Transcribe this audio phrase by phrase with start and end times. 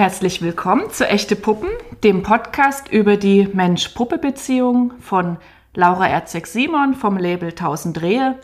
[0.00, 1.68] Herzlich willkommen zu Echte Puppen,
[2.02, 5.36] dem Podcast über die Mensch-Puppe-Beziehung von
[5.74, 8.38] Laura Erzeg-Simon vom Label 1000 Rehe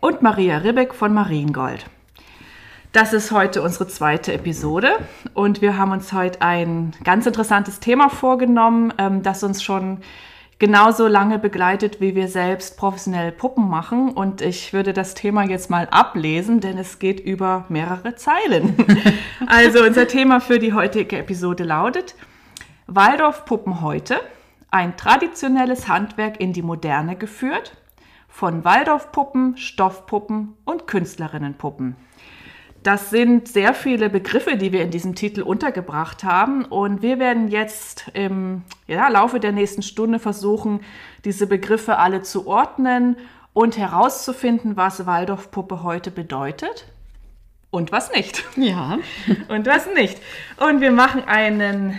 [0.00, 1.86] und Maria Ribbeck von Mariengold.
[2.92, 4.98] Das ist heute unsere zweite Episode
[5.32, 10.02] und wir haben uns heute ein ganz interessantes Thema vorgenommen, ähm, das uns schon
[10.58, 14.10] genauso lange begleitet, wie wir selbst professionell Puppen machen.
[14.10, 18.76] Und ich würde das Thema jetzt mal ablesen, denn es geht über mehrere Zeilen.
[19.46, 22.14] also unser Thema für die heutige Episode lautet
[22.86, 24.18] Waldorf-Puppen heute,
[24.70, 27.76] ein traditionelles Handwerk in die Moderne geführt,
[28.28, 31.96] von Waldorf-Puppen, Stoffpuppen und Künstlerinnenpuppen.
[32.82, 36.64] Das sind sehr viele Begriffe, die wir in diesem Titel untergebracht haben.
[36.64, 40.80] Und wir werden jetzt im ja, Laufe der nächsten Stunde versuchen,
[41.24, 43.16] diese Begriffe alle zu ordnen
[43.52, 46.86] und herauszufinden, was Waldorfpuppe heute bedeutet
[47.70, 48.44] und was nicht.
[48.56, 48.98] Ja.
[49.48, 50.18] und was nicht.
[50.58, 51.98] Und wir machen einen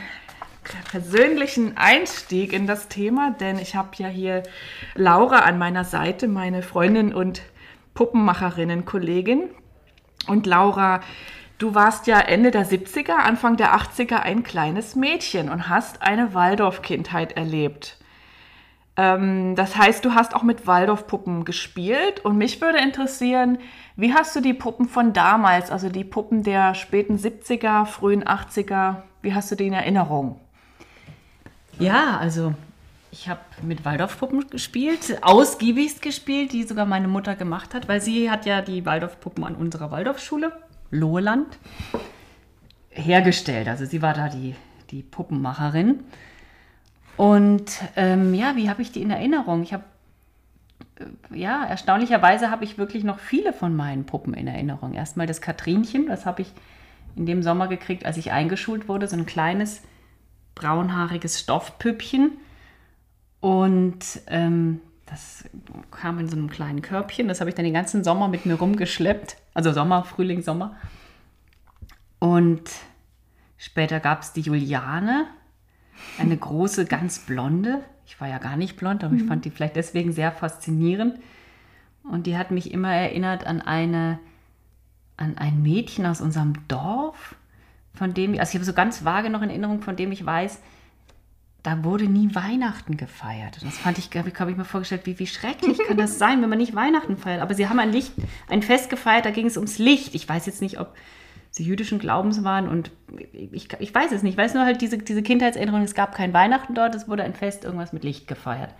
[0.92, 4.44] persönlichen Einstieg in das Thema, denn ich habe ja hier
[4.95, 7.42] Laura an meiner Seite, meine Freundin und
[7.94, 9.50] Puppenmacherinnen-Kollegin.
[10.28, 11.02] Und Laura,
[11.58, 16.34] du warst ja Ende der 70er, Anfang der 80er ein kleines Mädchen und hast eine
[16.34, 17.98] Waldorf-Kindheit erlebt.
[18.98, 23.58] Ähm, das heißt, du hast auch mit Waldorf-Puppen gespielt und mich würde interessieren,
[23.95, 28.98] wie hast du die Puppen von damals, also die Puppen der späten 70er, frühen 80er,
[29.22, 30.39] wie hast du die in Erinnerung?
[31.80, 32.54] Ja, also
[33.12, 38.30] ich habe mit Waldorfpuppen gespielt, ausgiebigst gespielt, die sogar meine Mutter gemacht hat, weil sie
[38.30, 40.52] hat ja die Waldorfpuppen an unserer Waldorfschule,
[40.92, 41.58] Loheland,
[42.90, 43.68] hergestellt.
[43.68, 44.56] Also sie war da die,
[44.92, 46.02] die Puppenmacherin.
[47.18, 49.64] Und ähm, ja, wie habe ich die in Erinnerung?
[49.64, 49.84] Ich habe,
[51.00, 54.94] äh, ja, erstaunlicherweise habe ich wirklich noch viele von meinen Puppen in Erinnerung.
[54.94, 56.52] Erstmal das Katrinchen, das habe ich
[57.16, 59.82] in dem Sommer gekriegt, als ich eingeschult wurde, so ein kleines
[60.56, 62.32] braunhaariges Stoffpüppchen
[63.42, 65.45] und ähm, das
[65.92, 67.27] kam in so einem kleinen Körbchen.
[67.27, 69.38] Das habe ich dann den ganzen Sommer mit mir rumgeschleppt.
[69.54, 70.76] Also Sommer, Frühling, Sommer.
[72.20, 72.70] Und
[73.58, 75.27] später gab es die Juliane,
[76.20, 77.83] eine große, ganz blonde.
[78.05, 79.27] Ich war ja gar nicht blond, aber ich mhm.
[79.27, 81.20] fand die vielleicht deswegen sehr faszinierend.
[82.04, 84.20] Und die hat mich immer erinnert an eine,
[85.17, 87.36] an ein Mädchen aus unserem Dorf,
[87.94, 90.60] von dem, also ich habe so ganz vage noch in Erinnerung, von dem ich weiß,
[91.64, 93.58] da wurde nie Weihnachten gefeiert.
[93.61, 96.58] Das fand ich, habe ich mir vorgestellt, wie, wie schrecklich kann das sein, wenn man
[96.58, 97.42] nicht Weihnachten feiert.
[97.42, 98.14] Aber sie haben ein Licht,
[98.47, 100.15] ein Fest gefeiert, da ging es ums Licht.
[100.15, 100.95] Ich weiß jetzt nicht, ob
[101.52, 102.92] sie jüdischen Glaubens waren und
[103.33, 104.33] ich, ich weiß es nicht.
[104.33, 107.33] Ich weiß nur halt diese, diese Kindheitserinnerung, es gab kein Weihnachten dort, es wurde ein
[107.33, 108.73] Fest, irgendwas mit Licht gefeiert.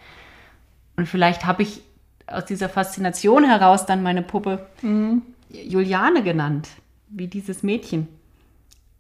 [0.96, 1.81] Und vielleicht habe ich
[2.28, 5.23] aus dieser Faszination heraus dann meine Puppe mhm.
[5.50, 6.69] Juliane genannt,
[7.09, 8.07] wie dieses Mädchen.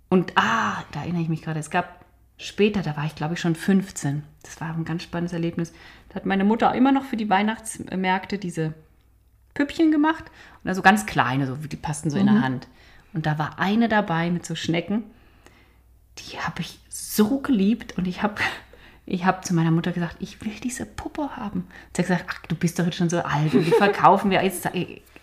[0.09, 1.99] Und ah, da erinnere ich mich gerade, es gab
[2.39, 4.23] später, da war ich glaube ich schon 15.
[4.41, 5.73] Das war ein ganz spannendes Erlebnis.
[6.09, 8.73] Da hat meine Mutter immer noch für die Weihnachtsmärkte diese
[9.53, 10.25] Püppchen gemacht.
[10.63, 12.21] Und also ganz kleine, so die passten so mhm.
[12.21, 12.43] in der mhm.
[12.43, 12.67] Hand.
[13.13, 15.03] Und da war eine dabei mit so Schnecken.
[16.17, 18.41] Die habe ich so geliebt und ich habe
[19.05, 21.67] ich hab zu meiner Mutter gesagt, ich will diese Puppe haben.
[21.95, 24.43] sie hat gesagt, ach, du bist doch jetzt schon so alt und die verkaufen wir
[24.43, 24.69] jetzt.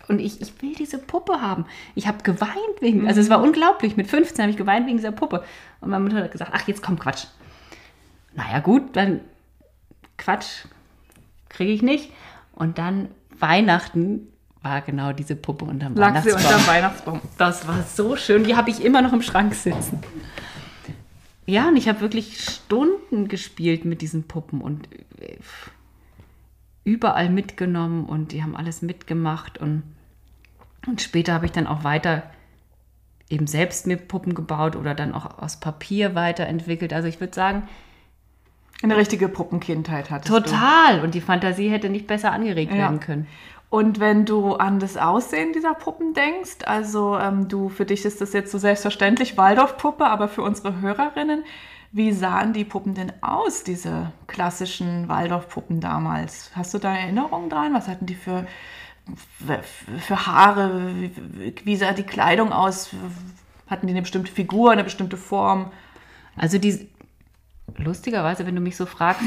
[0.07, 1.65] Und ich, ich will diese Puppe haben.
[1.95, 3.45] Ich habe geweint wegen, also es war mhm.
[3.45, 3.97] unglaublich.
[3.97, 5.43] Mit 15 habe ich geweint wegen dieser Puppe.
[5.81, 7.25] Und meine Mutter hat gesagt, ach, jetzt komm, Quatsch.
[8.35, 9.21] Naja, gut, dann
[10.17, 10.65] Quatsch
[11.49, 12.11] kriege ich nicht.
[12.53, 14.27] Und dann Weihnachten
[14.61, 16.39] war genau diese Puppe unterm Lag Weihnachtsbaum.
[16.39, 17.21] Sie unterm Weihnachtsbaum.
[17.37, 18.43] Das war so schön.
[18.43, 19.99] Die habe ich immer noch im Schrank sitzen.
[21.45, 24.89] Ja, und ich habe wirklich Stunden gespielt mit diesen Puppen und
[25.21, 25.37] äh,
[26.83, 29.83] überall mitgenommen und die haben alles mitgemacht und
[30.87, 32.23] und später habe ich dann auch weiter
[33.29, 36.93] eben selbst mir Puppen gebaut oder dann auch aus Papier weiterentwickelt.
[36.93, 37.67] Also ich würde sagen,
[38.83, 40.99] eine richtige Puppenkindheit hattest Total.
[40.99, 41.03] Du.
[41.03, 42.77] Und die Fantasie hätte nicht besser angeregt ja.
[42.77, 43.27] werden können.
[43.69, 48.21] Und wenn du an das Aussehen dieser Puppen denkst, also ähm, du, für dich ist
[48.21, 51.43] das jetzt so selbstverständlich Waldorfpuppe, aber für unsere Hörerinnen,
[51.91, 56.51] wie sahen die Puppen denn aus, diese klassischen Waldorfpuppen damals?
[56.55, 57.73] Hast du da Erinnerungen dran?
[57.73, 58.45] Was hatten die für
[59.99, 60.91] für Haare?
[61.63, 62.89] Wie sah die Kleidung aus?
[63.67, 65.71] Hatten die eine bestimmte Figur, eine bestimmte Form?
[66.35, 66.87] Also die,
[67.77, 69.23] lustigerweise, wenn du mich so fragst,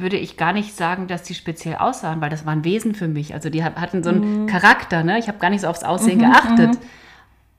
[0.00, 3.34] würde ich gar nicht sagen, dass die speziell aussahen, weil das waren Wesen für mich.
[3.34, 4.46] Also die hatten so einen mhm.
[4.46, 5.18] Charakter, ne?
[5.18, 6.74] Ich habe gar nicht so aufs Aussehen mhm, geachtet.
[6.74, 6.86] Mhm.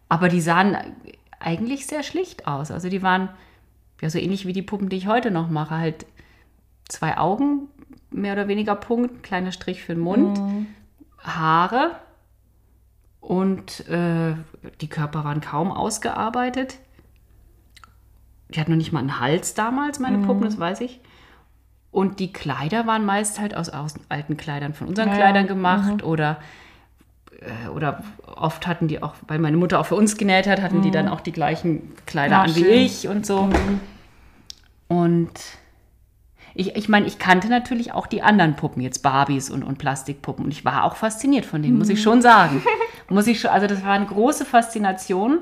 [0.08, 0.78] Aber die sahen
[1.40, 2.72] eigentlich sehr schlicht aus.
[2.72, 3.30] Also die waren
[4.02, 5.78] ja so ähnlich wie die Puppen, die ich heute noch mache.
[5.78, 6.06] Halt
[6.88, 7.68] zwei Augen,
[8.12, 10.68] mehr oder weniger Punkt, kleiner Strich für den Mund, mhm.
[11.20, 11.92] Haare
[13.20, 14.34] und äh,
[14.82, 16.78] die Körper waren kaum ausgearbeitet.
[18.50, 21.00] die hat noch nicht mal einen Hals damals, meine Puppen, das weiß ich.
[21.92, 25.16] Und die Kleider waren meist halt aus, aus alten Kleidern von unseren Ja.
[25.16, 26.38] Kleidern gemacht oder
[27.42, 30.82] äh, oder oft hatten die auch, weil meine Mutter auch für uns genäht hat, hatten
[30.82, 32.74] die dann auch die gleichen Kleider Ja, an wie schön.
[32.74, 33.50] ich und so.
[34.88, 35.32] Und
[36.60, 40.44] ich, ich meine, ich kannte natürlich auch die anderen Puppen, jetzt Barbies und, und Plastikpuppen.
[40.44, 42.62] Und ich war auch fasziniert von denen, muss ich schon sagen.
[43.10, 45.40] muss ich schon, also das war eine große Faszination.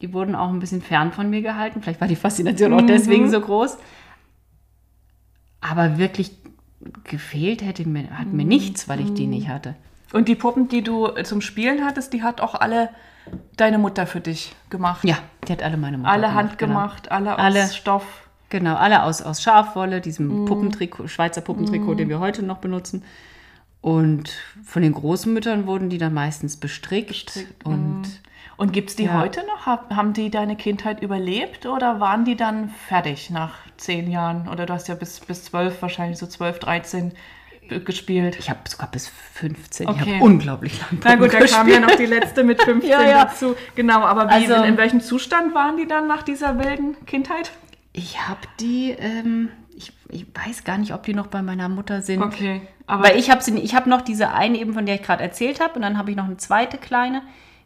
[0.00, 1.82] Die wurden auch ein bisschen fern von mir gehalten.
[1.82, 3.76] Vielleicht war die Faszination auch deswegen so groß.
[5.60, 6.38] Aber wirklich
[7.04, 9.74] gefehlt hätte mir, hat mir nichts, weil ich die nicht hatte.
[10.14, 12.88] Und die Puppen, die du zum Spielen hattest, die hat auch alle
[13.58, 15.04] deine Mutter für dich gemacht.
[15.04, 17.68] Ja, die hat alle meine Mutter Alle gemacht, handgemacht, alle aus Alle.
[17.68, 18.23] Stoff.
[18.54, 20.44] Genau, alle aus, aus Schafwolle, diesem Mhm.
[20.44, 23.02] Puppentrikot, Schweizer Puppentrikot, den wir heute noch benutzen.
[23.80, 24.30] Und
[24.64, 27.46] von den Großmüttern wurden die dann meistens bestrickt.
[27.64, 28.04] Und
[28.56, 29.18] Und gibt es die Ja.
[29.20, 29.66] heute noch?
[29.66, 34.46] Hab- Haben die deine Kindheit überlebt oder waren die dann fertig nach zehn Jahren?
[34.46, 37.10] Oder du hast ja bis, bis zwölf, wahrscheinlich so zwölf, dreizehn
[37.84, 38.36] gespielt.
[38.38, 39.88] ich habe sogar bis 15.
[39.88, 40.14] Ich Okay.
[40.16, 41.80] habe unglaublich lange Na gut, da kam ja gespielt.
[41.80, 43.24] noch die letzte mit 15 Ja, ja.
[43.24, 43.56] dazu.
[43.74, 47.50] Genau, aber wie, Also- in, in welchem Zustand waren die dann nach dieser wilden Kindheit?
[47.94, 52.02] Ich habe die, ähm, ich, ich weiß gar nicht, ob die noch bei meiner Mutter
[52.02, 52.20] sind.
[52.20, 55.02] Okay, aber Weil ich habe sie, ich habe noch diese eine eben, von der ich
[55.02, 57.22] gerade erzählt habe, und dann habe ich noch eine zweite kleine,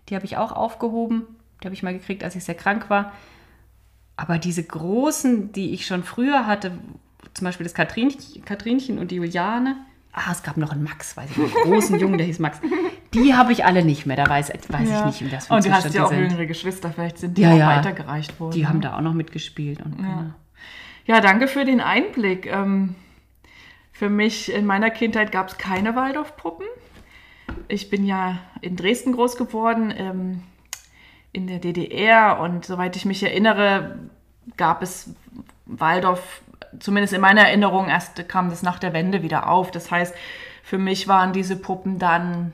[0.09, 1.25] die habe ich auch aufgehoben.
[1.61, 3.13] Die habe ich mal gekriegt, als ich sehr krank war.
[4.17, 6.73] Aber diese großen, die ich schon früher hatte,
[7.35, 9.77] zum Beispiel das Katrinchen, Katrinchen und die Juliane,
[10.19, 12.61] ah, es gab noch einen Max, weiß ich nicht, einen großen Jungen, der hieß Max.
[13.15, 14.17] Die habe ich alle nicht mehr.
[14.17, 15.01] Da weiß, weiß ja.
[15.01, 16.21] ich nicht, in was für Und du hast ja auch sind.
[16.21, 17.77] jüngere Geschwister, vielleicht sind die Ja, auch ja.
[17.77, 18.53] weitergereicht worden.
[18.53, 19.81] Die haben da auch noch mitgespielt.
[19.83, 20.35] Und, ja.
[21.07, 22.47] Ja, danke für den Einblick.
[22.47, 22.95] Ähm,
[23.93, 26.67] für mich in meiner Kindheit gab es keine Waldorfpuppen.
[27.69, 30.43] Ich bin ja in Dresden groß geworden, ähm,
[31.33, 33.99] in der DDR und soweit ich mich erinnere,
[34.57, 35.15] gab es
[35.67, 36.43] Waldorf,
[36.79, 39.71] zumindest in meiner Erinnerung, erst kam das nach der Wende wieder auf.
[39.71, 40.15] Das heißt,
[40.63, 42.53] für mich waren diese Puppen dann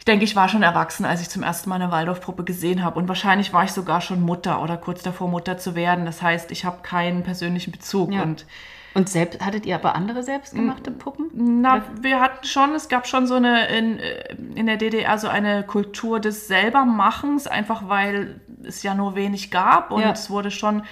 [0.00, 2.98] ich denke, ich war schon erwachsen, als ich zum ersten Mal eine Waldorfpuppe gesehen habe.
[2.98, 6.06] Und wahrscheinlich war ich sogar schon Mutter oder kurz davor, Mutter zu werden.
[6.06, 8.10] Das heißt, ich habe keinen persönlichen Bezug.
[8.10, 8.22] Ja.
[8.22, 8.46] Und
[8.94, 11.60] und selbst, hattet ihr aber andere selbstgemachte Puppen?
[11.60, 15.28] na, wir hatten schon, es gab schon so eine in, äh, in der DDR so
[15.28, 20.10] eine Kultur des Selbermachens, einfach weil es ja nur wenig gab und Ja.
[20.10, 20.82] es wurde schon,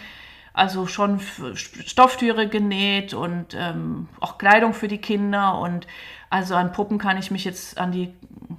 [0.58, 1.20] also schon
[1.54, 5.86] Stofftüre genäht und ähm, auch Kleidung für die Kinder und
[6.30, 8.12] also an Puppen kann ich mich jetzt an die,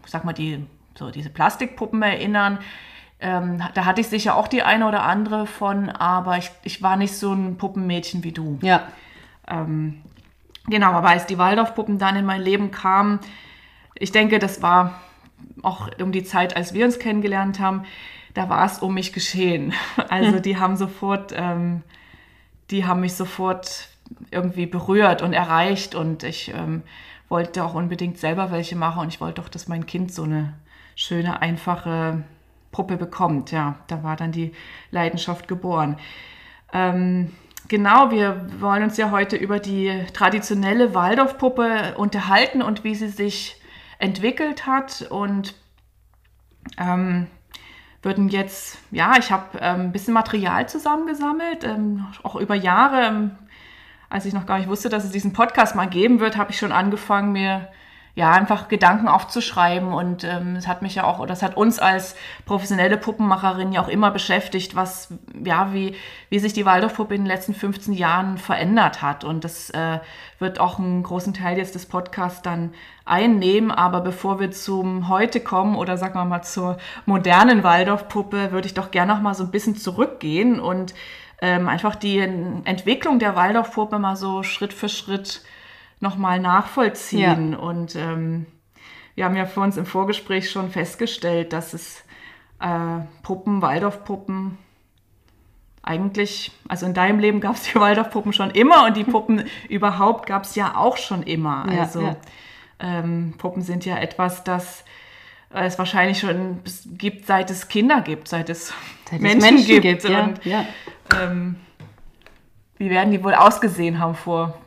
[0.06, 0.66] sag mal, die,
[0.96, 2.60] so diese Plastikpuppen erinnern.
[3.20, 6.96] Ähm, da hatte ich sicher auch die eine oder andere von, aber ich, ich war
[6.96, 8.58] nicht so ein Puppenmädchen wie du.
[8.62, 8.88] Ja.
[9.48, 10.02] Ähm,
[10.68, 13.20] genau, aber als die Waldorfpuppen dann in mein Leben kamen,
[13.96, 15.02] ich denke, das war
[15.62, 17.84] auch um die Zeit, als wir uns kennengelernt haben,
[18.34, 19.74] da war es um mich geschehen.
[20.10, 21.84] Also die haben sofort, ähm,
[22.72, 23.90] die haben mich sofort
[24.32, 26.84] irgendwie berührt und erreicht und ich ähm,
[27.28, 30.54] wollte auch unbedingt selber welche machen und ich wollte auch, dass mein Kind so eine
[30.96, 32.24] schöne, einfache
[32.72, 33.52] Puppe bekommt.
[33.52, 34.52] Ja, da war dann die
[34.92, 35.98] Leidenschaft geboren.
[36.74, 37.32] Ähm,
[37.68, 43.62] genau, wir wollen uns ja heute über die traditionelle Waldorfpuppe unterhalten und wie sie sich
[44.00, 45.56] entwickelt hat und
[46.78, 47.28] ähm,
[48.02, 53.08] würden jetzt, ja, ich habe ähm, ein bisschen Material zusammengesammelt, ähm, auch über Jahre.
[53.08, 53.32] Ähm,
[54.10, 56.58] als ich noch gar nicht wusste, dass es diesen Podcast mal geben wird, habe ich
[56.58, 57.68] schon angefangen, mir
[58.20, 59.94] ja einfach Gedanken aufzuschreiben.
[59.94, 63.82] Und ähm, es hat mich ja auch, oder es hat uns als professionelle Puppenmacherin ja
[63.82, 65.96] auch immer beschäftigt, was, ja, wie,
[66.30, 69.24] wie sich die Waldorfpuppe in den letzten 15 Jahren verändert hat.
[69.24, 70.00] Und das äh,
[70.38, 72.74] wird auch einen großen Teil jetzt des Podcasts dann
[73.06, 73.72] einnehmen.
[73.72, 78.74] Aber bevor wir zum heute kommen oder sagen wir mal zur modernen Waldorfpuppe, würde ich
[78.74, 80.94] doch gerne noch mal so ein bisschen zurückgehen und
[81.42, 85.42] ähm, einfach die Entwicklung der Waldorfpuppe mal so Schritt für Schritt
[86.00, 87.56] nochmal nachvollziehen.
[87.56, 88.46] Und ähm,
[89.16, 92.04] wir haben ja für uns im Vorgespräch schon festgestellt, dass es
[92.60, 94.58] äh, Puppen, Waldorfpuppen
[95.82, 100.26] eigentlich, also in deinem Leben gab es die Waldorfpuppen schon immer und die Puppen überhaupt
[100.26, 101.66] gab es ja auch schon immer.
[101.72, 102.16] Ja, also ja.
[102.80, 104.86] Ähm, Puppen sind ja etwas, das
[105.54, 106.60] äh, es wahrscheinlich schon
[106.98, 108.74] gibt, seit es Kinder gibt, seit es,
[109.10, 109.82] Seit es Menschen, Menschen gibt.
[109.82, 110.66] gibt, ja, Und, ja.
[111.20, 111.56] Ähm,
[112.78, 114.58] wie werden die wohl ausgesehen haben vor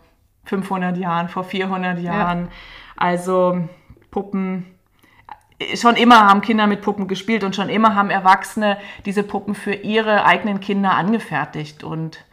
[0.45, 2.49] 500 Jahren, vor 400 Jahren?
[2.97, 3.69] Also
[4.11, 4.67] Puppen,
[5.75, 9.75] schon immer haben Kinder mit Puppen gespielt und schon immer haben Erwachsene diese Puppen für
[9.75, 12.25] ihre eigenen Kinder angefertigt und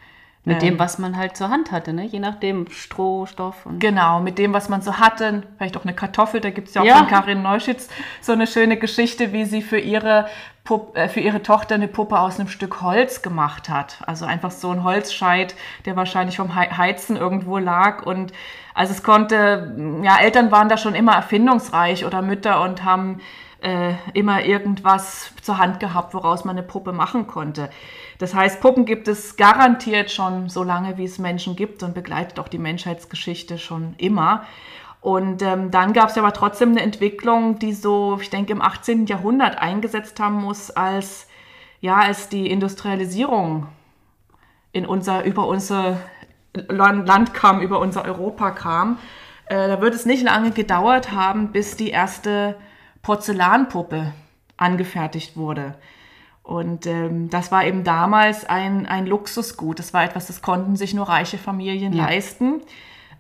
[0.50, 2.06] Mit dem, was man halt zur Hand hatte, ne?
[2.06, 5.94] je nachdem Stroh, Stoff und Genau, mit dem, was man so hatte, vielleicht auch eine
[5.94, 6.98] Kartoffel, da gibt es ja auch Ja.
[6.98, 7.89] von Karin Neuschitz
[8.22, 10.27] so eine schöne Geschichte, wie sie für ihre
[10.63, 13.98] Puppe, äh, für ihre Tochter eine Puppe aus einem Stück Holz gemacht hat.
[14.06, 18.06] Also einfach so ein Holzscheit, der wahrscheinlich vom Heizen irgendwo lag.
[18.06, 18.34] Und
[18.74, 23.20] also es konnte, ja, Eltern waren da schon immer erfindungsreich oder Mütter und haben
[23.61, 27.69] äh, immer irgendwas zur Hand gehabt, woraus man eine Puppe machen konnte.
[28.17, 32.39] Das heißt, Puppen gibt es garantiert schon so lange, wie es Menschen gibt und begleitet
[32.39, 34.43] auch die Menschheitsgeschichte schon immer.
[35.01, 39.05] Und ähm, dann gab es aber trotzdem eine Entwicklung, die so, ich denke, im 18.
[39.05, 41.27] Jahrhundert eingesetzt haben muss, als,
[41.79, 43.67] ja, als die Industrialisierung
[44.73, 45.97] in unser, über unser
[46.67, 48.97] Land kam, über unser Europa kam.
[49.45, 52.55] Äh, da wird es nicht lange gedauert haben, bis die erste
[53.01, 54.13] Porzellanpuppe
[54.58, 55.75] angefertigt wurde.
[56.44, 59.77] Und ähm, das war eben damals ein, ein Luxusgut.
[59.77, 62.06] Das war etwas, das konnten sich nur reiche Familien ja.
[62.06, 62.62] leisten.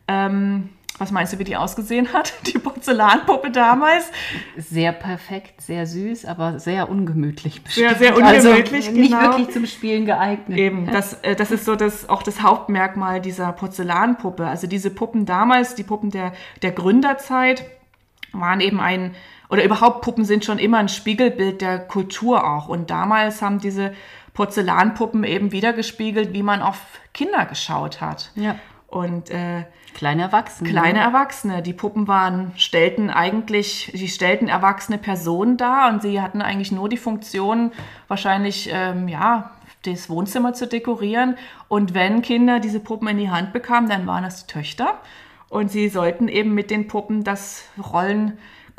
[0.07, 0.69] Ähm,
[0.99, 4.11] was meinst du, wie die ausgesehen hat, die Porzellanpuppe damals?
[4.57, 7.63] Sehr perfekt, sehr süß, aber sehr ungemütlich.
[7.63, 7.89] Bestimmt.
[7.89, 9.21] Sehr, sehr ungemütlich, also Nicht genau.
[9.21, 10.57] wirklich zum Spielen geeignet.
[10.57, 14.45] Eben, das, äh, das ist so das, auch das Hauptmerkmal dieser Porzellanpuppe.
[14.45, 17.63] Also diese Puppen damals, die Puppen der, der Gründerzeit,
[18.33, 19.15] waren eben ein,
[19.49, 22.67] oder überhaupt Puppen sind schon immer ein Spiegelbild der Kultur auch.
[22.67, 23.93] Und damals haben diese
[24.33, 26.79] Porzellanpuppen eben wiedergespiegelt, wie man auf
[27.13, 28.31] Kinder geschaut hat.
[28.35, 28.55] Ja.
[28.87, 29.65] Und äh,
[29.95, 30.69] kleine Erwachsene.
[30.69, 31.61] Kleine Erwachsene.
[31.63, 36.87] Die Puppen waren, stellten eigentlich, sie stellten erwachsene Personen dar und sie hatten eigentlich nur
[36.87, 37.71] die Funktion,
[38.07, 39.51] wahrscheinlich, ähm, ja,
[39.83, 41.37] das Wohnzimmer zu dekorieren.
[41.67, 44.99] Und wenn Kinder diese Puppen in die Hand bekamen, dann waren das die Töchter.
[45.49, 47.63] Und sie sollten eben mit den Puppen das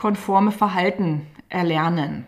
[0.01, 2.27] rollenkonforme Verhalten erlernen.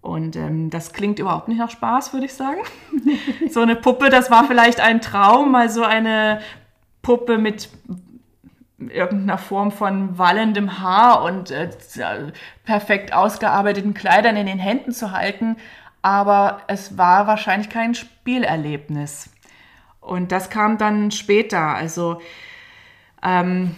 [0.00, 2.60] Und ähm, das klingt überhaupt nicht nach Spaß, würde ich sagen.
[3.50, 6.40] so eine Puppe, das war vielleicht ein Traum, mal so eine
[7.02, 7.68] Puppe mit
[8.78, 11.68] irgendeiner Form von wallendem Haar und äh,
[12.64, 15.56] perfekt ausgearbeiteten Kleidern in den Händen zu halten.
[16.00, 19.28] Aber es war wahrscheinlich kein Spielerlebnis.
[20.00, 21.74] Und das kam dann später.
[21.74, 22.22] Also
[23.22, 23.76] ähm,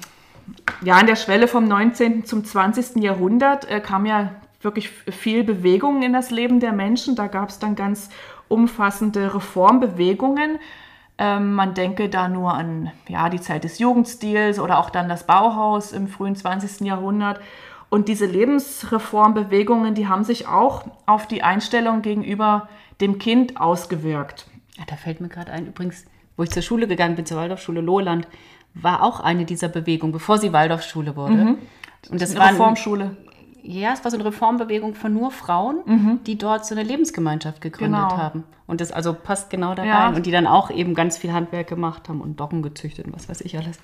[0.82, 2.24] ja, an der Schwelle vom 19.
[2.24, 3.02] zum 20.
[3.02, 7.16] Jahrhundert äh, kam ja wirklich viel Bewegung in das Leben der Menschen.
[7.16, 8.10] Da gab es dann ganz
[8.48, 10.58] umfassende Reformbewegungen.
[11.18, 15.26] Ähm, man denke da nur an ja, die Zeit des Jugendstils oder auch dann das
[15.26, 16.86] Bauhaus im frühen 20.
[16.86, 17.40] Jahrhundert.
[17.90, 22.68] Und diese Lebensreformbewegungen, die haben sich auch auf die Einstellung gegenüber
[23.00, 24.46] dem Kind ausgewirkt.
[24.78, 26.06] Ja, da fällt mir gerade ein, übrigens,
[26.36, 28.26] wo ich zur Schule gegangen bin, zur Waldorfschule Lohland,
[28.74, 31.34] war auch eine dieser Bewegungen, bevor sie Waldorfschule wurde.
[31.34, 31.58] Mhm.
[32.10, 33.16] Und das, das war eine Reformschule
[33.62, 36.20] ja, es war so eine Reformbewegung von nur Frauen, mhm.
[36.26, 38.16] die dort so eine Lebensgemeinschaft gegründet genau.
[38.16, 38.44] haben.
[38.66, 40.06] Und das also passt genau da ja.
[40.06, 40.14] rein.
[40.14, 43.28] Und die dann auch eben ganz viel Handwerk gemacht haben und Docken gezüchtet und was
[43.28, 43.78] weiß ich alles.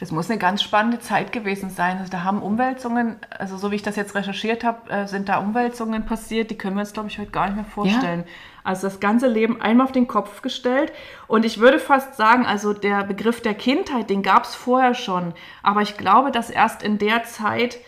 [0.00, 1.98] Das muss eine ganz spannende Zeit gewesen sein.
[1.98, 5.38] Also da haben Umwälzungen, also so wie ich das jetzt recherchiert habe, äh, sind da
[5.38, 8.24] Umwälzungen passiert, die können wir uns, glaube ich, heute gar nicht mehr vorstellen.
[8.26, 8.32] Ja.
[8.64, 10.90] Also das ganze Leben einmal auf den Kopf gestellt.
[11.28, 15.34] Und ich würde fast sagen, also der Begriff der Kindheit, den gab es vorher schon.
[15.62, 17.78] Aber ich glaube, dass erst in der Zeit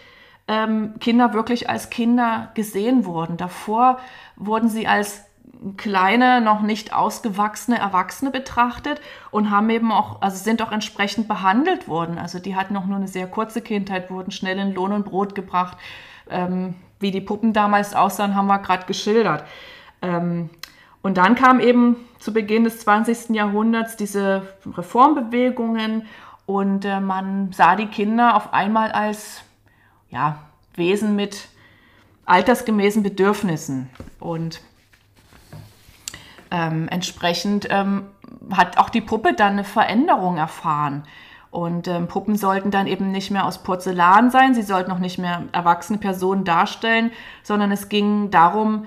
[0.49, 3.39] ähm, Kinder wirklich als Kinder gesehen wurden.
[3.39, 3.99] Davor
[4.37, 5.25] wurden sie als
[5.77, 11.89] kleine, noch nicht ausgewachsene Erwachsene betrachtet und haben eben auch, also sind auch entsprechend behandelt
[11.89, 12.19] worden.
[12.19, 15.35] Also die hatten auch nur eine sehr kurze Kindheit, wurden schnell in Lohn und Brot
[15.35, 15.79] gebracht.
[16.29, 19.45] Ähm, wie die Puppen damals aussahen, haben wir gerade geschildert.
[20.03, 20.51] Ähm,
[21.03, 23.31] und dann kam eben zu Beginn des 20.
[23.31, 26.07] Jahrhunderts diese Reformbewegungen
[26.47, 29.43] und äh, man sah die Kinder auf einmal als
[30.11, 30.39] ja,
[30.75, 31.49] Wesen mit
[32.25, 33.89] altersgemäßen Bedürfnissen.
[34.21, 34.61] Und
[36.51, 38.07] ähm, entsprechend ähm,
[38.51, 41.05] hat auch die Puppe dann eine Veränderung erfahren.
[41.51, 45.19] Und ähm, Puppen sollten dann eben nicht mehr aus Porzellan sein, sie sollten auch nicht
[45.19, 47.13] mehr erwachsene Personen darstellen,
[47.43, 48.87] sondern es ging darum,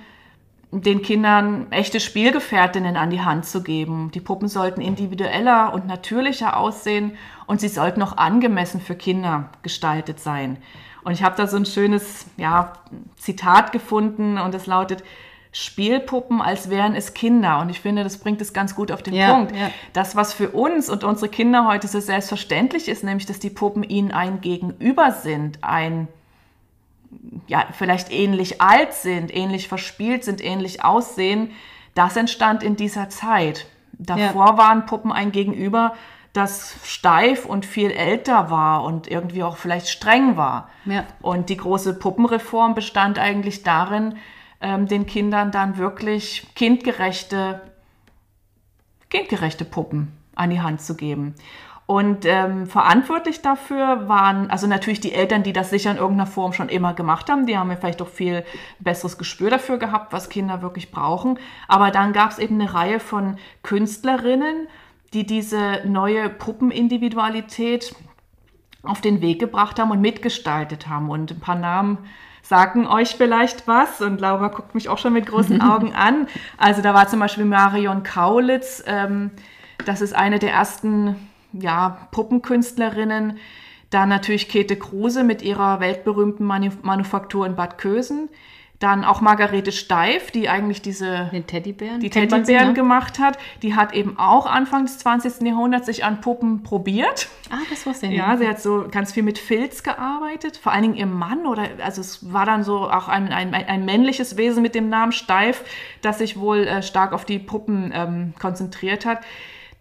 [0.71, 4.11] den Kindern echte Spielgefährtinnen an die Hand zu geben.
[4.13, 7.13] Die Puppen sollten individueller und natürlicher aussehen
[7.47, 10.57] und sie sollten auch angemessen für Kinder gestaltet sein.
[11.03, 12.73] Und ich habe da so ein schönes ja,
[13.17, 15.03] Zitat gefunden und es lautet,
[15.51, 17.59] Spielpuppen, als wären es Kinder.
[17.59, 19.55] Und ich finde, das bringt es ganz gut auf den ja, Punkt.
[19.55, 19.71] Ja.
[19.93, 23.83] Das, was für uns und unsere Kinder heute so selbstverständlich ist, nämlich, dass die Puppen
[23.83, 26.07] ihnen ein Gegenüber sind, ein,
[27.47, 31.51] ja, vielleicht ähnlich alt sind, ähnlich verspielt sind, ähnlich aussehen,
[31.95, 33.65] das entstand in dieser Zeit.
[33.93, 34.57] Davor ja.
[34.57, 35.93] waren Puppen ein Gegenüber,
[36.33, 40.69] das steif und viel älter war und irgendwie auch vielleicht streng war.
[40.85, 41.05] Ja.
[41.21, 44.15] Und die große Puppenreform bestand eigentlich darin,
[44.61, 47.61] ähm, den Kindern dann wirklich kindgerechte,
[49.09, 51.35] kindgerechte Puppen an die Hand zu geben.
[51.89, 56.53] Und ähm, verantwortlich dafür waren also natürlich die Eltern, die das sicher in irgendeiner Form
[56.53, 57.48] schon immer gemacht haben.
[57.48, 58.46] Die haben ja vielleicht auch viel
[58.77, 61.39] besseres Gespür dafür gehabt, was Kinder wirklich brauchen.
[61.67, 64.67] Aber dann gab es eben eine Reihe von Künstlerinnen,
[65.13, 67.96] die diese neue Puppenindividualität
[68.84, 71.10] auf den Weg gebracht haben und mitgestaltet haben.
[71.10, 71.98] Und ein paar Namen
[72.43, 74.00] sagen euch vielleicht was.
[74.00, 76.27] Und Laura guckt mich auch schon mit großen Augen an.
[76.60, 78.84] Also da war zum Beispiel Marion Kaulitz.
[78.86, 79.31] Ähm,
[79.88, 83.38] das ist eine der ersten ja, Puppenkünstlerinnen.
[83.89, 88.29] Dann natürlich Käthe Kruse mit ihrer weltberühmten Manuf Manufaktur in Bad Kösen.
[88.79, 92.00] Dann auch Margarete Steif, die eigentlich diese Den Teddybären.
[92.00, 92.74] die sie, Teddybären ne?
[92.74, 93.38] gemacht hat.
[93.62, 95.41] Die hat eben auch Anfang des 20.
[95.41, 97.27] Jahrhunderts sich an Puppen probiert.
[97.50, 100.84] Ah, das wusste ich Ja, sie hat so ganz viel mit Filz gearbeitet, vor allen
[100.84, 104.63] Dingen ihr Mann oder also es war dann so auch ein, ein, ein männliches Wesen
[104.63, 105.65] mit dem Namen Steif,
[106.01, 109.20] das sich wohl äh, stark auf die Puppen ähm, konzentriert hat.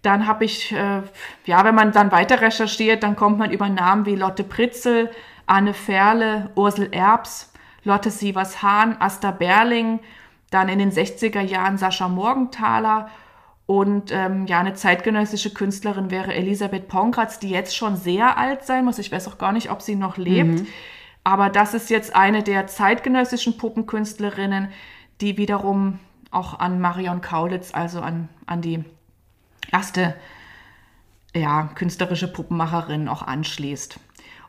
[0.08, 1.02] Dann habe ich, äh,
[1.44, 5.10] ja, wenn man dann weiter recherchiert, dann kommt man über Namen wie Lotte Pritzel,
[5.44, 7.52] Anne Ferle, Ursel Erbs,
[7.84, 10.00] Lotte Sievers-Hahn, Asta Berling,
[10.48, 13.10] dann in den 60er Jahren Sascha Morgenthaler
[13.66, 18.86] und ähm, ja, eine zeitgenössische Künstlerin wäre Elisabeth Ponkratz, die jetzt schon sehr alt sein
[18.86, 18.98] muss.
[18.98, 20.66] Ich weiß auch gar nicht, ob sie noch lebt.
[21.22, 24.70] Aber das ist jetzt eine der zeitgenössischen Puppenkünstlerinnen,
[25.20, 25.98] die wiederum
[26.30, 28.86] auch an Marion Kaulitz, also an, an die
[29.72, 30.14] erste
[31.34, 34.00] ja, künstlerische Puppenmacherin auch anschließt.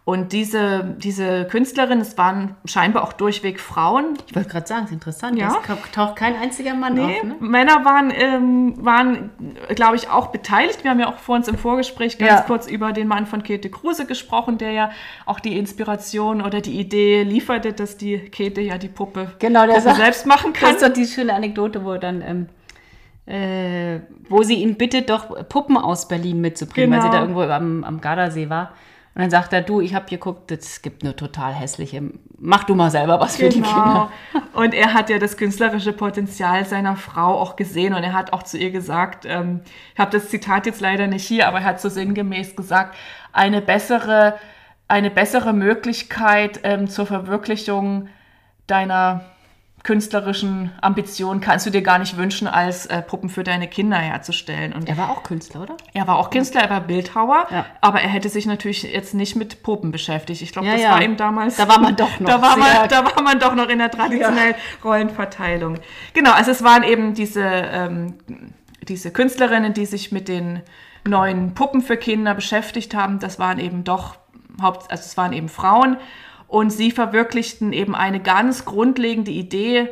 [0.06, 4.90] Und diese, diese Künstlerin, es waren scheinbar auch durchweg Frauen, Ich wollte gerade sagen, es
[4.90, 5.38] ist interessant.
[5.38, 5.56] Ja.
[5.62, 7.36] Es taucht kein einziger Mann Nee, auf, ne?
[7.42, 9.30] Männer waren, ähm, waren
[9.76, 10.84] glaube ich, auch beteiligt.
[10.84, 12.42] Wir haben ja auch vor uns im Vorgespräch ganz Ja.
[12.42, 14.90] kurz über den Mann von Käthe Kruse gesprochen, der ja
[15.28, 19.82] auch die Inspiration oder die Idee lieferte, dass die Käthe ja die Puppe, Genau, Puppe
[19.82, 20.76] sagt- selbst machen Das kann.
[20.76, 22.50] ist doch die schöne Anekdote, wo dann, ähm,
[23.30, 27.18] äh, wo sie ihn bittet, doch Puppen aus Berlin mitzubringen, weil sie Genau.
[27.18, 28.72] da irgendwo am, am Gardasee war.
[29.14, 32.02] Und dann sagt er, du, ich habe geguckt, es gibt nur total hässliche.
[32.40, 34.10] Mach du mal selber was für die Kinder.
[34.34, 34.54] Genau.
[34.54, 38.44] Und er hat ja das künstlerische Potenzial seiner Frau auch gesehen und er hat auch
[38.44, 39.62] zu ihr gesagt, ähm,
[39.94, 42.96] ich habe das Zitat jetzt leider nicht hier, aber er hat so sinngemäß gesagt,
[43.34, 44.36] eine bessere,
[44.88, 48.08] eine bessere Möglichkeit ähm, zur Verwirklichung
[48.68, 49.22] deiner
[49.84, 54.74] künstlerischen Ambition kannst du dir gar nicht wünschen, als äh, Puppen für deine Kinder herzustellen.
[54.74, 55.78] Und Er war auch Künstler, oder?
[55.94, 57.66] er war auch Künstler, er war Bildhauer, Ja.
[57.82, 60.42] aber er hätte sich natürlich jetzt nicht mit Puppen beschäftigt.
[60.42, 60.92] Ich glaube, Ja, das ja.
[60.92, 61.56] war ihm damals.
[61.56, 63.90] Da war man doch noch Da war, man, da war man doch noch in der
[63.92, 65.76] traditionellen Rollenverteilung.
[66.14, 68.16] Genau, also es waren eben diese, ähm,
[68.88, 70.62] diese Künstlerinnen, die sich mit den
[71.08, 73.20] neuen Puppen für Kinder beschäftigt haben.
[73.20, 74.18] Das waren eben doch
[74.62, 75.98] Haupt, also es waren eben Frauen
[76.50, 79.88] und sie verwirklichten eben eine ganz grundlegende Idee,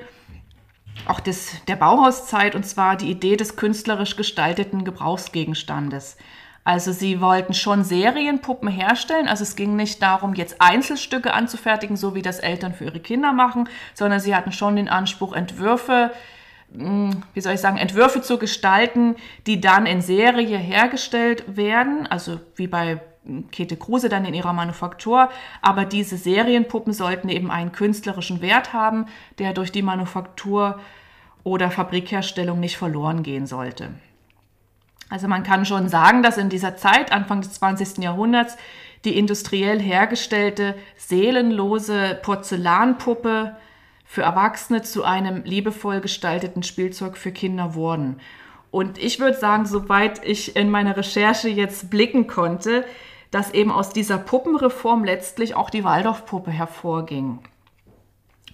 [1.07, 6.17] auch des, der Bauhauszeit, und zwar die Idee des künstlerisch gestalteten Gebrauchsgegenstandes.
[6.63, 12.13] Also sie wollten schon Serienpuppen herstellen, also es ging nicht darum, jetzt Einzelstücke anzufertigen, so
[12.13, 16.11] wie das Eltern für ihre Kinder machen, sondern sie hatten schon den Anspruch, Entwürfe,
[16.73, 19.15] mh, wie soll ich sagen, Entwürfe zu gestalten,
[19.45, 22.99] die dann in Serie hergestellt werden, also wie bei
[23.51, 25.29] Käthe Kruse dann in ihrer Manufaktur.
[25.61, 29.05] Aber diese Serienpuppen sollten eben einen künstlerischen Wert haben,
[29.39, 30.79] der durch die Manufaktur
[31.43, 33.89] oder Fabrikherstellung nicht verloren gehen sollte.
[35.09, 37.99] Also man kann schon sagen, dass in dieser Zeit, Anfang des 20.
[37.99, 38.57] Jahrhunderts,
[39.05, 43.55] die industriell hergestellte seelenlose Porzellanpuppe
[44.03, 48.19] für Erwachsene zu einem liebevoll gestalteten Spielzeug für Kinder wurden.
[48.71, 52.85] Und ich würde sagen, soweit ich in meiner Recherche jetzt blicken konnte,
[53.31, 57.39] dass eben aus dieser Puppenreform letztlich auch die Waldorfpuppe hervorging.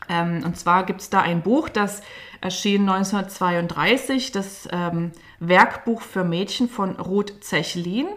[0.10, 2.02] Ähm, und zwar gibt es da ein Buch, das
[2.42, 8.08] erschien 1932, das ähm, Werkbuch für Mädchen von Ruth Zechlin.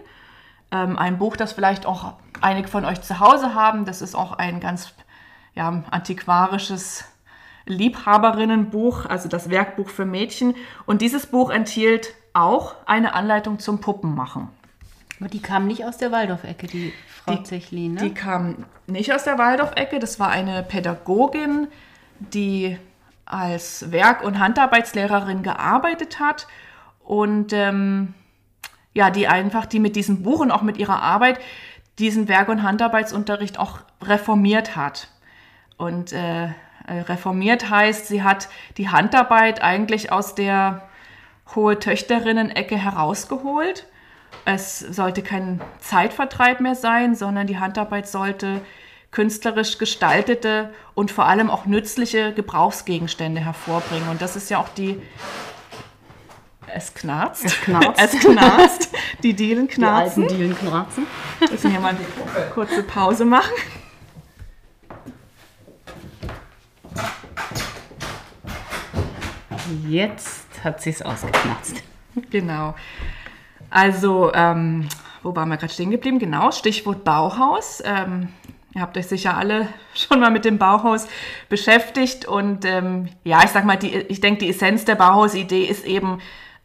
[0.73, 3.85] Ähm, ein Buch, das vielleicht auch einige von euch zu Hause haben.
[3.85, 4.93] Das ist auch ein ganz
[5.55, 7.05] ja, antiquarisches
[7.67, 10.55] Liebhaberinnenbuch, also das Werkbuch für Mädchen.
[10.87, 14.49] Und dieses Buch enthielt auch eine Anleitung zum Puppenmachen.
[15.19, 16.93] Aber die kam nicht aus der Waldorf-Ecke, die
[17.25, 18.01] Frau Zechlin, ne?
[18.03, 19.99] Die kam nicht aus der Waldorf-Ecke.
[19.99, 21.69] Das war eine Pädagogin,
[22.19, 22.79] die
[23.25, 26.47] als Werk- und Handarbeitslehrerin gearbeitet hat
[27.01, 28.15] und ähm,
[28.95, 31.39] ja, die einfach, die mit diesem Buch und auch mit ihrer Arbeit
[31.99, 35.09] diesen Werk- und Handarbeitsunterricht auch reformiert hat.
[35.77, 36.51] Und äh,
[36.89, 40.89] reformiert heißt, sie hat die Handarbeit eigentlich aus der
[41.55, 43.87] hohe Töchterinnen-Ecke herausgeholt.
[44.45, 48.61] Es sollte kein Zeitvertreib mehr sein, sondern die Handarbeit sollte
[49.11, 54.09] künstlerisch gestaltete und vor allem auch nützliche Gebrauchsgegenstände hervorbringen.
[54.09, 55.01] Und das ist ja auch die
[56.67, 57.45] Es knarzt.
[57.45, 57.99] Es knarzt.
[57.99, 58.91] es knarzt.
[59.23, 60.29] Die Dielen Die alten knarzen.
[60.29, 61.07] Dielen knarzen.
[61.39, 63.55] Wir müssen hier mal eine kurze Pause machen.
[69.89, 71.83] Jetzt hat sie es ausgeknarzt.
[72.31, 72.75] Genau.
[73.71, 74.89] Also, ähm,
[75.23, 76.19] wo waren wir gerade stehen geblieben?
[76.19, 77.83] Genau, Stichwort Bauhaus.
[77.85, 78.29] Ähm,
[78.75, 81.07] ihr habt euch sicher alle schon mal mit dem Bauhaus
[81.49, 82.27] beschäftigt.
[82.27, 86.19] Und ähm, ja, ich sag mal, die, ich denke, die Essenz der Bauhausidee ist eben,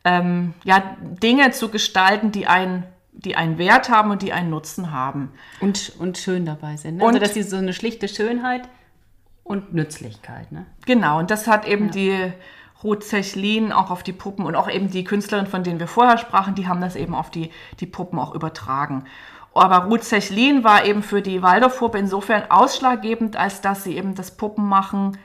[0.04, 4.92] ähm, ja, Dinge zu gestalten, die einen, die einen Wert haben und die einen Nutzen
[4.92, 5.32] haben.
[5.60, 6.98] Und, und schön dabei sind.
[6.98, 7.04] Ne?
[7.04, 8.68] Und- also, dass sie so eine schlichte Schönheit
[9.44, 10.52] und Nützlichkeit.
[10.52, 10.66] Ne?
[10.86, 12.32] Genau, und das hat eben die
[12.84, 16.18] Ruth Zechlin auch auf die Puppen und auch eben die Künstlerin, von denen wir vorher
[16.18, 19.06] sprachen, die haben das eben auf die, die Puppen auch übertragen.
[19.54, 24.32] Aber Ruth Zechlin war eben für die Waldorfpuppe insofern ausschlaggebend, als dass sie eben das
[24.32, 25.18] Puppenmachen,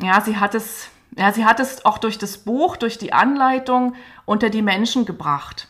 [0.00, 3.94] ja, sie hat es, ja, sie hat es auch durch das Buch, durch die Anleitung
[4.26, 5.68] unter die Menschen gebracht.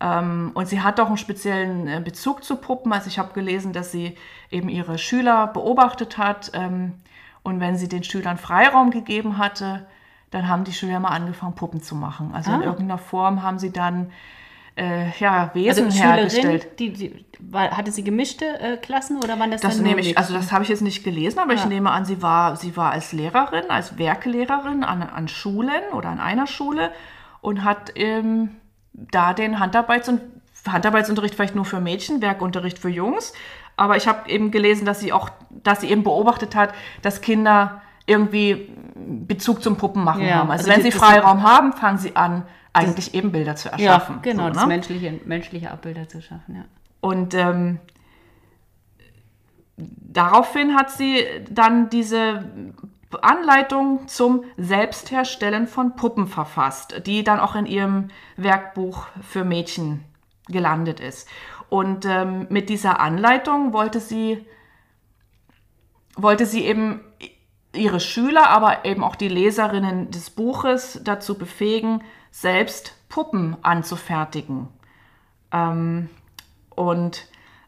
[0.00, 2.92] Ähm, und sie hat auch einen speziellen äh, Bezug zu Puppen.
[2.92, 4.16] Also ich habe gelesen, dass sie
[4.50, 6.50] eben ihre Schüler beobachtet hat.
[6.54, 6.94] Ähm,
[7.42, 9.86] und wenn sie den Schülern Freiraum gegeben hatte,
[10.30, 12.32] dann haben die Schüler mal angefangen, Puppen zu machen.
[12.34, 12.64] Also in Ah.
[12.64, 14.10] irgendeiner Form haben sie dann
[14.76, 16.62] äh, ja, Wesen Also hergestellt.
[16.62, 20.00] Schülerin, die, die, war, hatte sie gemischte äh, Klassen oder waren das, Das dann nehme
[20.00, 21.66] ich, also das habe ich jetzt nicht gelesen, aber ich Ja.
[21.66, 26.20] nehme an, sie war, sie war als Lehrerin, als Werkelehrerin an, an Schulen oder an
[26.20, 26.92] einer Schule
[27.40, 28.50] und hat ähm,
[28.92, 30.20] da den Handarbeits- und
[30.68, 33.32] Handarbeitsunterricht vielleicht nur für Mädchen, Werkunterricht für Jungs.
[33.76, 37.80] Aber ich habe eben gelesen, dass sie auch, dass sie eben beobachtet hat, dass Kinder
[38.08, 40.50] irgendwie Bezug zum Puppenmachen Ja, haben.
[40.50, 43.74] Also, also wenn die- sie Freiraum haben, fangen sie an, eigentlich eben Bilder zu ja,
[43.74, 44.20] erschaffen.
[44.22, 44.68] genau, So, das ne?
[44.68, 46.56] menschliche, menschliche Abbilder zu schaffen.
[46.56, 46.64] Ja.
[47.00, 47.78] Und ähm,
[49.76, 52.44] daraufhin hat sie dann diese
[53.22, 60.04] Anleitung zum Selbstherstellen von Puppen verfasst, die dann auch in ihrem Werkbuch für Mädchen
[60.48, 61.28] gelandet ist.
[61.70, 64.44] Und ähm, mit dieser Anleitung wollte sie,
[66.16, 67.00] wollte sie eben
[67.78, 74.68] ihre Schüler, aber eben auch die Leserinnen des Buches dazu befähigen, selbst Puppen anzufertigen.
[75.52, 76.10] Ähm,
[76.74, 77.26] und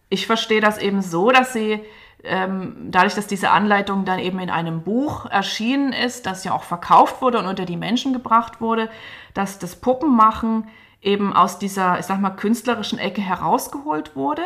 [0.09, 1.81] ich verstehe das eben so, dass sie
[2.23, 6.65] ähm, dadurch, dass diese Anleitung dann eben in einem Buch erschienen ist, das ja auch
[6.65, 8.91] verkauft wurde und unter die Menschen gebracht wurde,
[9.33, 10.69] dass das Puppenmachen
[11.01, 14.43] eben aus dieser, ich sag mal, künstlerischen Ecke herausgeholt wurde.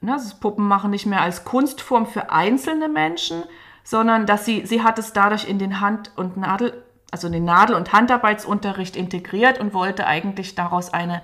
[0.00, 3.42] Ne, das Puppenmachen nicht mehr als Kunstform für einzelne Menschen,
[3.90, 7.46] sondern dass sie, sie hat es dadurch in den Hand- und Nadel, also in den
[7.46, 11.22] Nadel- und Handarbeitsunterricht integriert und wollte eigentlich daraus eine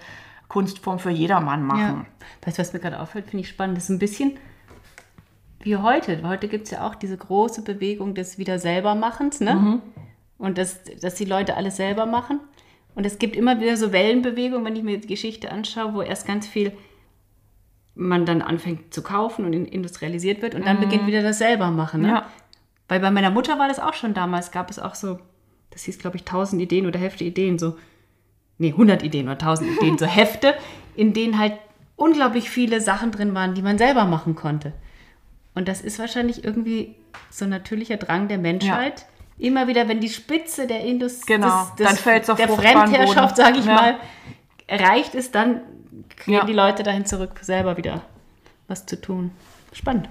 [0.49, 2.07] Kunstform für jedermann machen.
[2.09, 2.47] Ja.
[2.47, 3.77] Weißt du, was mir gerade auffällt, finde ich spannend.
[3.77, 4.39] Das ist ein bisschen
[5.61, 6.27] wie heute.
[6.27, 9.55] Heute gibt es ja auch diese große Bewegung des wieder selbermachens, ne?
[9.57, 9.83] Mhm.
[10.39, 12.41] Und dass, dass die Leute alles selber machen.
[12.95, 16.27] Und es gibt immer wieder so Wellenbewegungen, wenn ich mir die Geschichte anschaue, wo erst
[16.27, 16.73] ganz viel
[17.95, 21.71] man dann anfängt zu kaufen und in- industrialisiert wird und dann beginnt wieder das selber
[21.71, 22.01] machen.
[22.03, 22.09] Ne?
[22.09, 22.15] Mhm.
[22.15, 22.27] Ja.
[22.89, 25.19] Weil bei meiner Mutter war das auch schon damals, gab es auch so,
[25.71, 27.77] das hieß glaube ich 1000 Ideen oder Hefte Ideen, so,
[28.59, 30.55] nee, 100 Ideen oder 1000 Ideen, so Hefte,
[30.95, 31.55] in denen halt
[31.97, 34.73] unglaublich viele Sachen drin waren, die man selber machen konnte.
[35.55, 36.97] Und das ist wahrscheinlich irgendwie
[37.31, 39.07] so ein natürlicher Drang der Menschheit.
[39.39, 43.65] Immer wieder, wenn die Spitze der Industrie, Genau, dann fällt's auf der Fremdherrschaft, sage ich
[43.67, 43.75] Ja.
[43.75, 43.97] mal,
[44.67, 45.61] erreicht ist, dann
[46.25, 46.45] gehen Ja.
[46.45, 48.03] die Leute dahin zurück, selber wieder
[48.69, 49.31] was zu tun.
[49.73, 50.09] Spannend.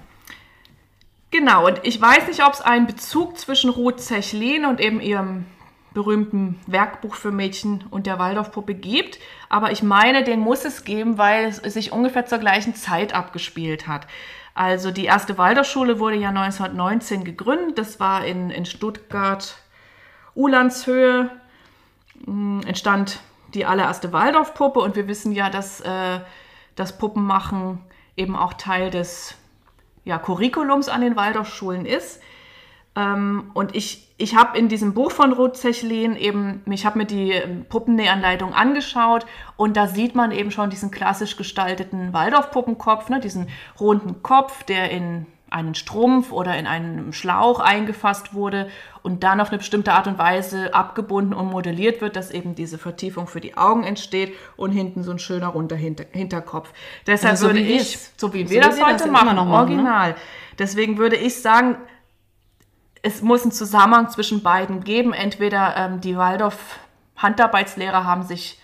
[1.33, 5.47] Genau, und ich weiß nicht, ob es einen Bezug zwischen Ruth Zechlin und eben ihrem
[5.95, 9.17] berühmten Werkbuch für Mädchen und der Waldorfpuppe gibt,
[9.49, 13.87] aber ich meine, den muss es geben, weil es sich ungefähr zur gleichen Zeit abgespielt
[13.87, 14.05] hat.
[14.53, 19.57] Also die erste Waldorfschule wurde ja 1919 gegründet, das war in, in Stuttgart,
[20.35, 21.31] Ulandshöhe,
[22.27, 23.21] mh, entstand
[23.55, 24.79] die allererste Waldorfpuppe.
[24.79, 26.19] Und wir wissen ja, dass äh,
[26.75, 27.79] das Puppenmachen
[28.15, 29.35] eben auch Teil des
[30.05, 32.21] ja, Curriculums an den Waldorfschulen ist.
[32.95, 37.05] Ähm, und ich, ich habe in diesem Buch von Ruth Zechlin eben, ich habe mir
[37.05, 39.25] die ähm, Puppennähanleitung angeschaut
[39.57, 44.91] und da sieht man eben schon diesen klassisch gestalteten Waldorfpuppenkopf, ne, diesen runden Kopf, der
[44.91, 48.69] in einen Strumpf oder in einen Schlauch eingefasst wurde
[49.03, 52.77] und dann auf eine bestimmte Art und Weise abgebunden und modelliert wird, dass eben diese
[52.77, 56.73] Vertiefung für die Augen entsteht und hinten so ein schöner runder Hinter Hinterkopf.
[57.05, 59.03] Deshalb Also so würde wie ich, es- so wie so wir wie das das heute
[59.03, 59.57] immer machen, noch machen, ne?
[59.81, 60.15] original.
[60.57, 61.77] Deswegen würde ich sagen,
[63.01, 65.13] es muss einen Zusammenhang zwischen beiden geben.
[65.13, 68.59] Entweder ähm, die Waldorf-Handarbeitslehrer haben sich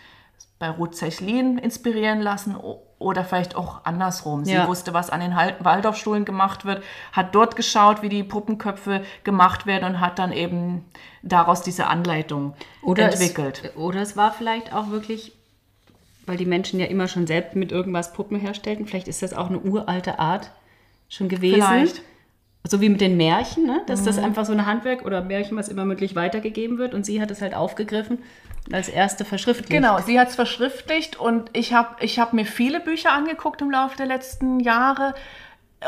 [0.60, 2.58] bei Ruth Zechlin inspirieren lassen
[3.00, 4.43] oder vielleicht auch andersrum.
[4.43, 4.67] Sie Ja.
[4.67, 9.86] wusste, was an den Waldorfschulen gemacht wird, hat dort geschaut, wie die Puppenköpfe gemacht werden
[9.86, 10.86] und hat dann eben
[11.24, 12.54] daraus diese Anleitung
[12.86, 13.62] entwickelt.
[13.63, 15.32] Es, oder es war vielleicht auch wirklich,
[16.26, 19.48] weil die Menschen ja immer schon selbst mit irgendwas Puppen herstellten, vielleicht ist das auch
[19.48, 20.52] eine uralte Art
[21.08, 21.56] schon gewesen.
[21.56, 22.02] Vielleicht.
[22.67, 23.82] So wie mit den Märchen, ne?
[23.88, 27.22] dass das einfach so ein Handwerk oder Märchen, was immer mündlich weitergegeben wird und sie
[27.22, 28.19] hat es halt aufgegriffen
[28.67, 29.72] und als erste verschriftlicht.
[29.72, 33.72] Genau, sie hat es verschriftlicht und ich habe ich hab mir viele Bücher angeguckt im
[33.72, 35.15] Laufe der letzten Jahre.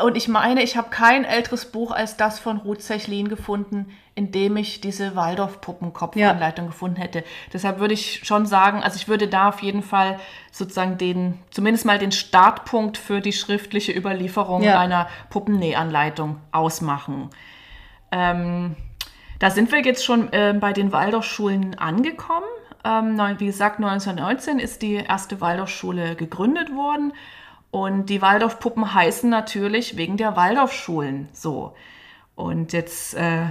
[0.00, 4.32] Und ich meine, ich habe kein älteres Buch als das von Ruth Zechlin gefunden, in
[4.32, 7.24] dem ich diese Waldorf-Puppenkopfanleitung gefunden hätte.
[7.52, 10.18] Deshalb würde ich schon sagen, also ich würde da auf jeden Fall
[10.50, 14.80] sozusagen den, zumindest mal den Startpunkt für die schriftliche Überlieferung Ja.
[14.80, 17.28] einer Puppennähanleitung ausmachen.
[18.10, 18.76] Ähm,
[19.40, 22.46] da sind wir jetzt schon äh, bei den Waldorfschulen angekommen.
[22.84, 27.12] Ähm, wie gesagt, 1919 ist die erste Waldorfschule gegründet worden.
[27.72, 31.74] Und die Waldorfpuppen heißen natürlich wegen der Waldorfschulen so.
[32.34, 33.46] Und jetzt, äh,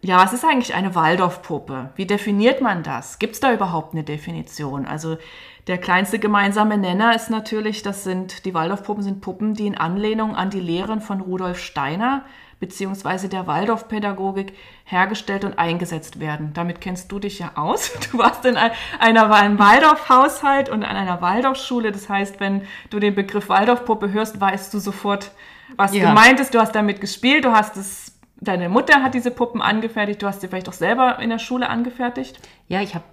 [0.00, 1.90] ja, was ist eigentlich eine Waldorfpuppe?
[1.94, 3.18] Wie definiert man das?
[3.18, 4.86] Gibt es da überhaupt eine Definition?
[4.86, 5.18] Also
[5.66, 10.34] der kleinste gemeinsame Nenner ist natürlich, das sind, die Waldorfpuppen sind Puppen, die in Anlehnung
[10.34, 12.24] an die Lehren von Rudolf Steiner
[12.62, 16.52] beziehungsweise der Waldorfpädagogik hergestellt und eingesetzt werden.
[16.54, 17.90] Damit kennst du dich ja aus.
[18.12, 18.70] Du warst in ein-
[19.00, 21.90] einer, einem Waldorf-Haushalt und an einer Waldorfschule.
[21.90, 25.32] Das heißt, wenn du den Begriff Waldorfpuppe hörst, weißt du sofort,
[25.76, 26.08] was Ja.
[26.08, 26.54] gemeint ist.
[26.54, 30.40] Du hast damit gespielt, du hast es, deine Mutter hat diese Puppen angefertigt, du hast
[30.40, 32.38] sie vielleicht auch selber in der Schule angefertigt.
[32.68, 33.04] Ja, ich habe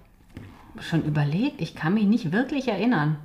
[0.80, 3.18] schon überlegt, ich kann mich nicht wirklich erinnern,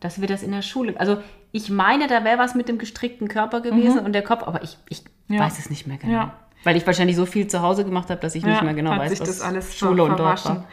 [0.00, 1.00] dass wir das in der Schule.
[1.00, 1.16] Also
[1.50, 4.76] ich meine, da wäre was mit dem gestrickten Körper gewesen und der Kopf, aber ich,
[4.90, 5.40] ich Ja.
[5.40, 6.12] weiß es nicht mehr genau.
[6.12, 6.32] Ja.
[6.64, 9.10] Weil ich wahrscheinlich so viel zu Hause gemacht habe, dass ich nicht mehr genau weiß,
[9.10, 10.66] sich was das alles Schule und Dorf war.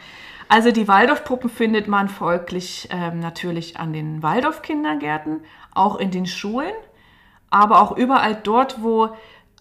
[0.48, 5.40] Also die Waldorfpuppen findet man folglich ähm, natürlich an den Waldorf-Kindergärten,
[5.72, 6.74] auch in den Schulen,
[7.50, 9.10] aber auch überall dort, wo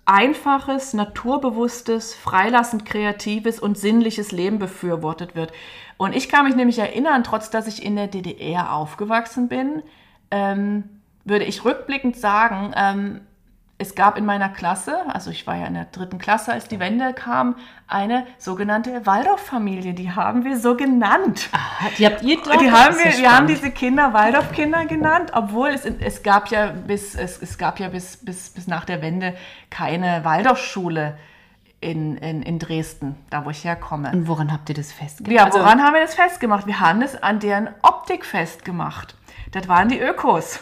[0.05, 5.53] einfaches, naturbewusstes, freilassend kreatives und sinnliches Leben befürwortet wird.
[5.97, 9.81] Und ich kann mich nämlich erinnern, trotz dass ich in der DDR aufgewachsen bin,
[10.31, 13.21] ähm, würde ich rückblickend sagen, ähm,
[13.79, 16.79] es gab in meiner Klasse, also ich war ja in der dritten Klasse, als die
[16.79, 17.55] Wende kam,
[17.87, 19.93] eine sogenannte Waldorf-Familie.
[19.93, 21.49] Die haben wir so genannt.
[21.51, 22.61] Ah, Die habt ihr dort?
[22.61, 27.15] Die haben wir, wir haben diese Kinder Waldorf-Kinder genannt, obwohl es, es gab ja bis,
[27.15, 29.35] es, es gab ja bis, bis, bis nach der Wende
[29.69, 31.17] keine Waldorfschule
[31.81, 34.11] in, in, in Dresden, da wo ich herkomme.
[34.11, 35.35] Und woran habt ihr das festgelegt?
[35.35, 36.67] Ja, Also, woran haben wir das festgemacht?
[36.67, 39.15] Wir haben es an deren Optik festgemacht.
[39.51, 40.59] Das waren die Ökos.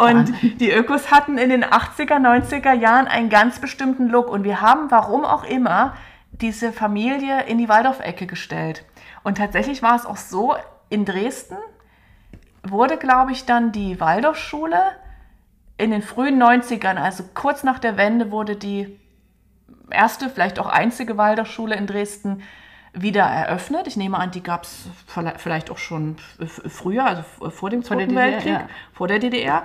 [0.00, 4.28] Und die Ökos hatten in den 80er, 90er Jahren einen ganz bestimmten Look.
[4.28, 5.94] Und wir haben, warum auch immer,
[6.32, 8.84] diese Familie in die Waldorf-Ecke gestellt.
[9.22, 10.54] Und tatsächlich war es auch so,
[10.88, 11.56] in Dresden
[12.62, 14.80] wurde, glaube ich, dann die Waldorfschule
[15.76, 18.98] in den frühen 90ern, also kurz nach der Wende, wurde die
[19.90, 22.42] erste, vielleicht auch einzige Waldorfschule in Dresden
[22.94, 23.86] wieder eröffnet.
[23.86, 24.88] Ich nehme an, die gab es
[25.38, 28.68] vielleicht auch schon früher, also vor dem Zweiten DDR, Weltkrieg, ja.
[28.92, 29.64] vor der DDR.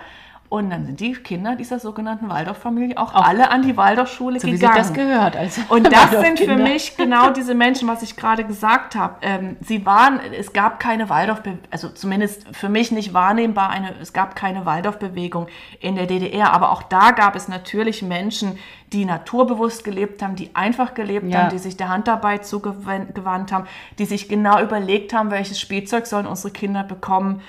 [0.50, 4.54] Und dann sind die Kinder dieser sogenannten Waldorf-Familie auch, alle an die Waldorfschule so wie
[4.54, 4.78] sich gegangen.
[4.80, 5.38] das gehört.
[5.38, 9.18] Also Und das sind für mich genau diese Menschen, was ich gerade gesagt habe.
[9.22, 14.12] Ähm, sie waren, es gab keine Waldorf, also zumindest für mich nicht wahrnehmbar, eine, es
[14.12, 15.46] gab keine Waldorfbewegung
[15.82, 16.52] in der DDR.
[16.52, 18.58] Aber auch da gab es natürlich Menschen,
[18.92, 21.44] die naturbewusst gelebt haben, die einfach gelebt Ja.
[21.44, 23.68] haben, die sich der Handarbeit zugewandt haben,
[24.00, 27.42] die sich genau überlegt haben, welches Spielzeug sollen unsere Kinder bekommen.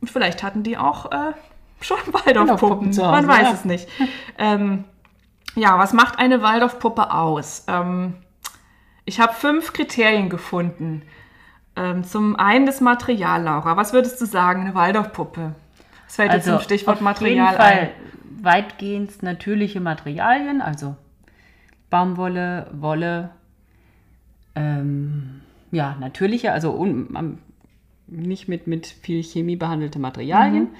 [0.00, 1.32] Und vielleicht hatten die auch äh,
[1.80, 2.88] schon Waldorfpuppen.
[2.88, 3.52] Hause, Man weiß ja.
[3.52, 3.88] es nicht.
[4.38, 4.84] Ähm,
[5.54, 7.64] ja, was macht eine Waldorfpuppe aus?
[7.68, 8.14] Ähm,
[9.04, 11.02] ich habe fünf Kriterien gefunden.
[11.76, 13.76] Ähm, zum einen das Material, Laura.
[13.76, 15.54] Was würdest du sagen, eine Waldorfpuppe?
[16.06, 17.90] Was fällt jetzt zum Stichwort Also auf Material jeden Fall ein?
[18.42, 20.96] weitgehend natürliche Materialien, also
[21.88, 23.30] Baumwolle, Wolle,
[24.54, 25.40] ähm,
[25.72, 27.38] ja, natürliche, also un,
[28.06, 30.64] nicht mit, mit viel Chemie behandelte Materialien.
[30.64, 30.74] Mhm.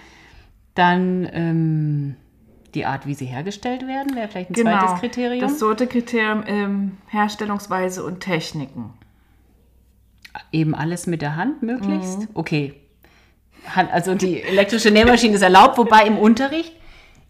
[0.75, 2.17] Dann ähm,
[2.75, 5.41] die Art, wie sie hergestellt werden, wäre vielleicht ein Genau, zweites Kriterium.
[5.41, 8.95] das zweite Kriterium ähm, Herstellungsweise und Techniken.
[10.53, 12.21] Eben alles mit der Hand möglichst.
[12.21, 12.29] Mhm.
[12.35, 12.75] Okay.
[13.75, 16.73] Hand, also die elektrische Nähmaschine ist erlaubt, wobei im Unterricht,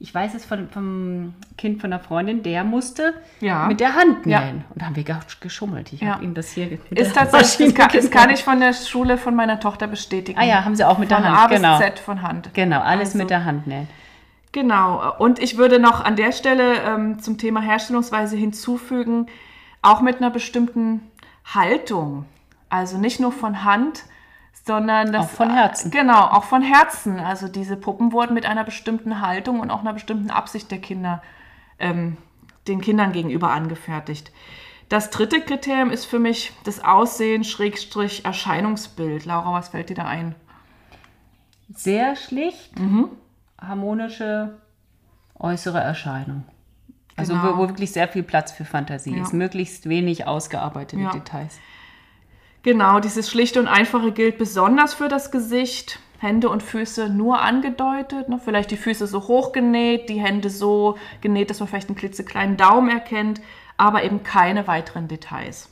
[0.02, 3.66] ich weiß es von, vom Kind von einer Freundin, der musste Ja.
[3.66, 4.40] mit der Hand Ja.
[4.40, 4.64] nähen.
[4.70, 5.04] Und da haben wir
[5.40, 5.92] geschummelt.
[5.92, 6.14] Ich Ja.
[6.14, 8.72] habe ihm das hier mit Ist der tatsächlich, das kann, das kann ich von der
[8.72, 10.38] Schule von meiner Tochter bestätigen.
[10.38, 11.78] Ah ja, haben sie auch mit von der A Hand, bis genau.
[11.78, 12.50] Z von Hand.
[12.54, 13.88] Genau, alles Also- mit der Hand nähen.
[14.52, 15.14] Genau.
[15.18, 19.26] Und ich würde noch an der Stelle ähm, zum Thema Herstellungsweise hinzufügen,
[19.82, 21.02] auch mit einer bestimmten
[21.44, 22.24] Haltung.
[22.68, 24.04] Also nicht nur von Hand,
[24.66, 25.90] sondern das Auch von Herzen.
[25.90, 27.18] Genau, auch von Herzen.
[27.18, 31.22] Also diese Puppen wurden mit einer bestimmten Haltung und auch einer bestimmten Absicht der Kinder,
[31.78, 32.16] ähm,
[32.68, 34.30] den Kindern gegenüber angefertigt.
[34.88, 39.24] Das dritte Kriterium ist für mich das Aussehen, Schrägstrich, Erscheinungsbild.
[39.24, 40.34] Laura, was fällt dir da ein?
[41.74, 43.08] Sehr schlicht, Mhm.
[43.60, 44.58] harmonische
[45.38, 46.44] äußere Erscheinung.
[47.16, 47.54] Also Genau.
[47.54, 49.22] wo, wo wirklich sehr viel Platz für Fantasie Ja.
[49.22, 49.32] ist.
[49.32, 51.10] Möglichst wenig ausgearbeitete Ja.
[51.10, 51.58] Details.
[52.62, 55.98] Genau, dieses Schlichte und Einfache gilt besonders für das Gesicht.
[56.18, 58.38] Hände und Füße nur angedeutet, ne?
[58.44, 62.58] vielleicht die Füße so hoch genäht, die Hände so genäht, dass man vielleicht einen klitzekleinen
[62.58, 63.40] Daumen erkennt,
[63.78, 65.70] aber eben keine weiteren Details.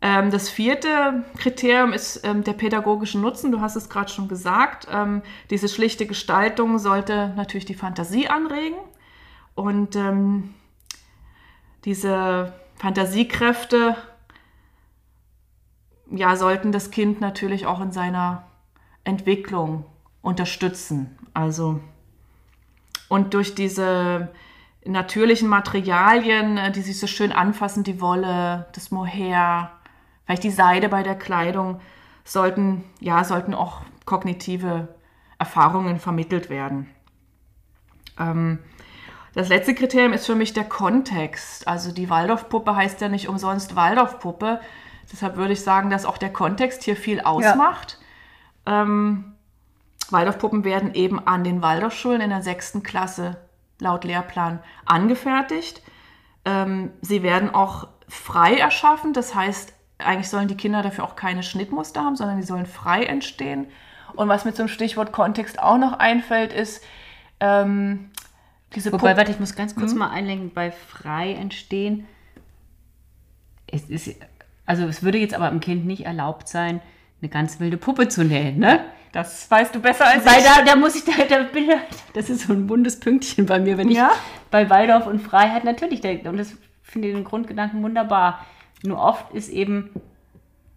[0.00, 3.52] Ähm, das vierte Kriterium ist ähm, der pädagogische Nutzen.
[3.52, 4.88] Du hast es gerade schon gesagt.
[4.92, 8.76] Ähm, diese schlichte Gestaltung sollte natürlich die Fantasie anregen
[9.54, 10.54] und ähm,
[11.84, 13.96] diese Fantasiekräfte
[16.16, 18.44] ja, sollten das Kind natürlich auch in seiner
[19.04, 19.84] Entwicklung
[20.22, 21.18] unterstützen.
[21.34, 21.80] Also
[23.08, 24.30] und durch diese
[24.84, 29.72] natürlichen Materialien, äh, die sich so schön anfassen, die Wolle, das Mohair,
[30.24, 31.80] vielleicht die Seide bei der Kleidung,
[32.24, 34.88] sollten ja sollten auch kognitive
[35.38, 36.88] Erfahrungen vermittelt werden.
[38.18, 38.58] Ähm,
[39.34, 41.66] das letzte Kriterium ist für mich der Kontext.
[41.66, 44.60] Also die Waldorfpuppe heißt ja nicht umsonst Waldorfpuppe.
[45.12, 47.98] Deshalb würde ich sagen, dass auch der Kontext hier viel ausmacht.
[48.66, 49.34] Ähm,
[50.10, 53.36] Waldorfpuppen werden eben an den Waldorfschulen in der sechsten Klasse
[53.80, 55.82] laut Lehrplan angefertigt.
[56.44, 59.12] Ähm, sie werden auch frei erschaffen.
[59.12, 63.04] Das heißt, eigentlich sollen die Kinder dafür auch keine Schnittmuster haben, sondern die sollen frei
[63.04, 63.66] entstehen.
[64.14, 66.82] Und was mir zum Stichwort Kontext auch noch einfällt, ist,
[67.40, 68.10] ähm,
[68.74, 69.98] diese Wobei, Puppen- warte, ich muss ganz kurz Mhm.
[69.98, 72.06] mal einlenken, bei frei entstehen.
[73.66, 74.10] Es ist,
[74.66, 76.80] also es würde jetzt aber im Kind nicht erlaubt sein,
[77.20, 78.80] eine ganz wilde Puppe zu nähen, ne?
[79.12, 80.44] Das weißt du besser als Weil ich.
[80.44, 81.76] da, da muss ich, da, da bin ich,
[82.14, 84.10] das ist so ein buntes Pünktchen bei mir, wenn ich Ja?
[84.50, 88.44] bei Waldorf und Freiheit natürlich, der, und das finde ich den Grundgedanken wunderbar.
[88.82, 89.90] Nur oft ist eben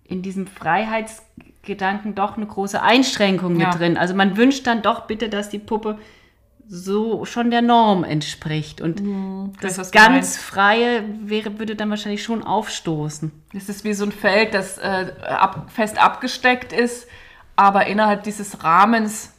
[0.06, 3.72] in diesem Freiheitsgedanken doch eine große Einschränkung mit Ja.
[3.72, 3.98] drin.
[3.98, 5.98] Also man wünscht dann doch bitte, dass die Puppe
[6.70, 8.82] so schon der Norm entspricht.
[8.82, 9.02] Und
[9.62, 10.38] das, das du ganz.
[10.38, 13.32] Freie wäre, würde dann wahrscheinlich schon aufstoßen.
[13.56, 17.08] Es ist wie so ein Feld, das äh, ab, fest abgesteckt ist,
[17.56, 19.32] aber innerhalb dieses Rahmens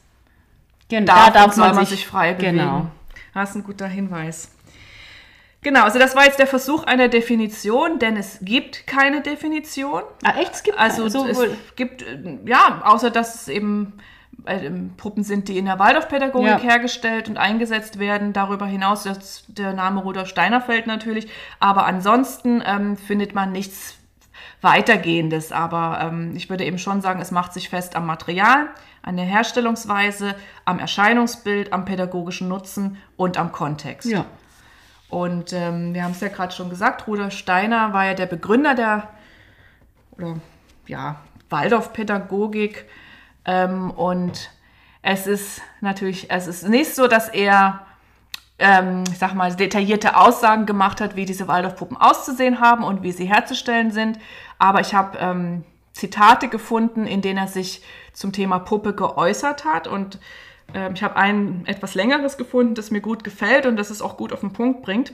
[0.89, 2.57] Genau, darf, und soll man sich frei bewegen.
[2.57, 2.87] Genau.
[3.33, 4.49] Das ist ein guter Hinweis.
[5.61, 10.01] Genau, also das war jetzt der Versuch einer Definition, denn es gibt keine Definition.
[10.23, 10.53] Ah, echt?
[10.55, 13.93] Es gibt Also so es wohl- gibt, äh, ja, außer dass es eben
[14.97, 16.59] Puppen sind, die in der Waldorfpädagogik Ja.
[16.59, 18.33] hergestellt und eingesetzt werden.
[18.33, 21.27] Darüber hinaus das, der Name Rudolf Steiner fällt natürlich.
[21.59, 23.95] Aber ansonsten ähm, findet man nichts
[24.61, 25.51] weitergehendes.
[25.51, 28.67] Aber ähm, ich würde eben schon sagen, es macht sich fest am Material,
[29.01, 34.09] an der Herstellungsweise, am Erscheinungsbild, am pädagogischen Nutzen und am Kontext.
[34.09, 34.25] Ja.
[35.09, 38.75] Und ähm, wir haben es ja gerade schon gesagt, Rudolf Steiner war ja der Begründer
[38.75, 39.09] der
[40.11, 40.35] oder,
[40.85, 41.15] ja,
[41.49, 42.85] Waldorfpädagogik.
[43.49, 44.51] Ähm, und
[45.01, 47.85] es ist natürlich, es ist nicht so, dass er,
[48.59, 53.11] ähm, ich sag mal, detaillierte Aussagen gemacht hat, wie diese Waldorfpuppen auszusehen haben und wie
[53.11, 54.19] sie herzustellen sind.
[54.59, 57.81] Aber ich habe ähm, Zitate gefunden, in denen er sich
[58.13, 59.87] zum Thema Puppe geäußert hat.
[59.87, 60.19] Und
[60.75, 64.15] ähm, ich habe ein etwas längeres gefunden, das mir gut gefällt und das es auch
[64.15, 65.11] gut auf den Punkt bringt.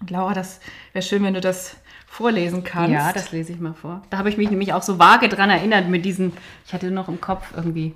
[0.00, 0.58] Und Laura, das
[0.92, 1.76] wäre schön, wenn du das
[2.16, 2.92] vorlesen kannst.
[2.92, 4.02] Ja, das lese ich mal vor.
[4.10, 6.32] Da habe ich mich nämlich auch so vage dran erinnert mit diesen,
[6.66, 7.94] ich hatte noch im Kopf irgendwie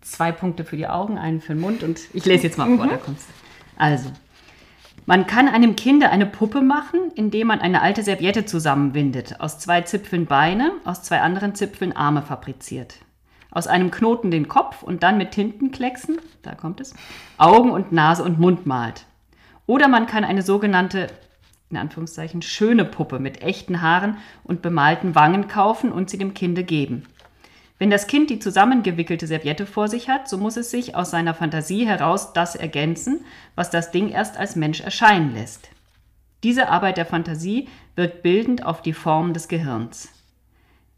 [0.00, 2.86] zwei Punkte für die Augen, einen für den Mund und ich lese jetzt mal vor,
[2.86, 3.32] da kommst du.
[3.76, 4.10] Also,
[5.04, 9.82] man kann einem Kinde eine Puppe machen, indem man eine alte Serviette zusammenwindet, aus zwei
[9.82, 12.96] Zipfeln Beine, aus zwei anderen Zipfeln Arme fabriziert.
[13.50, 16.94] Aus einem Knoten den Kopf und dann mit Tintenklecksen, da kommt es,
[17.36, 19.04] Augen und Nase und Mund malt.
[19.66, 21.08] Oder man kann eine sogenannte,
[21.70, 26.64] in Anführungszeichen, schöne Puppe mit echten Haaren und bemalten Wangen kaufen und sie dem Kinde
[26.64, 27.04] geben.
[27.78, 31.32] Wenn das Kind die zusammengewickelte Serviette vor sich hat, so muss es sich aus seiner
[31.32, 35.70] Fantasie heraus das ergänzen, was das Ding erst als Mensch erscheinen lässt.
[36.42, 40.10] Diese Arbeit der Fantasie wirkt bildend auf die Form des Gehirns.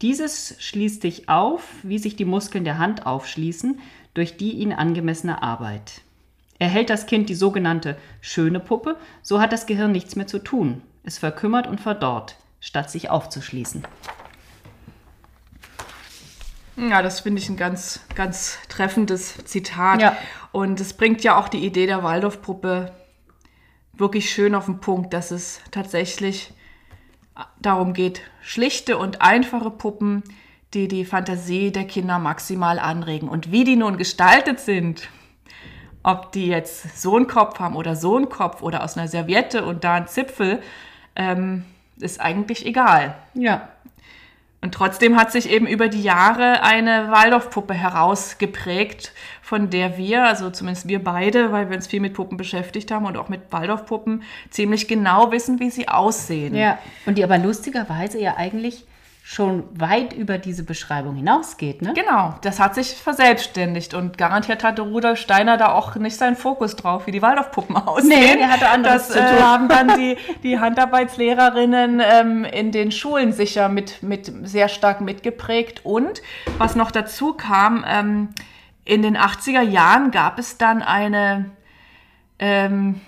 [0.01, 3.79] Dieses schließt sich auf, wie sich die Muskeln der Hand aufschließen,
[4.13, 6.01] durch die ihnen angemessene Arbeit.
[6.63, 10.81] Erhält das Kind die sogenannte schöne Puppe, so hat das Gehirn nichts mehr zu tun.
[11.03, 13.85] Es verkümmert und verdorrt, statt sich aufzuschließen.
[16.77, 20.01] Ja, das finde ich ein ganz, ganz treffendes Zitat.
[20.01, 20.15] Ja.
[20.53, 22.93] Und es bringt ja auch die Idee der Waldorfpuppe
[23.91, 26.53] wirklich schön auf den Punkt, dass es tatsächlich
[27.59, 30.23] darum geht, schlichte und einfache Puppen,
[30.73, 33.27] die die Fantasie der Kinder maximal anregen.
[33.27, 35.09] Und wie die nun gestaltet sind,
[36.03, 39.65] ob die jetzt so einen Kopf haben oder so einen Kopf oder aus einer Serviette
[39.65, 40.61] und da ein Zipfel,
[41.15, 41.65] ähm,
[41.97, 43.15] ist eigentlich egal.
[43.33, 43.69] Ja.
[44.61, 50.49] Und trotzdem hat sich eben über die Jahre eine Waldorfpuppe herausgeprägt, von der wir, also
[50.51, 54.23] zumindest wir beide, weil wir uns viel mit Puppen beschäftigt haben und auch mit Waldorfpuppen,
[54.49, 56.55] ziemlich genau wissen, wie sie aussehen.
[56.55, 56.79] Ja.
[57.05, 58.85] Und die aber lustigerweise ja eigentlich
[59.25, 61.93] schon weit über diese Beschreibung hinausgeht, ne?
[61.95, 66.75] Genau, das hat sich verselbstständigt und garantiert hatte Rudolf Steiner da auch nicht seinen Fokus
[66.75, 68.09] drauf, wie die Waldorfpuppen aussehen.
[68.09, 69.43] Nee, der hatte anderes das zu äh, tun.
[69.43, 75.85] haben dann die, die Handarbeitslehrerinnen ähm, in den Schulen sicher mit, mit sehr stark mitgeprägt.
[75.85, 76.21] Und
[76.57, 78.29] was noch dazu kam, ähm,
[78.83, 81.49] in den 80er Jahren gab es dann eine,
[82.39, 82.99] ähm,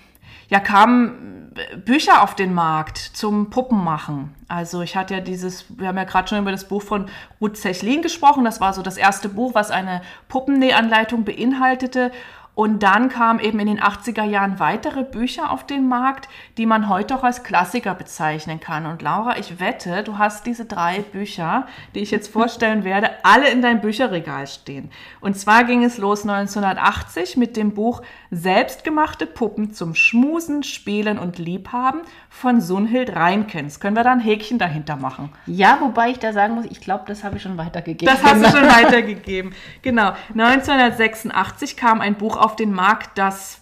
[0.48, 1.45] ja, kamen
[1.84, 4.34] Bücher auf den Markt zum Puppenmachen.
[4.48, 7.06] Also ich hatte ja dieses, wir haben ja gerade schon über das Buch von
[7.40, 8.44] Ruth Zechlin gesprochen.
[8.44, 12.12] Das war so das erste Buch, was eine Puppennähanleitung beinhaltete.
[12.56, 16.26] Und dann kamen eben in den 80er Jahren weitere Bücher auf den Markt,
[16.56, 18.86] die man heute auch als Klassiker bezeichnen kann.
[18.86, 23.50] Und Laura, ich wette, du hast diese drei Bücher, die ich jetzt vorstellen werde, alle
[23.50, 24.90] in deinem Bücherregal stehen.
[25.20, 28.00] Und zwar ging es los 1980 mit dem Buch
[28.30, 32.00] Selbstgemachte Puppen zum Schmusen, Spielen und Liebhaben
[32.30, 33.80] von Sunhild Reinkens.
[33.80, 35.30] Können wir da ein Häkchen dahinter machen?
[35.44, 38.14] Ja, wobei ich da sagen muss, ich glaube, das habe ich schon weitergegeben.
[38.14, 39.52] Das hast du schon weitergegeben.
[39.82, 40.12] Genau.
[40.30, 43.60] 1986 kam ein Buch auf den Markt, das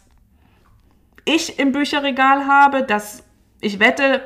[1.25, 3.25] ich im Bücherregal habe, das
[3.61, 4.21] ich wette,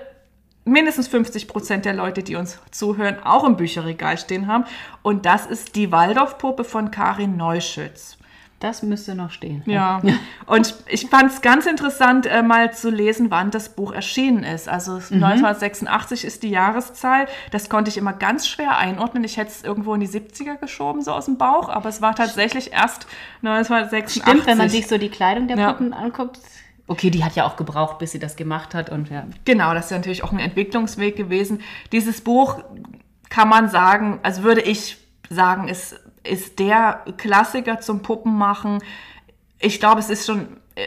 [0.65, 4.65] mindestens 50 Prozent der Leute, die uns zuhören, auch im Bücherregal stehen haben.
[5.03, 8.18] Und das ist die Waldorfpuppe von Karin Neuschütz.
[8.61, 9.63] Das müsste noch stehen.
[9.67, 10.03] Ja.
[10.47, 14.69] Und ich fand es ganz interessant, äh, mal zu lesen, wann das Buch erschienen ist.
[14.69, 17.27] Also 1986 ist die Jahreszahl.
[17.53, 19.23] Das konnte ich immer ganz schwer einordnen.
[19.23, 22.17] Ich hätte es irgendwo in die 70er geschoben, so aus dem Bauch, aber es war
[22.17, 23.07] tatsächlich erst
[23.43, 24.23] 1986.
[24.23, 25.73] Stimmt, wenn man sich so die Kleidung der Ja.
[25.73, 26.41] Puppen anguckt.
[26.89, 29.25] Okay, die hat ja auch gebraucht, bis sie das gemacht hat und ja.
[29.45, 31.61] Genau, das ist ja natürlich auch ein Entwicklungsweg gewesen.
[31.93, 32.59] Dieses Buch
[33.29, 34.97] kann man sagen, also würde ich
[35.29, 38.79] sagen, ist, ist der Klassiker zum Puppenmachen.
[39.59, 40.87] Ich glaube, es ist schon, äh,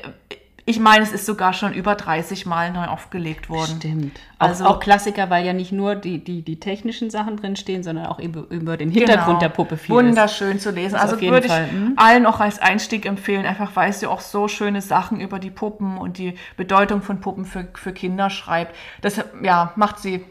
[0.66, 3.78] ich meine, es ist sogar schon über 30 Mal neu aufgelegt worden.
[3.80, 4.20] Stimmt.
[4.38, 8.06] Also- Also auch Klassiker, weil ja nicht nur die, die, die technischen Sachen drinstehen, sondern
[8.06, 9.40] auch über, über den Hintergrund Genau.
[9.40, 9.96] der Puppe viel.
[9.96, 10.94] Wunderschön zu lesen.
[10.94, 11.94] Das Also auf jeden würde ich Fall, hm?
[11.98, 15.98] allen auch als Einstieg empfehlen, einfach weil sie auch so schöne Sachen über die Puppen
[15.98, 18.76] und die Bedeutung von Puppen für, für Kinder schreibt.
[19.02, 20.24] Das ja, macht sie.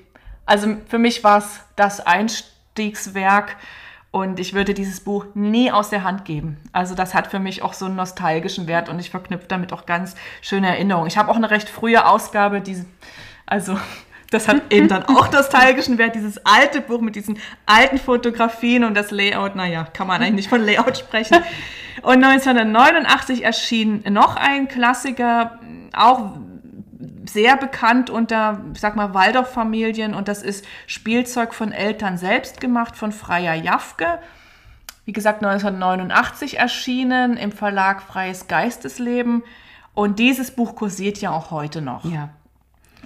[0.46, 3.56] Also für mich war es das Einstiegswerk
[4.12, 6.56] und ich würde dieses Buch nie aus der Hand geben.
[6.72, 9.86] Also das hat für mich auch so einen nostalgischen Wert und ich verknüpfe damit auch
[9.86, 11.06] ganz schöne Erinnerungen.
[11.06, 12.84] Ich habe auch eine recht frühe Ausgabe, die,
[13.46, 13.78] also
[14.30, 18.94] das hat eben dann auch nostalgischen Wert, dieses alte Buch mit diesen alten Fotografien und
[18.94, 21.38] das Layout, naja, kann man eigentlich nicht von Layout sprechen.
[22.02, 25.58] Und 1989 erschien noch ein Klassiker,
[25.92, 26.30] auch
[27.24, 32.96] sehr bekannt unter, ich sag mal, Waldorf-Familien und das ist Spielzeug von Eltern selbst gemacht
[32.96, 34.18] von Freier Jafke.
[35.04, 39.42] Wie gesagt, 1989 erschienen im Verlag Freies Geistesleben
[39.94, 42.04] und dieses Buch kursiert ja auch heute noch.
[42.04, 42.30] Ja.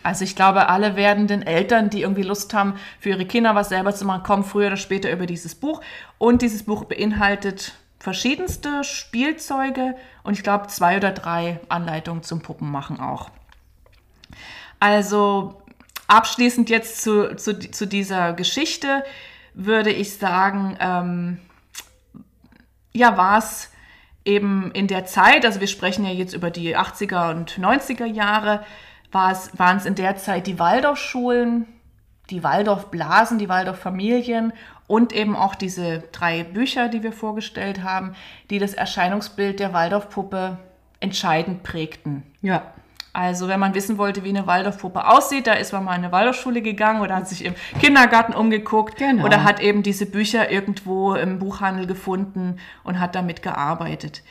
[0.03, 3.95] Also ich glaube, alle werdenden Eltern, die irgendwie Lust haben, für ihre Kinder was selber
[3.95, 5.81] zu machen, kommen früher oder später über dieses Buch.
[6.19, 13.01] Und dieses Buch beinhaltet verschiedenste Spielzeuge und ich glaube zwei oder drei Anleitungen zum Puppenmachen
[13.01, 13.31] auch.
[14.81, 15.63] Also
[16.07, 19.05] abschließend jetzt zu, zu, zu dieser Geschichte
[19.55, 21.41] würde ich sagen, ähm,
[22.93, 23.71] ja, war es
[24.25, 28.65] eben in der Zeit, also wir sprechen ja jetzt über die 80er und 90er Jahre,
[29.11, 31.67] waren es in der Zeit die Waldorfschulen,
[32.31, 34.53] die Waldorfblasen, die Waldorffamilien
[34.87, 38.15] und eben auch diese drei Bücher, die wir vorgestellt haben,
[38.51, 40.59] die das Erscheinungsbild der Waldorfpuppe
[41.01, 42.23] entscheidend prägten.
[42.41, 42.74] Ja.
[43.15, 46.11] Also wenn man wissen wollte, wie eine Waldorfpuppe aussieht, da ist man mal in eine
[46.11, 49.25] Waldorfschule gegangen oder hat sich im Kindergarten umgeguckt Genau.
[49.25, 54.23] oder hat eben diese Bücher irgendwo im Buchhandel gefunden und hat damit gearbeitet.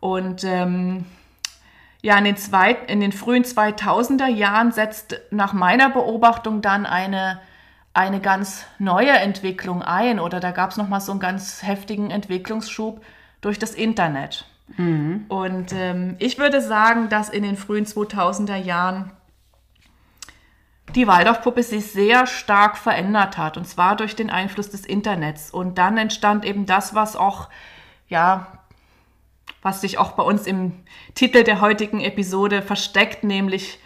[0.00, 1.04] Und ähm,
[2.00, 7.38] ja, in den, zwei, in den frühen 2000er Jahren setzt nach meiner Beobachtung dann eine,
[7.92, 13.04] eine ganz neue Entwicklung ein oder da gab es nochmal so einen ganz heftigen Entwicklungsschub
[13.42, 14.46] durch das Internet.
[15.28, 19.12] Und ähm, ich würde sagen, dass in den frühen 2000er Jahren
[20.94, 25.50] die Waldorfpuppe sich sehr stark verändert hat, und zwar durch den Einfluss des Internets.
[25.50, 27.48] Und dann entstand eben das, was auch,
[28.08, 28.58] ja,
[29.62, 30.72] was sich auch bei uns im
[31.14, 33.78] Titel der heutigen Episode versteckt, nämlich,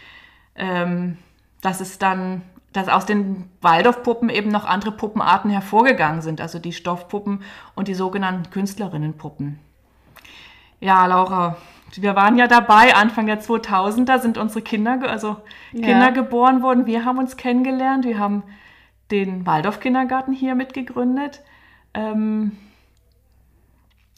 [0.56, 1.18] ähm,
[1.60, 2.42] dass es dann
[2.76, 7.42] dass aus den Waldorfpuppen eben noch andere Puppenarten hervorgegangen sind, also die Stoffpuppen
[7.74, 9.58] und die sogenannten Künstlerinnenpuppen.
[10.86, 11.56] Ja, Laura,
[11.96, 15.36] wir waren ja dabei, Anfang der 2000er sind unsere Kinder, also
[15.72, 16.10] Kinder ja.
[16.10, 16.86] geboren worden.
[16.86, 18.44] Wir haben uns kennengelernt, wir haben
[19.10, 21.40] den Waldorf-Kindergarten hier mitgegründet.
[21.92, 22.56] Ähm,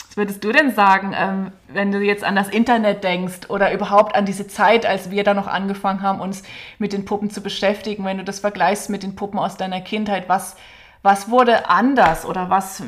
[0.08, 4.14] was würdest du denn sagen, ähm, wenn du jetzt an das Internet denkst oder überhaupt
[4.14, 6.42] an diese Zeit, als wir da noch angefangen haben, uns
[6.78, 10.28] mit den Puppen zu beschäftigen, wenn du das vergleichst mit den Puppen aus deiner Kindheit,
[10.28, 10.54] was,
[11.02, 12.82] was wurde anders oder was,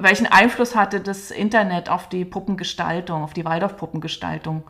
[0.00, 4.62] welchen Einfluss hatte das Internet auf die Puppengestaltung, auf die Waldorf-Puppengestaltung?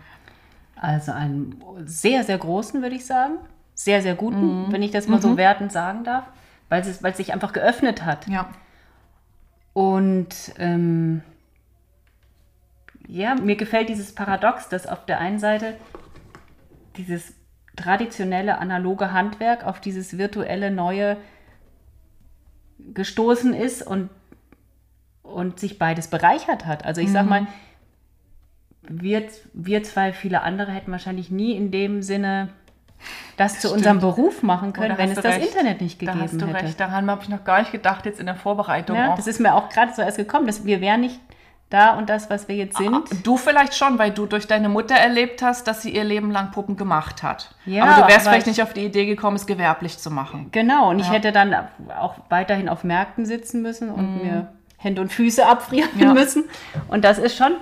[0.76, 3.34] Also einen sehr, sehr großen, würde ich sagen.
[3.74, 4.72] Sehr, sehr guten, mhm.
[4.72, 5.22] wenn ich das mal mhm.
[5.22, 6.24] so wertend sagen darf,
[6.68, 8.26] weil es, weil es sich einfach geöffnet hat.
[8.28, 8.48] Ja.
[9.72, 11.22] Und ähm,
[13.06, 15.74] ja, mir gefällt dieses Paradox, dass auf der einen Seite
[16.96, 17.34] dieses
[17.76, 21.16] traditionelle analoge Handwerk auf dieses virtuelle neue
[22.94, 24.10] gestoßen ist und,
[25.22, 26.84] und sich beides bereichert hat.
[26.84, 27.12] Also ich mhm.
[27.12, 27.46] sag mal,
[28.82, 32.50] wir, wir zwei, viele andere hätten wahrscheinlich nie in dem Sinne
[33.36, 35.48] das, zu unserem Beruf machen können, wenn es das recht.
[35.48, 36.36] Internet nicht gegeben hätte.
[36.36, 36.66] Da hast du hätte.
[36.66, 36.80] recht.
[36.80, 38.96] Daran habe ich noch gar nicht gedacht jetzt in der Vorbereitung.
[38.96, 41.20] Ja, das ist mir auch gerade so erst gekommen, dass wir wären nicht
[41.72, 42.94] da und das, was wir jetzt sind.
[42.94, 46.30] Ah, du vielleicht schon, weil du durch deine Mutter erlebt hast, dass sie ihr Leben
[46.30, 47.54] lang Puppen gemacht hat.
[47.66, 50.48] Ja, aber du wärst vielleicht nicht auf die Idee gekommen, es gewerblich zu machen.
[50.52, 51.04] Genau, und ja.
[51.04, 51.54] ich hätte dann
[51.98, 54.22] auch weiterhin auf Märkten sitzen müssen und mm.
[54.22, 56.12] mir Hände und Füße abfrieren ja.
[56.12, 56.44] müssen.
[56.88, 57.52] Und das ist schon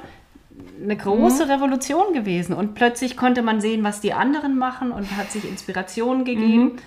[0.83, 1.51] eine große mhm.
[1.51, 2.55] Revolution gewesen.
[2.55, 6.65] Und plötzlich konnte man sehen, was die anderen machen und hat sich Inspirationen gegeben.
[6.65, 6.79] Mhm.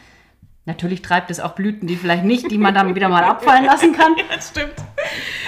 [0.65, 3.93] Natürlich treibt es auch Blüten, die vielleicht nicht, die man dann wieder mal abfallen lassen
[3.93, 4.13] kann.
[4.17, 4.75] Ja, das stimmt.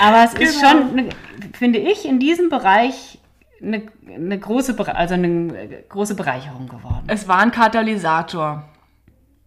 [0.01, 0.49] Aber es genau.
[0.49, 1.09] ist schon, eine,
[1.53, 3.19] finde ich, in diesem Bereich
[3.61, 7.03] eine, eine, große, also eine große Bereicherung geworden.
[7.07, 8.67] Es war ein Katalysator.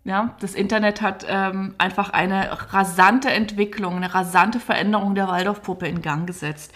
[0.09, 6.01] Ja, das Internet hat ähm, einfach eine rasante Entwicklung, eine rasante Veränderung der Waldorfpuppe in
[6.01, 6.73] Gang gesetzt.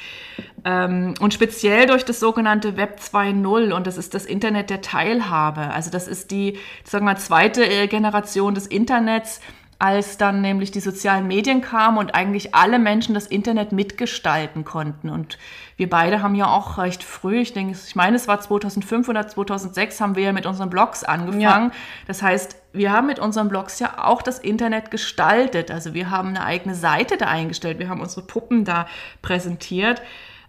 [0.66, 5.62] Ähm, und speziell durch das sogenannte Web 2.0 und das ist das Internet der Teilhabe.
[5.62, 9.40] Also das ist die, sagen wir, zweite äh, Generation des Internets,
[9.82, 15.10] als dann nämlich die sozialen Medien kamen und eigentlich alle Menschen das Internet mitgestalten konnten.
[15.10, 15.38] Und
[15.76, 19.26] wir beide haben ja auch recht früh, ich denke, ich meine, es war 2005 oder
[19.26, 21.40] 2006, haben wir ja mit unseren Blogs angefangen.
[21.40, 21.72] Ja.
[22.06, 25.72] Das heißt, wir haben mit unseren Blogs ja auch das Internet gestaltet.
[25.72, 28.86] Also wir haben eine eigene Seite da eingestellt, wir haben unsere Puppen da
[29.20, 30.00] präsentiert.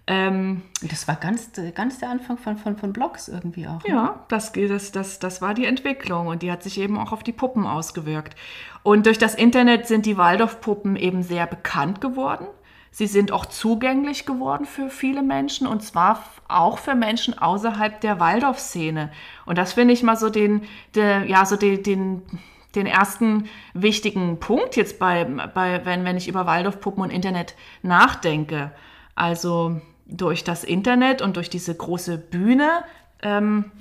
[0.05, 3.81] Ähm, das war ganz, ganz der Anfang von, von, von Blogs irgendwie auch.
[3.83, 3.89] Ne?
[3.89, 7.23] Ja, das, das, das, das war die Entwicklung und die hat sich eben auch auf
[7.23, 8.35] die Puppen ausgewirkt.
[8.83, 12.45] Und durch das Internet sind die Waldorf-Puppen eben sehr bekannt geworden.
[12.91, 18.19] Sie sind auch zugänglich geworden für viele Menschen und zwar auch für Menschen außerhalb der
[18.19, 19.11] Waldorf-Szene.
[19.47, 20.61] Und das finde ich mal so den,
[20.93, 22.21] der, ja, so den, den,
[22.75, 28.71] den ersten wichtigen Punkt jetzt bei, bei wenn, wenn ich über Waldorf-Puppen und Internet nachdenke.
[29.15, 32.83] Also durch das Internet und durch diese große Bühne
[33.23, 33.71] ähm,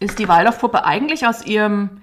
[0.00, 2.02] ist die Waldorfpuppe eigentlich aus ihrem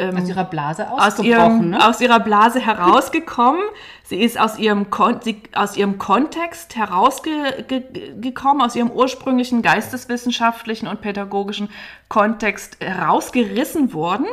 [0.00, 1.86] ähm, aus ihrer Blase aus, ihrem, ne?
[1.86, 3.62] aus ihrer Blase herausgekommen.
[4.04, 11.00] sie ist aus ihrem, Kon sie, aus ihrem Kontext herausgekommen, aus ihrem ursprünglichen geisteswissenschaftlichen und
[11.00, 11.68] pädagogischen
[12.08, 14.26] Kontext herausgerissen worden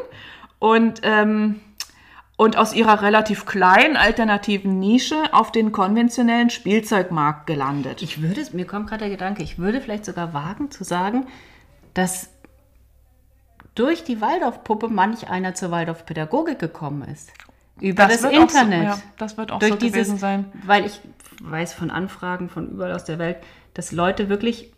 [0.60, 1.60] und ähm,
[2.38, 8.04] und aus ihrer relativ kleinen alternativen Nische auf den konventionellen Spielzeugmarkt gelandet.
[8.04, 11.26] Ich würde, mir kommt gerade der Gedanke, ich würde vielleicht sogar wagen zu sagen,
[11.96, 12.30] dass
[13.78, 17.32] durch die Waldorfpuppe manch einer zur Waldorfpädagogik gekommen ist.
[17.80, 18.82] Über das, das Internet.
[18.82, 20.52] So, ja, das wird auch durch so dieses, gewesen sein.
[20.66, 21.00] Weil ich
[21.42, 23.38] weiß von Anfragen von überall aus der Welt,
[23.74, 24.74] dass Leute wirklich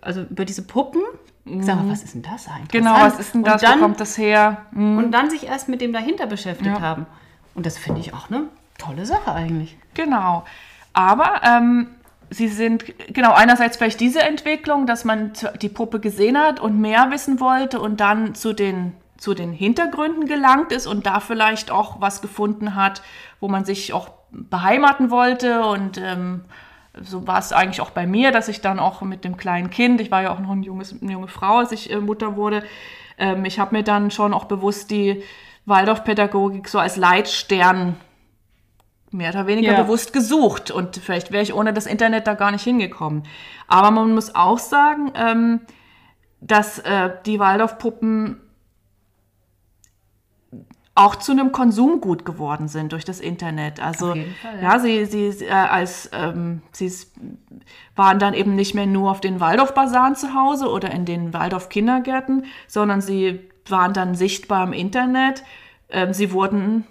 [0.00, 1.02] also über diese Puppen
[1.48, 2.70] ich sag mal, was ist denn das eigentlich?
[2.70, 3.62] Genau, was ist denn das?
[3.62, 4.66] Dann, Wo kommt das her?
[4.72, 4.98] Mhm.
[4.98, 6.80] Und dann sich erst mit dem dahinter beschäftigt ja.
[6.80, 7.06] haben.
[7.54, 8.48] Und das finde ich auch eine
[8.78, 9.78] tolle Sache eigentlich.
[9.94, 10.44] Genau.
[10.92, 11.88] Aber ähm,
[12.30, 17.10] sie sind, genau, einerseits vielleicht diese Entwicklung, dass man die Puppe gesehen hat und mehr
[17.10, 22.00] wissen wollte und dann zu den, zu den Hintergründen gelangt ist und da vielleicht auch
[22.00, 23.02] was gefunden hat,
[23.40, 26.44] wo man sich auch beheimaten wollte und ähm,
[27.00, 30.00] so war es eigentlich auch bei mir, dass ich dann auch mit dem kleinen Kind,
[30.00, 32.62] ich war ja auch noch ein junges, eine junge Frau, als ich äh, Mutter wurde,
[33.18, 35.22] ähm, ich habe mir dann schon auch bewusst die
[35.66, 37.96] Waldorfpädagogik so als Leitstern
[39.10, 39.82] mehr oder weniger ja.
[39.82, 40.70] bewusst gesucht.
[40.70, 43.22] Und vielleicht wäre ich ohne das Internet da gar nicht hingekommen.
[43.68, 45.60] Aber man muss auch sagen, ähm,
[46.40, 48.40] dass äh, die Waldorfpuppen
[50.94, 53.80] auch zu einem Konsumgut geworden sind durch das Internet.
[53.80, 54.22] Also Fall,
[54.56, 54.62] ja.
[54.62, 54.78] ja.
[54.78, 56.90] sie, sie äh, als ähm, sie
[57.94, 62.46] waren dann eben nicht mehr nur auf den Waldorf-Basaren zu Hause oder in den Waldorf-Kindergärten,
[62.66, 65.42] sondern sie waren dann sichtbar im Internet
[65.88, 66.84] ähm, sie wurden,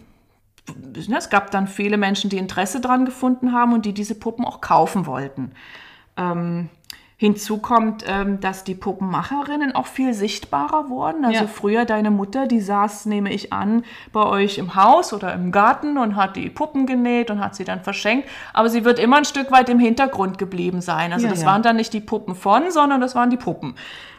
[0.96, 4.62] es gab dann viele Menschen, die Interesse dran gefunden haben und die diese Puppen auch
[4.62, 5.52] kaufen wollten.
[6.18, 6.70] Ähm,
[7.18, 11.24] Hinzu kommt, ähm, dass die Puppenmacherinnen auch viel sichtbarer wurden.
[11.24, 11.48] Also Ja.
[11.48, 15.98] früher deine Mutter, die saß, nehme ich an, bei euch im Haus oder im Garten
[15.98, 18.28] und hat die Puppen genäht und hat sie dann verschenkt.
[18.52, 21.14] Aber sie wird immer ein Stück weit im Hintergrund geblieben sein.
[21.14, 21.48] Also Ja, das ja.
[21.48, 23.76] waren dann nicht die Puppen von, sondern das waren die Puppen.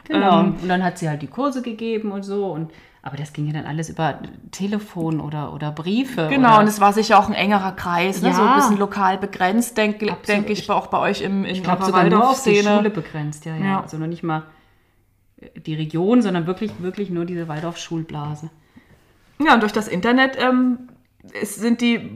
[0.09, 0.40] Genau.
[0.40, 2.47] Ähm, und dann hat sie halt die Kurse gegeben und so.
[2.47, 2.70] Und,
[3.07, 4.18] aber das ging ja dann alles über
[4.50, 6.26] Telefon oder, oder Briefe.
[6.28, 8.30] Genau, oder, und es war sicher auch ein engerer Kreis, ne?
[8.30, 8.34] Ja.
[8.34, 11.82] so ein bisschen lokal begrenzt, denke denk ich, auch bei euch im, in ich glaube
[11.82, 12.57] eurer sogar nur auf die.
[12.57, 13.64] Schule begrenzt, ja, ja.
[13.64, 13.80] Ja.
[13.82, 14.42] Also noch nicht mal
[15.40, 18.50] äh, die Region, sondern wirklich, wirklich nur diese Waldorf-Schulblase.
[19.38, 20.88] Ja, und durch das Internet ähm,
[21.40, 22.11] es sind die,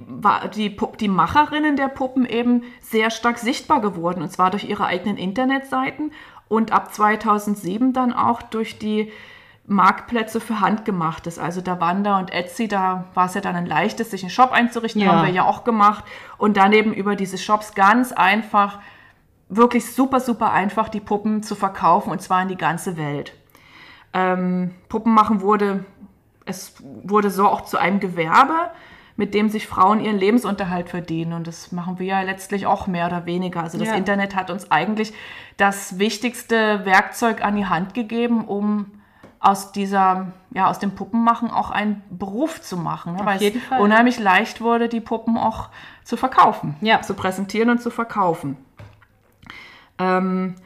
[0.56, 4.22] die, die Macherinnen der Puppen eben sehr stark sichtbar geworden.
[4.22, 6.10] Und zwar durch ihre eigenen Internetseiten
[6.48, 9.12] und ab 2007 dann auch durch die
[9.70, 11.38] Marktplätze für Handgemachtes.
[11.38, 14.50] Also der Wanda und Etsy, da war es ja dann ein leichtes, sich einen Shop
[14.50, 15.12] einzurichten, Ja.
[15.12, 16.04] haben wir ja auch gemacht.
[16.38, 18.80] Und dann eben über diese Shops ganz einfach,
[19.48, 23.32] wirklich super, super einfach die Puppen zu verkaufen und zwar in die ganze Welt.
[24.12, 25.84] Ähm, Puppenmachen wurde,
[26.46, 28.70] es wurde so auch zu einem Gewerbe,
[29.14, 31.32] mit dem sich Frauen ihren Lebensunterhalt verdienen.
[31.32, 33.62] Und das machen wir ja letztlich auch mehr oder weniger.
[33.62, 33.94] Also das Ja.
[33.94, 35.12] Internet hat uns eigentlich
[35.58, 38.86] das wichtigste Werkzeug an die Hand gegeben, um
[39.40, 43.16] aus dieser, ja, aus dem Puppenmachen auch einen Beruf zu machen.
[43.16, 43.20] Ne?
[43.24, 43.80] Weil es Fall.
[43.80, 45.70] unheimlich leicht wurde, die Puppen auch
[46.04, 46.76] zu verkaufen.
[46.82, 47.00] Ja.
[47.00, 48.58] Zu präsentieren und zu verkaufen.
[49.98, 50.56] Ähm,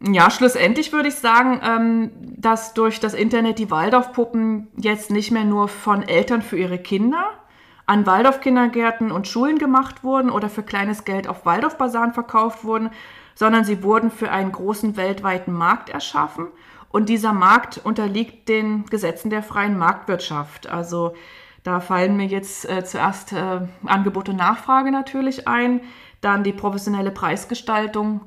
[0.00, 5.44] ja, schlussendlich würde ich sagen, ähm, dass durch das Internet die Waldorfpuppen jetzt nicht mehr
[5.44, 7.24] nur von Eltern für ihre Kinder
[7.86, 12.90] an Waldorfkindergärten und Schulen gemacht wurden oder für kleines Geld auf Waldorfbasaren verkauft wurden,
[13.34, 16.48] sondern sie wurden für einen großen weltweiten Markt erschaffen.
[16.92, 20.68] Und dieser Markt unterliegt den Gesetzen der freien Marktwirtschaft.
[20.68, 21.14] Also
[21.62, 25.80] da fallen mir jetzt äh, zuerst äh, Angebot und Nachfrage natürlich ein,
[26.20, 28.22] dann die professionelle Preisgestaltung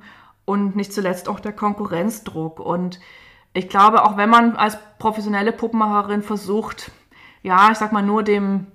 [0.45, 2.59] und nicht zuletzt auch der Konkurrenzdruck.
[2.59, 2.99] Und
[3.53, 6.91] ich glaube, auch wenn man als professionelle Puppenmacherin versucht,
[7.43, 8.67] ja, ich sag mal nur dem,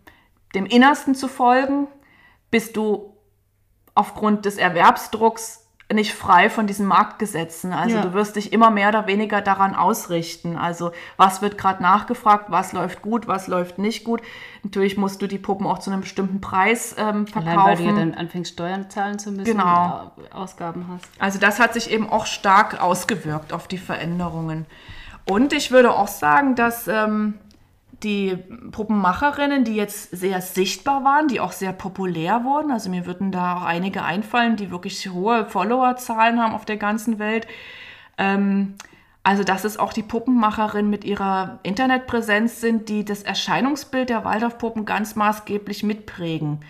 [0.54, 1.88] dem Innersten zu folgen,
[2.50, 3.16] bist du
[3.94, 5.59] aufgrund des Erwerbsdrucks
[5.92, 7.72] nicht frei von diesen Marktgesetzen.
[7.72, 8.02] Also Ja.
[8.02, 10.56] du wirst dich immer mehr oder weniger daran ausrichten.
[10.56, 14.22] Also was wird gerade nachgefragt, was läuft gut, was läuft nicht gut.
[14.62, 17.58] Natürlich musst du die Puppen auch zu einem bestimmten Preis ähm, verkaufen.
[17.58, 20.12] Allein weil du ja dann anfängst, Steuern zahlen zu müssen Genau.
[20.16, 21.08] und Ausgaben hast.
[21.18, 24.66] Also das hat sich eben auch stark ausgewirkt auf die Veränderungen.
[25.28, 27.34] Und ich würde auch sagen, dass ähm,
[28.02, 28.36] die
[28.70, 33.56] Puppenmacherinnen, die jetzt sehr sichtbar waren, die auch sehr populär wurden, also mir würden da
[33.56, 37.46] auch einige einfallen, die wirklich hohe Followerzahlen haben auf der ganzen Welt.
[38.18, 38.74] Ähm,
[39.22, 44.86] also dass es auch die Puppenmacherinnen mit ihrer Internetpräsenz sind, die das Erscheinungsbild der Waldorfpuppen
[44.86, 46.60] ganz maßgeblich mitprägen.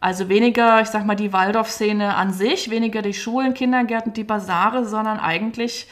[0.00, 4.84] Also weniger, ich sag mal, die Waldorf-Szene an sich, weniger die Schulen, Kindergärten, die Basare,
[4.84, 5.88] sondern eigentlich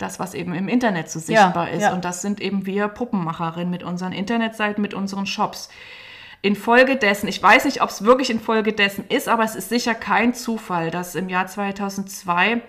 [0.00, 1.82] das, was eben im Internet so sichtbar ist.
[1.82, 1.92] ja.
[1.92, 5.68] Und das sind eben wir Puppenmacherinnen mit unseren Internetseiten, mit unseren Shops.
[6.42, 10.90] Infolgedessen, ich weiß nicht, ob es wirklich infolgedessen ist, aber es ist sicher kein Zufall,
[10.90, 12.62] dass im Jahr 2002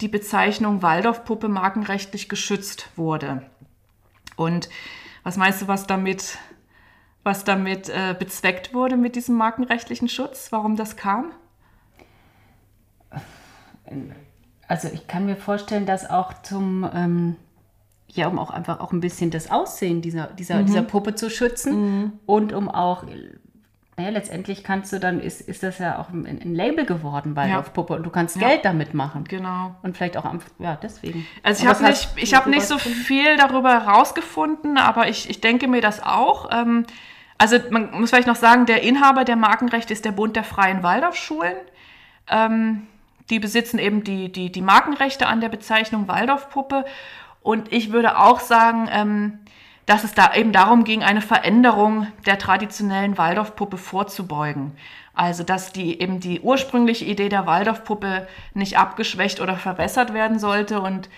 [0.00, 3.42] die Bezeichnung Waldorfpuppe markenrechtlich geschützt wurde.
[4.36, 4.68] Und
[5.24, 6.38] was meinst du, was damit,
[7.24, 10.52] was damit äh, bezweckt wurde mit diesem markenrechtlichen Schutz?
[10.52, 11.32] Warum das kam?
[14.68, 17.36] Also ich kann mir vorstellen, dass auch zum, ähm,
[18.08, 22.12] ja, um auch einfach auch ein bisschen das Aussehen dieser, dieser, dieser Puppe zu schützen
[22.26, 23.04] und um auch,
[23.96, 27.94] naja, letztendlich kannst du dann, ist, ist das ja auch ein, ein Label geworden, Waldorfpuppe,
[27.94, 28.48] und du kannst Ja.
[28.48, 29.24] Geld damit machen.
[29.24, 29.74] Genau.
[29.82, 31.26] Und vielleicht auch, am, ja, deswegen.
[31.42, 35.66] Also ich habe nicht, ich hab nicht so viel darüber herausgefunden, aber ich, ich denke
[35.66, 36.50] mir das auch.
[36.52, 36.84] Ähm,
[37.38, 40.82] also man muss vielleicht noch sagen, der Inhaber der Markenrechte ist der Bund der Freien
[40.82, 41.56] Waldorfschulen.
[42.28, 42.86] Ähm,
[43.30, 46.84] die besitzen eben die, die, die Markenrechte an der Bezeichnung Waldorfpuppe.
[47.42, 49.38] Und ich würde auch sagen, ähm,
[49.86, 54.72] dass es da eben darum ging, eine Veränderung der traditionellen Waldorfpuppe vorzubeugen.
[55.14, 60.80] Also, dass die eben die ursprüngliche Idee der Waldorfpuppe nicht abgeschwächt oder verwässert werden sollte
[60.80, 61.08] und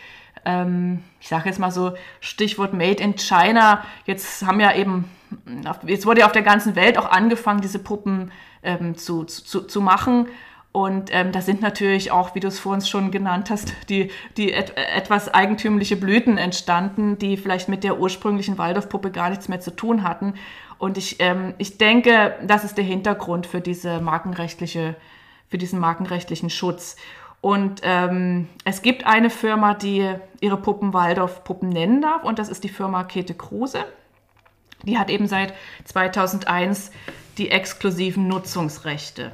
[0.45, 3.85] ähm, ich sage jetzt mal so Stichwort Made in China.
[4.05, 5.11] Jetzt haben ja eben,
[5.85, 8.31] jetzt wurde ja auf der ganzen Welt auch angefangen, diese Puppen
[8.63, 10.29] ähm, zu, zu, zu machen.
[10.79, 14.53] Und ähm, da sind natürlich auch, wie du es vorhin schon genannt hast, die, die
[14.53, 19.72] et etwas eigentümliche Blüten entstanden, die vielleicht mit der ursprünglichen Waldorfpuppe gar nichts mehr zu
[19.72, 20.35] tun hatten.
[20.79, 24.95] Und ich, ähm, ich denke, das ist der Hintergrund für diese markenrechtliche,
[25.49, 26.95] für diesen markenrechtlichen Schutz.
[27.41, 30.09] Und ähm, es gibt eine Firma, die
[30.39, 33.85] ihre Puppen Waldorf Puppen nennen darf, und das ist die Firma Käthe Kruse.
[34.85, 35.55] Die hat eben seit
[35.87, 36.93] 2001
[37.37, 39.33] die exklusiven Nutzungsrechte.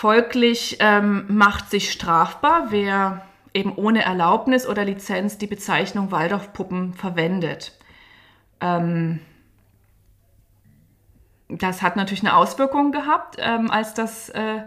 [0.00, 3.20] Folglich ähm, macht sich strafbar, wer
[3.52, 7.78] eben ohne Erlaubnis oder Lizenz die Bezeichnung Waldorfpuppen verwendet.
[8.62, 9.20] Ähm,
[11.50, 14.62] das hat natürlich eine Auswirkung gehabt, ähm, als das, äh,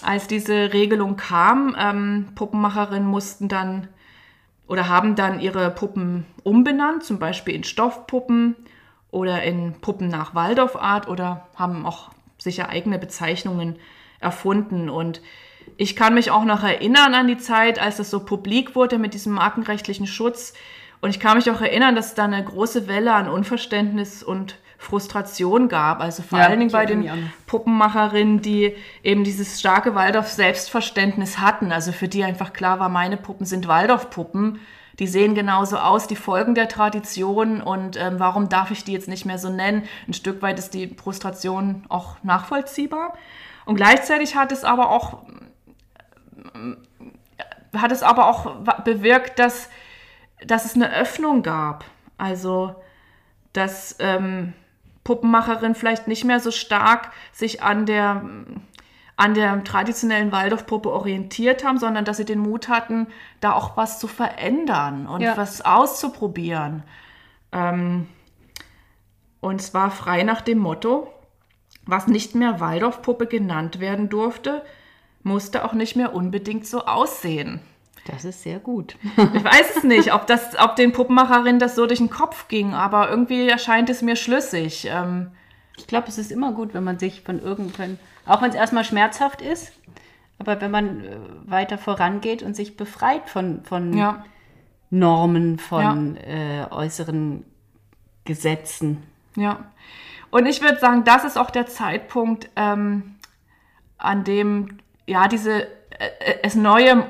[0.00, 1.76] als diese Regelung kam.
[1.78, 3.88] Ähm, Puppenmacherinnen mussten dann
[4.66, 8.56] oder haben dann ihre Puppen umbenannt, zum Beispiel in Stoffpuppen
[9.10, 13.78] oder in Puppen nach Waldorfart oder haben auch sicher eigene Bezeichnungen
[14.20, 14.88] erfunden.
[14.88, 15.20] Und
[15.76, 19.14] ich kann mich auch noch erinnern an die Zeit, als das so publik wurde mit
[19.14, 20.54] diesem markenrechtlichen Schutz.
[21.00, 24.58] Und ich kann mich auch erinnern, dass es da eine große Welle an Unverständnis und
[24.78, 26.00] Frustration gab.
[26.00, 31.72] Also vor ja, allen Dingen bei den Puppenmacherinnen, die eben dieses starke Waldorf-Selbstverständnis hatten.
[31.72, 34.60] Also für die einfach klar war, meine Puppen sind Waldorf-Puppen.
[34.98, 39.08] Die sehen genauso aus, die folgen der Tradition und ähm, warum darf ich die jetzt
[39.08, 39.82] nicht mehr so nennen?
[40.08, 43.12] Ein Stück weit ist die Frustration auch nachvollziehbar.
[43.66, 45.24] Und gleichzeitig hat es aber auch,
[47.76, 48.54] hat es aber auch
[48.84, 49.68] bewirkt, dass,
[50.46, 51.84] dass es eine Öffnung gab.
[52.16, 52.76] Also,
[53.52, 54.54] dass ähm,
[55.04, 58.22] Puppenmacherin vielleicht nicht mehr so stark sich an der,
[59.16, 63.08] an der traditionellen Waldorfpuppe orientiert haben, sondern dass sie den Mut hatten,
[63.40, 65.36] da auch was zu verändern und ja.
[65.36, 66.84] was auszuprobieren.
[67.50, 68.06] Ähm,
[69.40, 71.12] und zwar frei nach dem Motto,
[71.86, 74.62] was nicht mehr Waldorfpuppe genannt werden durfte,
[75.22, 77.60] musste auch nicht mehr unbedingt so aussehen.
[78.06, 78.96] Das ist sehr gut.
[79.34, 82.74] Ich weiß es nicht, ob, das, ob den Puppenmacherinnen das so durch den Kopf ging,
[82.74, 84.86] aber irgendwie erscheint es mir schlüssig.
[84.90, 85.32] Ähm,
[85.76, 88.84] ich glaube, es ist immer gut, wenn man sich von irgendwann, auch wenn es erstmal
[88.84, 89.72] schmerzhaft ist,
[90.38, 91.16] aber wenn man äh,
[91.46, 94.24] weiter vorangeht und sich befreit von, von ja.
[94.90, 96.64] Normen, von ja.
[96.64, 97.44] äh, äußeren
[98.24, 99.02] Gesetzen.
[99.36, 99.66] Ja.
[100.30, 103.16] Und ich würde sagen, das ist auch der Zeitpunkt, ähm,
[103.98, 107.04] an dem ja diese äh, äh es neue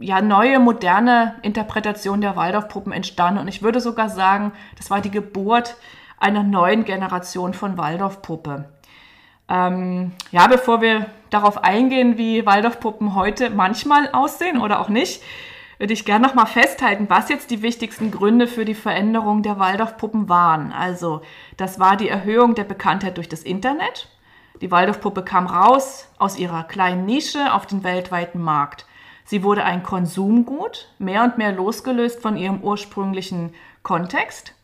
[0.00, 3.38] ja, neue, moderne Interpretation der Waldorfpuppen entstanden.
[3.38, 5.76] Und ich würde sogar sagen, das war die Geburt
[6.18, 8.64] einer neuen Generation von Waldorfpuppe.
[9.48, 15.22] Ähm, ja, bevor wir darauf eingehen, wie Waldorfpuppen heute manchmal aussehen oder auch nicht,
[15.80, 20.28] würde ich gerne nochmal festhalten, was jetzt die wichtigsten Gründe für die Veränderung der Waldorfpuppen
[20.28, 20.72] waren.
[20.72, 21.22] Also,
[21.56, 24.10] das war die Erhöhung der Bekanntheit durch das Internet.
[24.60, 28.84] Die Waldorfpuppe kam raus aus ihrer kleinen Nische auf den weltweiten Markt.
[29.24, 34.54] Sie wurde ein Konsumgut, mehr und mehr losgelöst von ihrem ursprünglichen Kontext.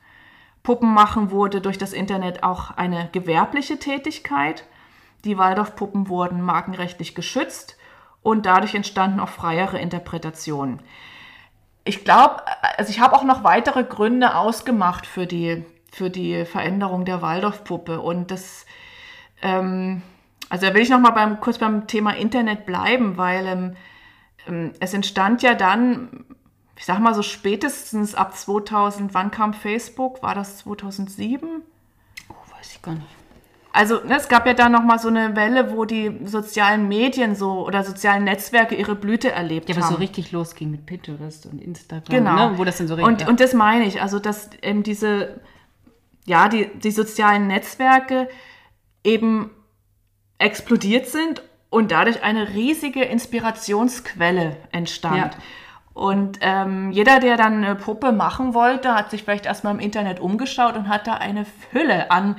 [0.65, 4.65] Puppenmachen wurde durch das Internet auch eine gewerbliche Tätigkeit.
[5.25, 7.79] Die Waldorfpuppen wurden markenrechtlich geschützt
[8.23, 10.81] und dadurch entstanden auch freiere Interpretationen.
[11.85, 12.43] Ich glaube,
[12.77, 18.01] also ich habe auch noch weitere Gründe ausgemacht für die, für die Veränderung der Waldorfpuppe
[18.01, 18.67] und das,
[19.43, 20.03] ähm,
[20.49, 23.77] also da will ich noch mal beim, kurz beim Thema Internet bleiben, weil ähm,
[24.47, 26.25] ähm, es entstand ja dann,
[26.77, 30.23] ich sag mal so spätestens ab 2000, wann kam Facebook?
[30.23, 31.63] War das 2007?
[32.29, 33.16] Oh, weiß ich gar nicht.
[33.77, 37.35] Also ne, es gab ja dann noch mal so eine Welle, wo die sozialen Medien
[37.35, 39.83] so oder sozialen Netzwerke ihre Blüte erlebt ja, haben.
[39.83, 42.05] Ja, was so richtig losging mit Pinterest und Instagram.
[42.09, 42.51] Genau.
[42.53, 42.59] Ne?
[42.59, 43.29] Wo das dann so richtig, und, ja.
[43.29, 45.41] und das meine ich, also dass eben diese,
[46.25, 48.31] ja, die, die sozialen Netzwerke
[49.05, 49.51] eben
[50.39, 55.17] explodiert sind und dadurch eine riesige Inspirationsquelle entstand.
[55.17, 55.31] Ja.
[55.93, 60.19] Und ähm, jeder, der dann eine Puppe machen wollte, hat sich vielleicht erstmal im Internet
[60.21, 62.37] umgeschaut und hat da eine Fülle an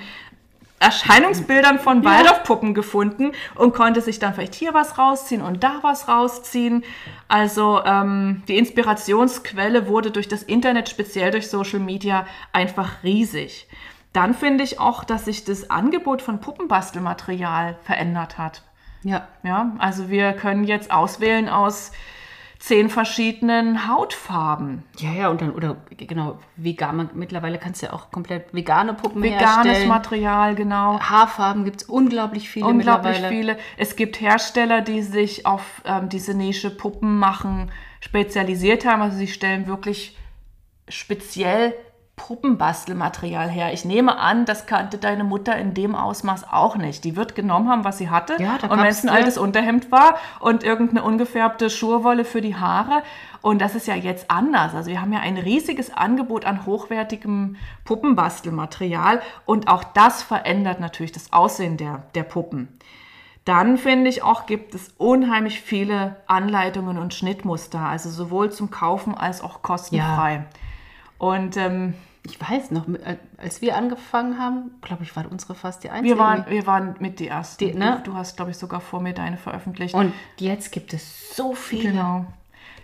[0.79, 2.75] Erscheinungsbildern von Waldorfpuppen ja.
[2.75, 6.83] gefunden und konnte sich dann vielleicht hier was rausziehen und da was rausziehen.
[7.27, 13.67] Also ähm, die Inspirationsquelle wurde durch das Internet, speziell durch Social Media, einfach riesig.
[14.13, 18.61] Dann finde ich auch, dass sich das Angebot von Puppenbastelmaterial verändert hat.
[19.03, 19.27] Ja.
[19.43, 21.91] Ja, also wir können jetzt auswählen aus
[22.67, 24.83] zehn verschiedenen Hautfarben.
[24.97, 29.23] Ja, ja, und dann, oder genau, vegan, mittlerweile kannst du ja auch komplett vegane Puppen
[29.23, 29.87] Veganes herstellen.
[29.87, 30.99] Material, genau.
[30.99, 33.57] Haarfarben gibt es unglaublich viele Unglaublich viele.
[33.77, 39.01] Es gibt Hersteller, die sich auf ähm, diese Nische Puppen machen spezialisiert haben.
[39.01, 40.17] Also sie stellen wirklich
[40.89, 41.73] speziell
[42.17, 43.71] Puppenbastelmaterial her.
[43.71, 47.05] Ich nehme an, das kannte deine Mutter in dem Ausmaß auch nicht.
[47.05, 48.35] Die wird genommen haben, was sie hatte.
[48.41, 53.03] Ja, und wenn es ein altes Unterhemd war und irgendeine ungefärbte Schurwolle für die Haare.
[53.41, 54.73] Und das ist ja jetzt anders.
[54.75, 57.55] Also wir haben ja ein riesiges Angebot an hochwertigem
[57.85, 59.21] Puppenbastelmaterial.
[59.45, 62.67] Und auch das verändert natürlich das Aussehen der, der Puppen.
[63.45, 69.15] Dann finde ich auch, gibt es unheimlich viele Anleitungen und Schnittmuster, also sowohl zum Kaufen
[69.15, 70.33] als auch kostenfrei.
[70.33, 70.45] Ja.
[71.17, 71.93] Und ähm,
[72.23, 76.15] ich weiß noch, äh, als wir angefangen haben, glaube ich, war unsere fast die einzige.
[76.15, 77.65] Wir waren, wir waren mit die ersten.
[77.65, 78.01] Die, ne?
[78.03, 79.93] Du hast, glaube ich, sogar vor mir deine veröffentlicht.
[79.95, 81.91] Und jetzt gibt es so viele.
[81.91, 82.25] genau.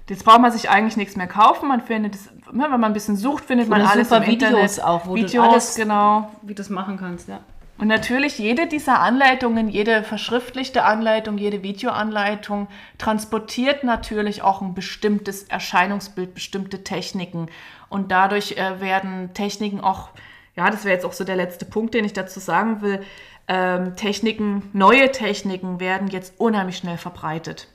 [0.10, 1.70] Jetzt braucht man sich eigentlich nichts mehr kaufen.
[1.70, 4.32] Man findet es, ne, wenn man ein bisschen sucht, findet man Oder alles super im
[4.32, 4.84] Videos Internet.
[4.84, 6.30] auch, wo du Videos, alles- genau.
[6.42, 7.40] Wie du das machen kannst, ja.
[7.78, 12.68] Und natürlich jede dieser Anleitungen, jede verschriftlichte Anleitung, jede Videoanleitung
[12.98, 17.48] transportiert natürlich auch ein bestimmtes Erscheinungsbild, bestimmte Techniken.
[17.94, 20.10] Und dadurch äh, werden Techniken auch,
[20.56, 23.04] ja, das wäre jetzt auch so der letzte Punkt, den ich dazu sagen will,
[23.48, 27.68] ähm, Techniken, neue Techniken werden jetzt unheimlich schnell verbreitet.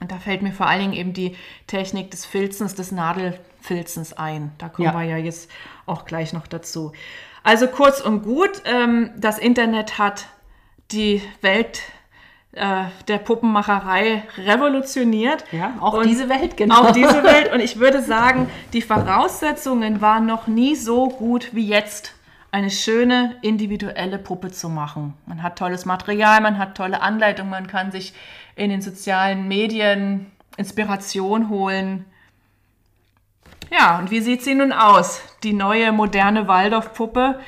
[0.00, 1.36] Und da fällt mir vor allen Dingen eben die
[1.66, 4.52] Technik des Filzens, des Nadelfilzens ein.
[4.58, 4.94] Da kommen Ja.
[4.94, 5.50] wir ja jetzt
[5.84, 6.92] auch gleich noch dazu.
[7.42, 10.26] Also kurz und gut, ähm, das Internet hat
[10.92, 11.82] die Welt
[12.52, 15.44] der Puppenmacherei revolutioniert.
[15.52, 16.82] Ja, auch Und diese Welt, genau.
[16.82, 17.52] Auch diese Welt.
[17.52, 22.14] Und ich würde sagen, die Voraussetzungen waren noch nie so gut wie jetzt,
[22.52, 25.14] eine schöne individuelle Puppe zu machen.
[25.26, 28.12] Man hat tolles Material, man hat tolle Anleitungen, man kann sich
[28.56, 30.26] in den sozialen Medien
[30.56, 32.04] Inspiration holen.
[33.70, 35.22] Ja, und wie sieht sie nun aus?
[35.44, 37.38] Die neue moderne Waldorfpuppe,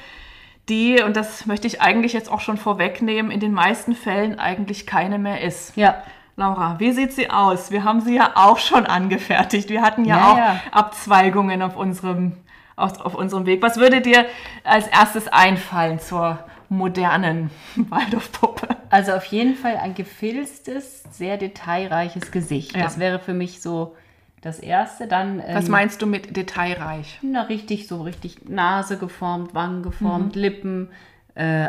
[0.69, 4.87] die, und das möchte ich eigentlich jetzt auch schon vorwegnehmen, in den meisten Fällen eigentlich
[4.87, 5.77] keine mehr ist.
[5.77, 6.03] Ja.
[6.37, 7.71] Laura, wie sieht sie aus?
[7.71, 9.69] Wir haben sie ja auch schon angefertigt.
[9.69, 10.61] Wir hatten ja, Ja, auch ja.
[10.71, 12.33] Abzweigungen auf unserem,
[12.77, 13.61] auf, auf unserem Weg.
[13.61, 14.25] Was würde dir
[14.65, 16.39] als erstes einfallen zur
[16.69, 18.69] modernen Waldorfpuppe?
[18.89, 22.77] Also auf jeden Fall ein gefilztes, sehr detailreiches Gesicht.
[22.77, 22.85] Ja.
[22.85, 23.95] Das wäre für mich so
[24.43, 25.07] das Erste.
[25.07, 27.19] Dann ähm, Was meinst du mit detailreich?
[27.23, 29.83] na, richtig so richtig Nase geformt, Wangen Mhm.
[29.83, 30.91] geformt, Lippen,
[31.35, 31.69] äh,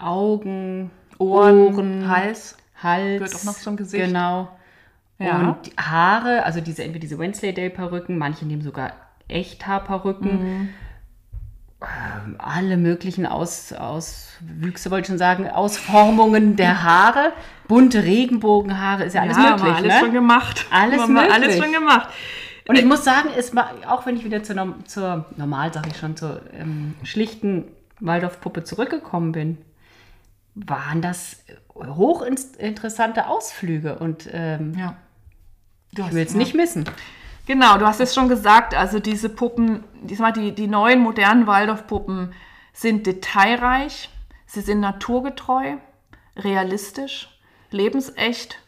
[0.00, 2.56] Augen, Ohren, Ohren, Hals?
[2.82, 3.18] Hals.
[3.18, 4.04] Gehört auch noch zum Gesicht.
[4.06, 4.48] Genau.
[5.18, 5.38] Ja.
[5.40, 8.92] Und die Haare, also diese entweder diese Wensleydale-Perücken, manche nehmen sogar
[9.28, 10.60] Echthaarperücken.
[10.60, 10.68] Mhm.
[11.82, 17.32] Ähm, alle möglichen Aus, Auswüchse, wollte ich schon sagen, Ausformungen der Haare.
[17.68, 19.74] Bunte Regenbogenhaare, ist ja alles ja, möglich.
[19.74, 20.00] alles ne?
[20.00, 20.66] schon gemacht.
[20.70, 21.32] Alles haben möglich.
[21.32, 22.08] alles schon gemacht.
[22.68, 25.96] Und ich muss sagen, es war, auch wenn ich wieder zur, zur normal, sag ich
[25.98, 27.64] schon, zur ähm, schlichten
[28.00, 29.58] Waldorfpuppe zurückgekommen bin,
[30.54, 34.96] waren das hochinteressante Ausflüge und ähm, Ja.
[35.92, 36.84] Ich will es nicht missen.
[37.46, 42.34] Genau, du hast es schon gesagt, also diese Puppen, diesmal die, die neuen modernen Waldorfpuppen
[42.72, 44.10] sind detailreich,
[44.46, 45.76] sie sind naturgetreu,
[46.36, 47.28] realistisch,
[47.70, 48.58] lebensecht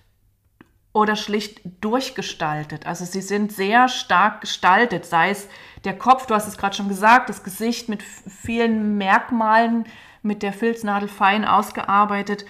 [0.93, 2.87] oder schlicht durchgestaltet.
[2.87, 5.49] Also sie sind sehr stark gestaltet, sei es
[5.85, 9.87] der Kopf, du hast es gerade schon gesagt, das Gesicht mit vielen Merkmalen,
[10.23, 12.45] mit der Filznadel fein ausgearbeitet.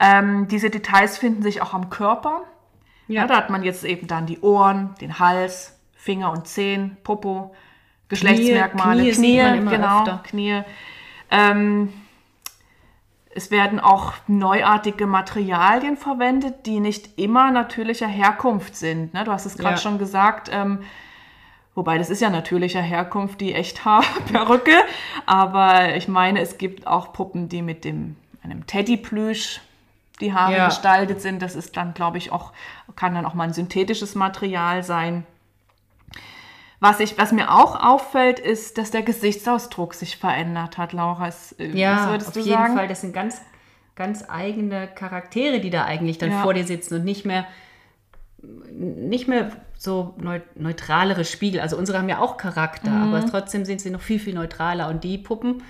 [0.00, 2.42] Ähm, diese Details finden sich auch am Körper.
[3.08, 3.26] Ja.
[3.26, 7.54] da hat man jetzt eben dann die Ohren, den Hals, Finger und Zehen, Popo,
[8.08, 10.20] Geschlechtsmerkmale, Knie Knie, immer genau, öfter.
[10.24, 10.62] Knie.
[11.30, 11.92] Ähm,
[13.34, 19.14] es werden auch neuartige Materialien verwendet, die nicht immer natürlicher Herkunft sind.
[19.14, 19.24] Ne?
[19.24, 19.80] Du hast es gerade Ja.
[19.80, 20.48] schon gesagt.
[20.52, 20.80] Ähm,
[21.74, 24.72] Wobei, das ist ja natürlicher Herkunft, die Echthaarperücke.
[25.26, 29.60] Aber ich meine, es gibt auch Puppen, die mit dem, einem Teddyplüsch
[30.20, 30.66] die Haare Ja.
[30.66, 31.40] gestaltet sind.
[31.42, 32.52] Das ist dann, glaube ich, auch,
[32.96, 35.24] kann dann auch mal ein synthetisches Material sein.
[36.80, 41.26] Was, ich, was mir auch auffällt, ist, dass der Gesichtsausdruck sich verändert hat, Laura.
[41.26, 42.76] Es- äh, was Ja, würdest auf du jeden sagen?
[42.76, 42.86] Fall.
[42.88, 43.40] Das sind ganz,
[43.96, 46.42] ganz eigene Charaktere, die da eigentlich dann Ja.
[46.42, 47.46] vor dir sitzen und nicht mehr,
[48.40, 51.60] nicht mehr so neu, neutralere Spiegel.
[51.60, 53.12] Also unsere haben ja auch Charakter, Mhm.
[53.14, 54.88] aber trotzdem sind sie noch viel, viel neutraler.
[54.88, 55.64] Und die Puppen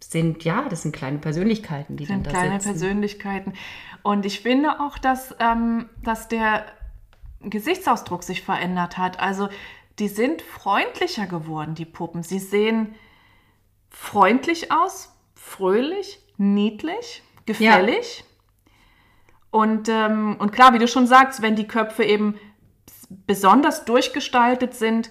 [0.00, 2.72] sind, ja, das sind kleine Persönlichkeiten, die sind dann da kleine sitzen.
[2.72, 3.52] Persönlichkeiten.
[4.02, 6.66] Und ich finde auch, dass, ähm, dass der
[7.40, 9.20] Gesichtsausdruck sich verändert hat.
[9.20, 9.48] Also
[9.98, 12.22] die sind freundlicher geworden, die Puppen.
[12.22, 12.94] Sie sehen
[13.90, 18.24] freundlich aus, fröhlich, niedlich, gefällig.
[19.50, 22.38] Und, ähm, und klar, wie du schon sagst, wenn die Köpfe eben
[23.26, 25.10] besonders durchgestaltet sind,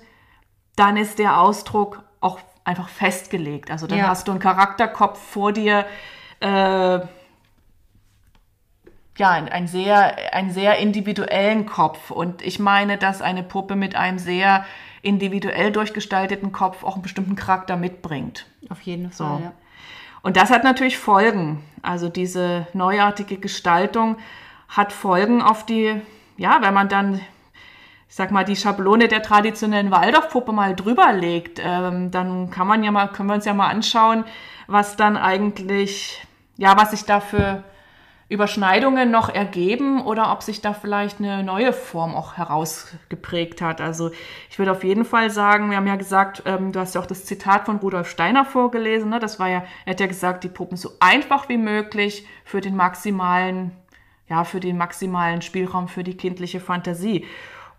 [0.76, 2.04] dann ist der Ausdruck
[2.66, 3.72] einfach festgelegt.
[3.72, 4.08] Also dann Ja.
[4.08, 5.86] hast du einen Charakterkopf vor dir,
[6.42, 7.00] äh,
[9.18, 12.12] ja, ein, sehr, einen sehr individuellen Kopf.
[12.12, 14.66] Und ich meine, dass eine Puppe mit einem sehr
[15.02, 18.46] individuell durchgestalteten Kopf auch einen bestimmten Charakter mitbringt.
[18.70, 19.52] Auf jeden Fall, ja.
[20.22, 21.64] Und das hat natürlich Folgen.
[21.84, 24.18] Also diese neuartige Gestaltung
[24.68, 26.02] hat Folgen auf die,
[26.36, 27.22] ja, wenn man dann,
[28.08, 32.84] ich sag mal, die Schablone der traditionellen Waldorfpuppe mal drüber legt, ähm, dann kann man
[32.84, 34.26] ja mal, können wir uns ja mal anschauen,
[34.68, 36.26] was dann eigentlich,
[36.58, 37.64] ja, was sich da für
[38.28, 43.82] Überschneidungen noch ergeben oder ob sich da vielleicht eine neue Form auch herausgeprägt hat.
[43.82, 44.10] Also
[44.50, 47.06] ich würde auf jeden Fall sagen, wir haben ja gesagt, ähm, du hast ja auch
[47.06, 49.20] das Zitat von Rudolf Steiner vorgelesen, ne?
[49.20, 52.76] das war ja, er hat ja gesagt, die Puppen so einfach wie möglich für den
[52.76, 53.74] maximalen,
[54.28, 57.26] ja, für den maximalen Spielraum für die kindliche Fantasie.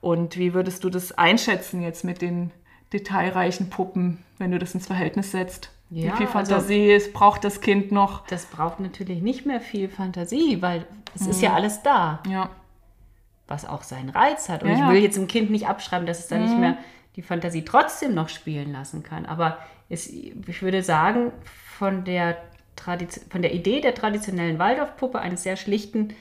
[0.06, 2.52] Und wie würdest du das einschätzen jetzt mit den
[2.92, 5.72] detailreichen Puppen, wenn du das ins Verhältnis setzt?
[5.90, 8.24] Ja, Wie viel also- Fantasie es braucht das Kind noch?
[8.28, 10.86] Das braucht natürlich nicht mehr viel Fantasie, weil
[11.16, 12.50] es ist ja alles da, Ja.
[13.48, 14.62] was auch seinen Reiz hat.
[14.62, 16.76] Und Ja, ich will jetzt dem Kind nicht abschreiben, dass es dann nicht mehr
[17.16, 19.26] die Fantasie trotzdem noch spielen lassen kann.
[19.26, 21.32] Aber es, ich würde sagen,
[21.78, 22.36] von der,
[23.30, 26.14] von der Idee der traditionellen Waldorfpuppe, eines sehr schlichten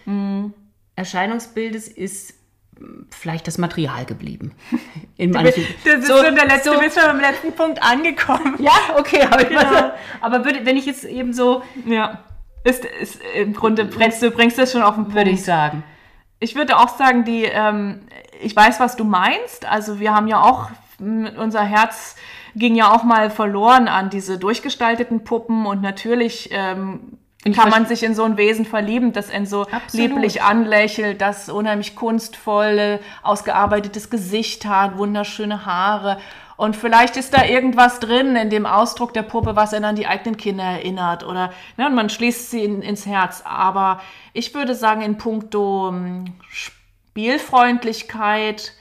[0.95, 2.33] Erscheinungsbildes, ist
[3.09, 4.53] vielleicht das Material geblieben.
[5.17, 5.65] In manchen.
[5.83, 8.55] Das ist So- schon der letzte, so- du bist schon beim letzten Punkt angekommen.
[8.59, 9.61] Ja, okay, aber, ich Genau.
[9.61, 9.83] weiß,
[10.21, 12.19] aber würde, wenn ich jetzt eben so, Ja.
[12.63, 15.15] Ist, ist, Im Grunde bringst du bringst das schon auf den Punkt.
[15.15, 15.83] würde ich sagen.
[16.39, 18.01] Ich würde auch sagen, die, ähm,
[18.41, 19.65] ich weiß, was du meinst.
[19.71, 22.15] Also wir haben ja auch, unser Herz
[22.55, 27.19] ging ja auch mal verloren an diese durchgestalteten Puppen und natürlich ähm,
[27.53, 29.93] kann man sich in so ein Wesen verlieben, das einen so Absolut.
[29.93, 36.17] lieblich anlächelt, das unheimlich kunstvolle, ausgearbeitetes Gesicht hat, wunderschöne Haare.
[36.57, 40.07] Und vielleicht ist da irgendwas drin in dem Ausdruck der Puppe, was einen an die
[40.07, 41.23] eigenen Kinder erinnert.
[41.23, 43.43] Oder ne, und man schließt sie in, ins Herz.
[43.45, 44.01] Aber
[44.33, 48.73] ich würde sagen, in puncto ähm, Spielfreundlichkeit,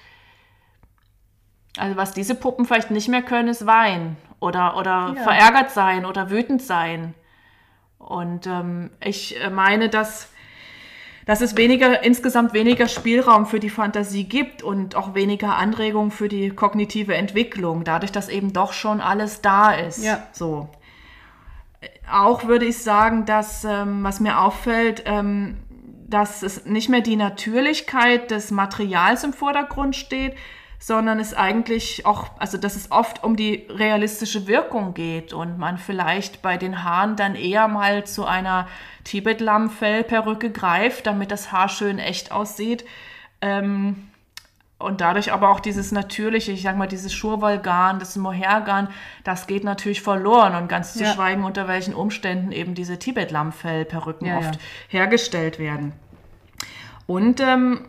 [1.77, 5.23] also was diese Puppen vielleicht nicht mehr können, ist weinen oder, oder Ja.
[5.23, 7.15] verärgert sein oder wütend sein.
[8.05, 10.29] Und ähm, ich äh, meine, dass,
[11.25, 16.29] dass es weniger, insgesamt weniger Spielraum für die Fantasie gibt und auch weniger Anregung für
[16.29, 20.05] die kognitive Entwicklung, dadurch, dass eben doch schon alles da ist.
[20.05, 20.27] Ja.
[20.33, 20.69] So.
[22.11, 25.57] Auch würde ich sagen, dass, ähm, was mir auffällt, ähm,
[26.07, 30.35] dass es nicht mehr die Natürlichkeit des Materials im Vordergrund steht,
[30.87, 35.79] sondern es eigentlich auch, also dass es oft um die realistische Wirkung geht und man
[35.79, 38.69] vielleicht bei den Haaren dann eher mal zu einer
[39.05, 42.85] Tibet-Lammfell-Perücke greift, damit das Haar schön echt aussieht.
[43.41, 44.11] Ähm,
[44.77, 48.89] und dadurch aber auch dieses natürliche, ich sag mal, dieses Schurwollgarn, das Mohairgarn,
[49.23, 51.15] das geht natürlich verloren und ganz zu Ja.
[51.15, 54.61] schweigen, unter welchen Umständen eben diese Tibet-Lammfell-Perücken Ja, oft ja.
[54.89, 55.95] hergestellt werden.
[57.07, 57.87] Und ähm,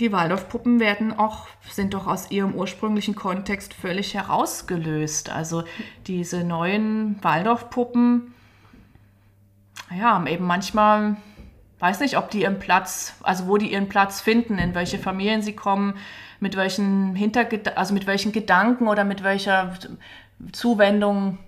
[0.00, 5.30] die Waldorfpuppen werden auch, sind doch aus ihrem ursprünglichen Kontext völlig herausgelöst.
[5.30, 5.64] Also
[6.06, 8.34] diese neuen Waldorfpuppen,
[9.96, 11.16] ja, eben manchmal,
[11.78, 15.42] weiß nicht, ob die ihren Platz, also wo die ihren Platz finden, in welche Familien
[15.42, 15.94] sie kommen,
[16.40, 19.74] mit welchen Hinterged also mit welchen Gedanken oder mit welcher
[20.50, 21.38] Zuwendung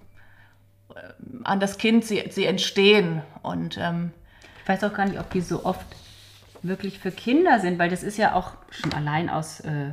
[0.94, 1.00] äh,
[1.42, 3.22] an das Kind sie, sie entstehen.
[3.42, 4.12] Und ähm,
[4.62, 5.84] Ich weiß auch gar nicht, ob die so oft
[6.68, 9.92] wirklich für Kinder sind, weil das ist ja auch schon allein aus äh,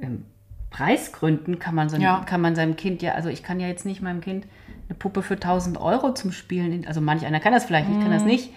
[0.00, 0.24] ähm,
[0.70, 2.24] Preisgründen kann man, so, Ja.
[2.26, 4.46] kann man seinem Kind ja, also ich kann ja jetzt nicht meinem Kind
[4.88, 8.10] eine Puppe für 1000 Euro zum Spielen, also manch einer kann das vielleicht, ich kann
[8.10, 8.52] das nicht.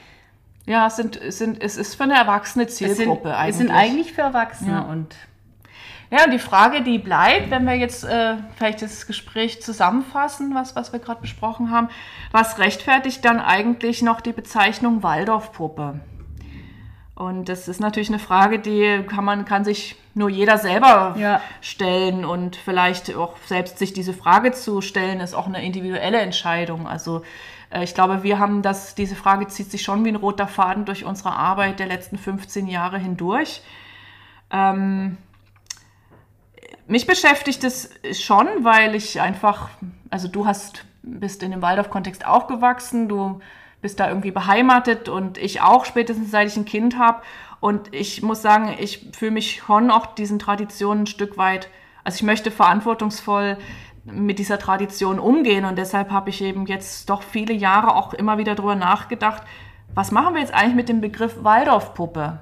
[0.65, 3.51] ja, es, sind, es, sind, es ist für eine erwachsene Es sind, Zielgruppe eigentlich.
[3.51, 4.81] es sind eigentlich für Erwachsene Ja.
[4.81, 5.15] und
[6.09, 10.75] Ja, und die Frage, die bleibt, wenn wir jetzt äh, vielleicht das Gespräch zusammenfassen, was,
[10.75, 11.89] was wir gerade besprochen haben,
[12.31, 15.99] was rechtfertigt dann eigentlich noch die Bezeichnung Waldorfpuppe?
[17.17, 21.41] Und das ist natürlich eine Frage, die kann man kann sich nur jeder selber Ja.
[21.61, 26.87] stellen und vielleicht auch selbst sich diese Frage zu stellen, ist auch eine individuelle Entscheidung.
[26.87, 27.23] Also
[27.71, 30.85] äh, ich glaube, wir haben das, diese Frage zieht sich schon wie ein roter Faden
[30.85, 33.63] durch unsere Arbeit der letzten 15 Jahre hindurch.
[34.51, 35.17] Ähm,
[36.85, 39.69] mich beschäftigt es schon, weil ich einfach,
[40.11, 43.39] also du hast, bist in dem Waldorf-Kontext aufgewachsen, du
[43.81, 47.21] bist da irgendwie beheimatet und ich auch, spätestens seit ich ein Kind habe.
[47.59, 51.69] Und ich muss sagen, ich fühle mich schon auch diesen Traditionen ein Stück weit,
[52.03, 53.57] also ich möchte verantwortungsvoll
[54.05, 58.37] mit dieser Tradition umgehen und deshalb habe ich eben jetzt doch viele Jahre auch immer
[58.37, 59.43] wieder drüber nachgedacht,
[59.93, 62.39] was machen wir jetzt eigentlich mit dem Begriff Waldorfpuppe?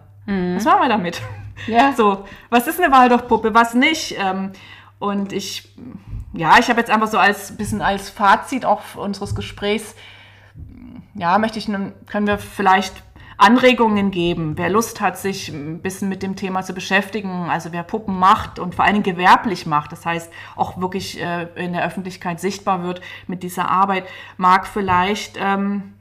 [0.56, 1.22] Was machen wir damit?
[1.68, 1.94] Ja.
[1.98, 4.16] So, was ist eine Waldorfpuppe, was nicht?
[4.20, 4.52] Ähm,
[5.00, 5.74] und ich,
[6.34, 9.96] ja, ich habe jetzt einfach so als bisschen als Fazit auch unseres Gesprächs,
[11.16, 13.04] ja, möchte ich, nun- können wir vielleicht
[13.38, 17.84] Anregungen geben, wer Lust hat, sich ein bisschen mit dem Thema zu beschäftigen, also wer
[17.84, 21.84] Puppen macht und vor allen Dingen gewerblich macht, das heißt auch wirklich äh, in der
[21.86, 24.06] Öffentlichkeit sichtbar wird mit dieser Arbeit,
[24.38, 25.96] mag vielleicht ähm,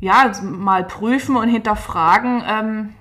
[0.00, 2.94] ja mal prüfen und hinterfragen, ähm,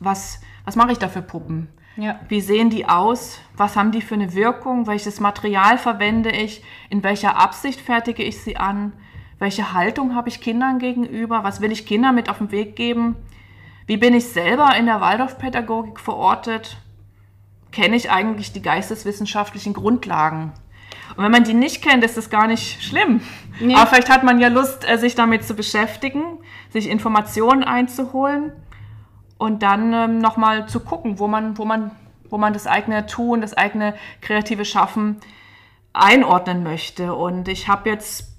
[0.00, 1.68] was, was mache ich da für Puppen?
[1.96, 2.18] ja.
[2.28, 3.38] Wie sehen die aus?
[3.56, 4.86] Was haben die für eine Wirkung?
[4.86, 6.62] Welches Material verwende ich?
[6.90, 8.92] In welcher Absicht fertige ich sie an?
[9.38, 11.44] Welche Haltung habe ich Kindern gegenüber?
[11.44, 13.16] Was will ich Kindern mit auf den Weg geben?
[13.86, 16.78] Wie bin ich selber in der Waldorfpädagogik verortet?
[17.70, 20.52] Kenne ich eigentlich die geisteswissenschaftlichen Grundlagen?
[21.16, 23.20] Und wenn man die nicht kennt, ist das gar nicht schlimm.
[23.60, 23.74] Nee.
[23.74, 26.22] Aber vielleicht hat man ja Lust, äh, sich damit zu beschäftigen,
[26.70, 28.52] sich Informationen einzuholen
[29.38, 31.90] und dann ähm, nochmal zu gucken, wo man, wo, man,
[32.28, 35.18] wo man das eigene Tun, das eigene kreative Schaffen
[35.92, 37.14] einordnen möchte.
[37.14, 38.35] Und ich habe jetzt,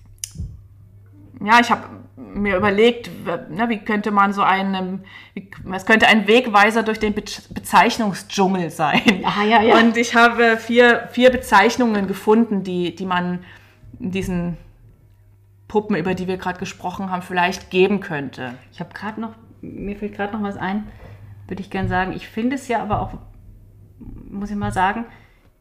[1.43, 1.83] ja, ich habe
[2.15, 7.13] mir überlegt, ne, wie könnte man so einen, wie, es könnte ein Wegweiser durch den
[7.13, 9.23] Be Bezeichnungsdschungel sein.
[9.23, 9.77] Ah, ja, ja.
[9.77, 13.39] Und ich habe vier, vier Bezeichnungen gefunden, die, die man
[13.99, 14.57] diesen
[15.67, 18.53] Puppen, über die wir gerade gesprochen haben, vielleicht geben könnte.
[18.71, 20.87] Ich habe gerade noch, mir fällt gerade noch was ein,
[21.47, 22.13] würde ich gerne sagen.
[22.13, 23.13] Ich finde es ja aber auch,
[24.29, 25.05] muss ich mal sagen,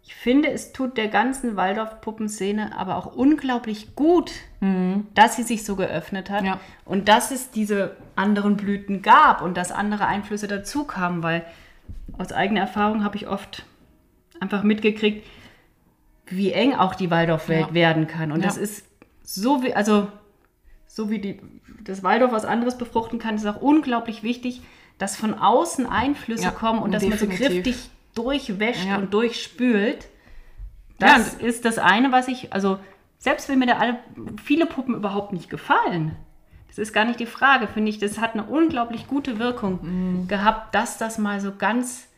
[0.07, 4.31] ich finde, es tut der ganzen Waldorf-Puppenszene aber auch unglaublich gut,
[4.61, 5.09] mhm.
[5.15, 6.61] dass sie sich so geöffnet hat ja.
[6.85, 11.45] und dass es diese anderen Blüten gab und dass andere Einflüsse dazu kamen, weil
[12.19, 13.67] aus eigener Erfahrung habe ich oft
[14.39, 15.27] einfach mitgekriegt,
[16.27, 17.75] wie eng auch die Waldorf-Welt ja.
[17.75, 18.31] werden kann.
[18.31, 18.47] Und ja.
[18.47, 18.87] das ist
[19.25, 20.07] so wie, also
[20.87, 21.41] so wie die,
[21.83, 24.63] das Waldorf was anderes befruchten kann, ist auch unglaublich wichtig,
[24.99, 27.29] dass von außen Einflüsse kommen und dass definitiv.
[27.29, 28.97] man so kräftig durchwäscht ja.
[28.97, 30.09] und durchspült.
[30.99, 32.79] Das ja, ist das eine, was ich, also
[33.19, 33.99] selbst wenn mir da alle
[34.43, 36.17] viele Puppen überhaupt nicht gefallen,
[36.69, 40.29] das ist gar nicht die Frage, finde ich, das hat eine unglaublich gute Wirkung mhm.
[40.29, 42.09] gehabt, dass das mal so ganz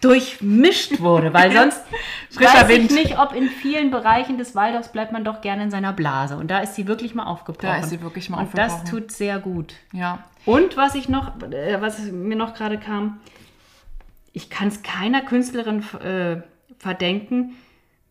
[0.00, 1.82] durchmischt wurde, weil sonst
[2.34, 5.92] weiß ich nicht, ob in vielen Bereichen des Waldorfs bleibt man doch gerne in seiner
[5.92, 7.68] Blase und da ist sie wirklich mal aufgebrochen.
[7.68, 8.80] Da ist sie wirklich mal und aufgebrochen.
[8.80, 9.74] Und das tut sehr gut.
[9.92, 10.24] Ja.
[10.44, 13.20] Und was ich noch, äh, was mir noch gerade kam,
[14.36, 16.42] ich kann es keiner Künstlerin äh,
[16.78, 17.56] verdenken,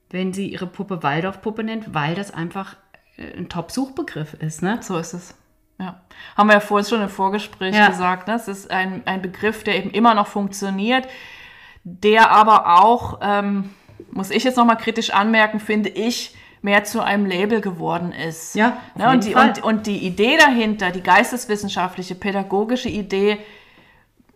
[0.09, 2.77] wenn sie ihre Puppe Waldorfpuppe nennt, weil das einfach
[3.17, 4.63] äh, ein Top-Suchbegriff ist.
[4.63, 4.79] Ne?
[4.81, 5.35] So ist es.
[5.79, 6.01] Ja.
[6.35, 7.89] Haben wir ja vorhin schon im Vorgespräch ja.
[7.89, 8.33] gesagt, ne?
[8.33, 11.07] es ist ein, ein Begriff, der eben immer noch funktioniert,
[11.83, 13.69] der aber auch, ähm,
[14.09, 18.55] muss ich jetzt nochmal kritisch anmerken, finde ich, mehr zu einem Label geworden ist.
[18.55, 19.11] Ja, ne?
[19.11, 23.37] und, die, und, und die Idee dahinter, die geisteswissenschaftliche, pädagogische Idee,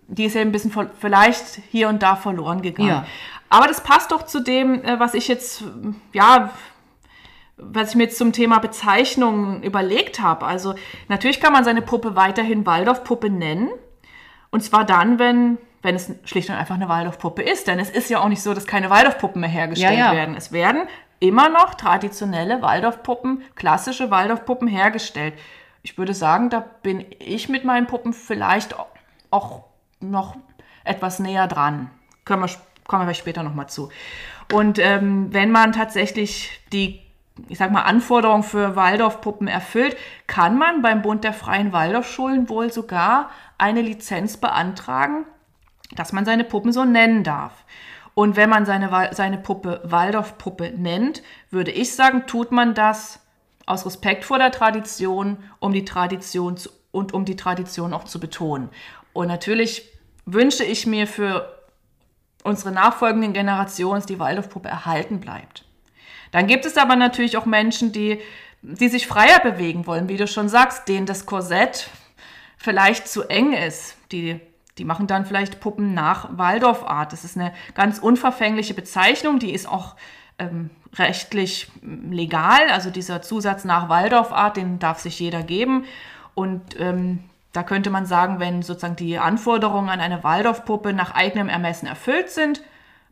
[0.09, 2.89] die ist ja ein bisschen vielleicht hier und da verloren gegangen.
[2.89, 3.05] Ja.
[3.49, 5.63] Aber das passt doch zu dem, äh, was ich jetzt,
[6.13, 6.51] ja,
[7.57, 10.45] was ich mir jetzt zum Thema Bezeichnung überlegt habe.
[10.45, 10.75] Also
[11.07, 13.69] natürlich kann man seine Puppe weiterhin Waldorfpuppe nennen.
[14.51, 17.67] Und zwar dann, wenn, wenn es schlicht und einfach eine Waldorfpuppe ist.
[17.67, 20.17] Denn es ist ja auch nicht so, dass keine Waldorfpuppen mehr hergestellt ja, ja.
[20.17, 20.35] werden.
[20.35, 20.83] Es werden
[21.19, 25.33] immer noch traditionelle Waldorfpuppen, klassische Waldorfpuppen hergestellt.
[25.83, 28.75] Ich würde sagen, da bin ich mit meinen Puppen vielleicht
[29.31, 29.68] auch
[29.99, 30.35] noch
[30.83, 31.89] etwas näher dran.
[32.25, 32.49] Können wir,
[32.87, 33.89] kommen wir später nochmal zu.
[34.51, 37.01] Und ähm, wenn man tatsächlich die,
[37.47, 39.95] ich sag mal, Anforderungen für Waldorfpuppen erfüllt,
[40.27, 45.25] kann man beim Bund der Freien Waldorfschulen wohl sogar eine Lizenz beantragen,
[45.95, 47.65] dass man seine Puppen so nennen darf.
[48.15, 51.21] Und wenn man seine, seine Puppe Waldorfpuppe nennt,
[51.51, 53.21] würde ich sagen, tut man das
[53.65, 58.19] aus Respekt vor der Tradition, um die Tradition zu, und um die Tradition auch zu
[58.19, 58.69] betonen.
[59.19, 59.83] Und natürlich
[60.25, 61.53] wünsche ich mir für
[62.43, 65.65] unsere nachfolgenden Generationen, dass die Waldorfpuppe erhalten bleibt.
[66.31, 68.21] Dann gibt es aber natürlich auch Menschen, die,
[68.61, 71.89] die sich freier bewegen wollen, wie du schon sagst, denen das Korsett
[72.55, 73.97] vielleicht zu eng ist.
[74.13, 74.39] Die,
[74.77, 77.11] die machen dann vielleicht Puppen nach Waldorfart.
[77.11, 79.97] Das ist eine ganz unverfängliche Bezeichnung, die ist auch
[80.37, 82.69] ähm, rechtlich legal.
[82.71, 85.83] Also dieser Zusatz nach Waldorfart, den darf sich jeder geben.
[86.35, 91.49] Und ähm, da könnte man sagen, wenn sozusagen die Anforderungen an eine Waldorfpuppe nach eigenem
[91.49, 92.61] Ermessen erfüllt sind,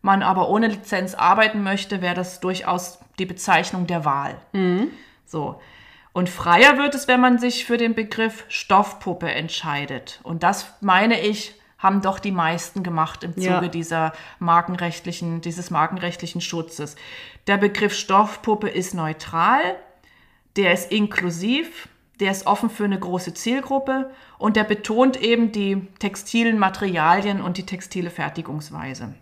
[0.01, 4.35] man aber ohne Lizenz arbeiten möchte, wäre das durchaus die Bezeichnung der Wahl.
[4.53, 4.91] Mhm.
[5.25, 5.59] So.
[6.13, 10.19] Und freier wird es, wenn man sich für den Begriff Stoffpuppe entscheidet.
[10.23, 13.67] Und das meine ich, haben doch die meisten gemacht im Zuge ja.
[13.67, 16.95] dieser markenrechtlichen, dieses markenrechtlichen Schutzes.
[17.45, 19.61] Der Begriff Stoffpuppe ist neutral,
[20.55, 21.87] der ist inklusiv,
[22.19, 27.57] der ist offen für eine große Zielgruppe und der betont eben die textilen Materialien und
[27.57, 29.13] die textile Fertigungsweise.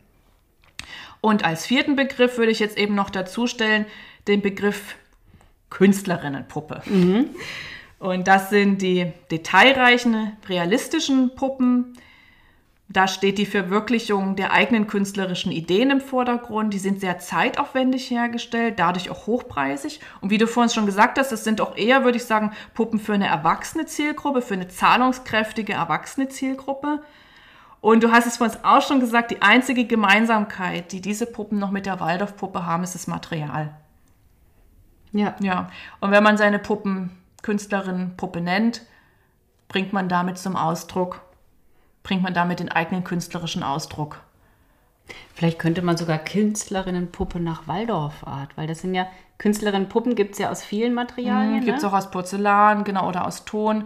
[1.22, 3.86] Und als vierten Begriff würde ich jetzt eben noch dazu stellen
[4.28, 4.96] den Begriff
[5.70, 6.82] Künstlerinnenpuppe.
[6.86, 7.30] Mhm.
[8.00, 11.98] Und das sind die detailreichen, realistischen Puppen,
[12.88, 16.72] da steht die Verwirklichung der eigenen künstlerischen Ideen im Vordergrund.
[16.74, 20.00] Die sind sehr zeitaufwendig hergestellt, dadurch auch hochpreisig.
[20.22, 23.00] Und wie du vorhin schon gesagt hast, das sind auch eher, würde ich sagen, Puppen
[23.00, 27.02] für eine erwachsene Zielgruppe, für eine zahlungskräftige erwachsene Zielgruppe.
[27.82, 31.72] Und du hast es vorhin auch schon gesagt, die einzige Gemeinsamkeit, die diese Puppen noch
[31.72, 33.76] mit der Waldorfpuppe haben, ist das Material.
[35.12, 35.36] Ja.
[35.40, 35.70] Ja.
[36.02, 38.84] Und wenn man seine Puppen Künstlerin Puppe nennt,
[39.68, 41.25] bringt man damit zum Ausdruck,
[42.06, 44.22] bringt man damit den eigenen künstlerischen Ausdruck.
[45.34, 49.08] Vielleicht könnte man sogar Künstlerinnenpuppe nach Waldorfart, weil das sind ja
[49.38, 51.66] Künstlerinnenpuppen gibt es ja aus vielen Materialien.
[51.66, 51.90] Gibt es ne?
[51.90, 53.86] auch aus Porzellan, genau, oder aus Ton.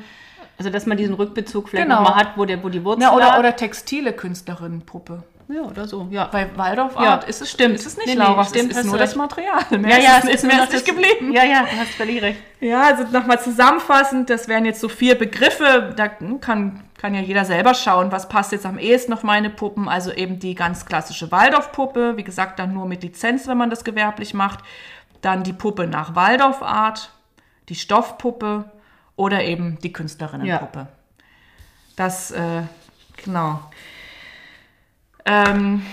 [0.60, 2.04] Also dass man diesen Rückbezug vielleicht Genau.
[2.04, 3.40] nochmal hat, wo, der, wo die Wurzel Ja, oder, lag.
[3.40, 5.24] oder textile Künstlerinnenpuppe.
[5.48, 6.08] ja, oder so.
[6.12, 6.26] Ja.
[6.26, 7.76] Bei Waldorfart Ja, ist es stimmt.
[7.76, 9.18] Ist es nicht, Nee, nee, Laura, stimmt, es ist nur das recht.
[9.18, 9.64] Material.
[9.80, 11.34] Mehr ja, ist ja, es nicht, nur mehr ist nicht das- geblieben.
[11.34, 12.40] Ja, ja, du hast völlig recht.
[12.60, 17.46] Ja, also nochmal zusammenfassend, das wären jetzt so vier Begriffe, da kann, kann ja jeder
[17.46, 19.88] selber schauen, was passt jetzt am ehesten auf meine Puppen.
[19.88, 23.86] Also eben die ganz klassische Waldorfpuppe, wie gesagt, dann nur mit Lizenz, wenn man das
[23.86, 24.60] gewerblich macht.
[25.22, 27.12] Dann die Puppe nach Waldorfart,
[27.70, 28.70] die Stoffpuppe
[29.16, 30.88] oder eben die Künstlerinnenpuppe.
[31.96, 32.64] Das, äh,
[33.24, 33.62] genau.
[35.26, 35.86] Ähm,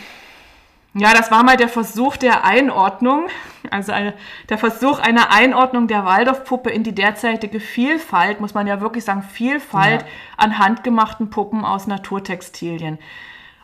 [0.96, 3.28] ja, das war mal der Versuch der Einordnung,
[3.70, 4.14] also eine,
[4.48, 9.22] der Versuch einer Einordnung der Waldorfpuppe in die derzeitige Vielfalt, muss man ja wirklich sagen,
[9.22, 10.08] Vielfalt Ja.
[10.36, 12.98] an handgemachten Puppen aus Naturtextilien.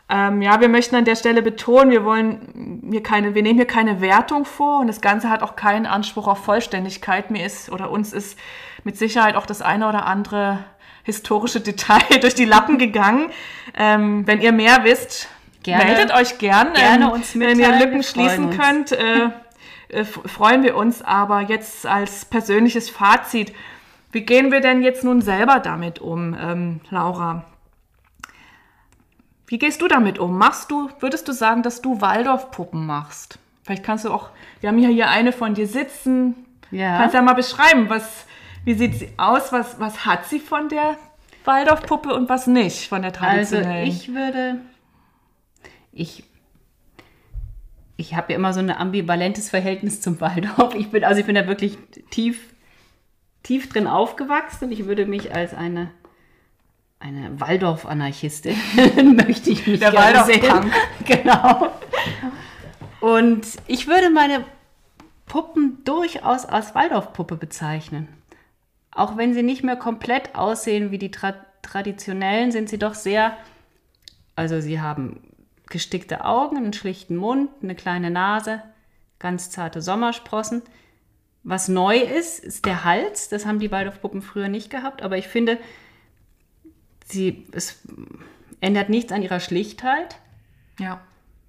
[0.09, 3.65] Ähm, ja, wir möchten an der Stelle betonen, wir wollen hier keine, wir nehmen hier
[3.67, 7.31] keine Wertung vor und das Ganze hat auch keinen Anspruch auf Vollständigkeit.
[7.31, 8.37] Mir ist oder uns ist
[8.83, 10.59] mit Sicherheit auch das eine oder andere
[11.03, 13.31] historische Detail durch die Lappen gegangen.
[13.75, 15.29] Ähm, wenn ihr mehr wisst,
[15.63, 15.85] Gerne.
[15.85, 16.73] meldet euch gern.
[16.73, 18.57] Gerne ähm, uns Wenn ihr mitteilen, Lücken schließen uns.
[18.57, 19.29] könnt, äh,
[19.89, 21.01] äh, freuen wir uns.
[21.01, 23.53] Aber jetzt als persönliches Fazit,
[24.11, 27.45] wie gehen wir denn jetzt nun selber damit um, ähm, Laura?
[29.47, 30.37] Wie gehst du damit um?
[30.37, 33.39] Machst du, würdest du sagen, dass du Waldorfpuppen machst?
[33.63, 34.29] Vielleicht kannst du auch,
[34.61, 36.35] wir haben ja hier eine von dir sitzen.
[36.71, 36.97] Ja.
[36.97, 38.25] Kannst ja mal beschreiben, was,
[38.65, 40.97] wie sieht sie aus, was, was hat sie von der
[41.45, 43.87] Waldorfpuppe und was nicht von der Also traditionellen?
[43.87, 44.59] ich würde,
[45.93, 46.23] ich,
[47.97, 50.75] ich habe ja immer so ein ambivalentes Verhältnis zum Waldorf.
[50.75, 51.77] Ich bin, also ich bin da wirklich
[52.09, 52.53] tief,
[53.43, 55.91] tief drin aufgewachsen und ich würde mich als eine,
[56.99, 58.55] eine Waldorf-Anarchistin
[59.15, 60.71] möchte ich mich Der gerne sehen.
[61.05, 61.71] Genau.
[63.01, 64.45] Und ich würde meine
[65.25, 68.07] Puppen durchaus als Waldorfpuppe bezeichnen.
[68.91, 73.37] Auch wenn sie nicht mehr komplett aussehen wie die tra traditionellen, sind sie doch sehr,
[74.35, 75.21] also sie haben
[75.73, 78.61] gestickte Augen, einen schlichten Mund, eine kleine Nase,
[79.19, 80.61] ganz zarte Sommersprossen.
[81.43, 83.27] Was neu ist, ist der Hals.
[83.27, 85.57] Das haben die Waldorfpuppen früher nicht gehabt, aber ich finde,
[87.05, 87.81] sie, es
[88.61, 90.15] ändert nichts an ihrer Schlichtheit.
[90.79, 91.01] ja.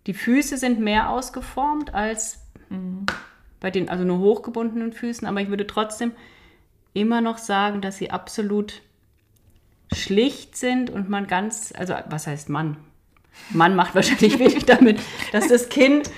[0.06, 2.40] Die Füße sind mehr ausgeformt als
[3.58, 6.12] bei den, also nur hochgebundenen Füßen, aber ich würde trotzdem
[6.92, 8.82] immer noch sagen, dass sie absolut
[9.94, 12.76] schlicht sind und man ganz, also was heißt Mann?
[13.50, 15.00] Mann macht wahrscheinlich wenig damit,
[15.32, 16.10] dass das Kind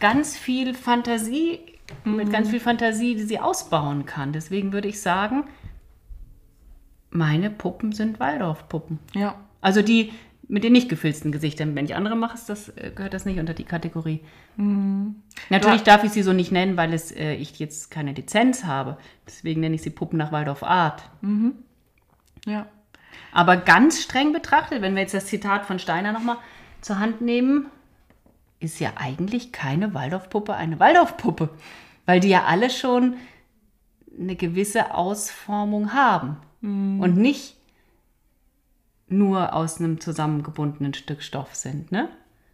[0.00, 1.60] ganz viel Fantasie,
[2.04, 4.32] mit ganz viel Fantasie, die sie ausbauen kann.
[4.32, 5.44] Deswegen würde ich sagen,
[7.10, 8.98] meine Puppen sind Waldorfpuppen.
[9.14, 9.36] Ja.
[9.60, 10.12] Also die
[10.46, 11.74] mit den nicht gefilzten Gesichtern.
[11.74, 14.20] Wenn ich andere mache, das, äh, gehört das nicht unter die Kategorie.
[14.56, 15.84] Natürlich Ja.
[15.84, 18.98] darf ich sie so nicht nennen, weil es, äh, ich jetzt keine Lizenz habe.
[19.26, 21.02] Deswegen nenne ich sie Puppen nach Waldorf Art.
[22.44, 22.66] Ja.
[23.32, 26.36] Aber ganz streng betrachtet, wenn wir jetzt das Zitat von Steiner nochmal
[26.80, 27.66] zur Hand nehmen,
[28.60, 31.50] ist ja eigentlich keine Waldorfpuppe eine Waldorfpuppe.
[32.06, 33.16] Weil die ja alle schon
[34.18, 36.36] eine gewisse Ausformung haben.
[37.00, 37.56] Und nicht
[39.08, 41.92] nur aus einem zusammengebundenen Stück Stoff sind.
[41.92, 42.08] Ne?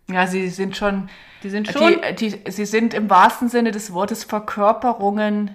[0.08, 1.08] Ja, sie sind schon,
[1.42, 1.96] Die sind schon.
[2.18, 5.54] die, die, sie sind im wahrsten Sinne des Wortes Verkörperungen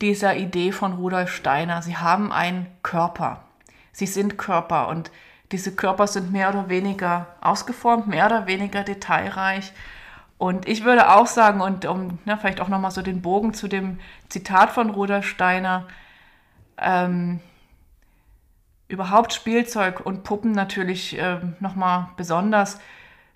[0.00, 1.82] dieser Idee von Rudolf Steiner.
[1.82, 3.44] Sie haben einen Körper.
[3.92, 5.10] Sie sind Körper und
[5.52, 9.72] diese Körper sind mehr oder weniger ausgeformt, mehr oder weniger detailreich.
[10.38, 13.68] Und ich würde auch sagen, und um ne, vielleicht auch nochmal so den Bogen zu
[13.68, 15.86] dem Zitat von Rudolf Steiner,
[16.78, 17.40] ähm,
[18.88, 22.80] überhaupt Spielzeug und Puppen natürlich ähm, nochmal besonders,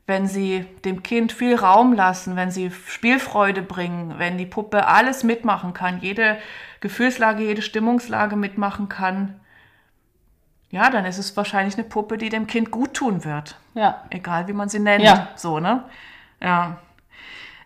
[0.06, 5.24] wenn sie dem Kind viel Raum lassen, wenn sie Spielfreude bringen, wenn die Puppe alles
[5.24, 6.38] mitmachen kann, jede
[6.80, 9.40] Gefühlslage, jede Stimmungslage mitmachen kann,
[10.70, 13.56] ja, dann ist es wahrscheinlich eine Puppe, die dem Kind gut tun wird.
[13.74, 14.02] ja.
[14.10, 15.04] Egal wie man sie nennt.
[15.04, 15.28] Ja.
[15.36, 15.84] So, ne?
[16.42, 16.78] Ja.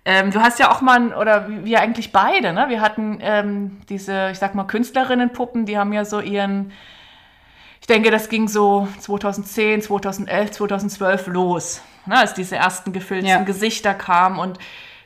[0.04, 2.68] Ähm, du hast ja auch mal, oder wir eigentlich beide, ne?
[2.68, 6.72] Wir hatten ähm, diese, ich sag mal, Künstlerinnenpuppen, die haben ja so ihren,
[7.80, 12.18] ich denke, das ging so 2010, 2011, 2012 los, ne?
[12.18, 13.42] als diese ersten gefilzten Ja.
[13.42, 14.58] Gesichter kamen und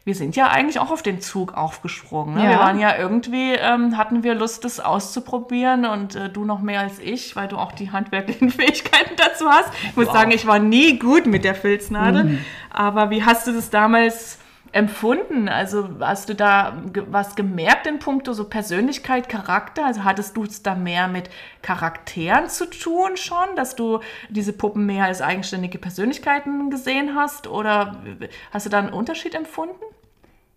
[0.04, 2.34] wir sind ja eigentlich auch auf den Zug aufgesprungen.
[2.34, 2.44] Ne?
[2.44, 2.50] Ja.
[2.50, 6.80] Wir waren ja irgendwie, ähm, hatten wir Lust, das auszuprobieren und äh, du noch mehr
[6.80, 9.70] als ich, weil du auch die handwerklichen Fähigkeiten dazu hast.
[9.84, 12.38] Ich muss sagen, ich war nie gut mit der Filznadel.
[12.70, 14.38] Aber wie hast du das damals
[14.74, 15.48] empfunden?
[15.48, 19.86] Also hast du da was gemerkt in puncto so Persönlichkeit, Charakter?
[19.86, 21.30] Also hattest du es da mehr mit
[21.62, 27.46] Charakteren zu tun schon, dass du diese Puppen mehr als eigenständige Persönlichkeiten gesehen hast?
[27.46, 28.02] Oder
[28.50, 29.83] hast du da einen Unterschied empfunden?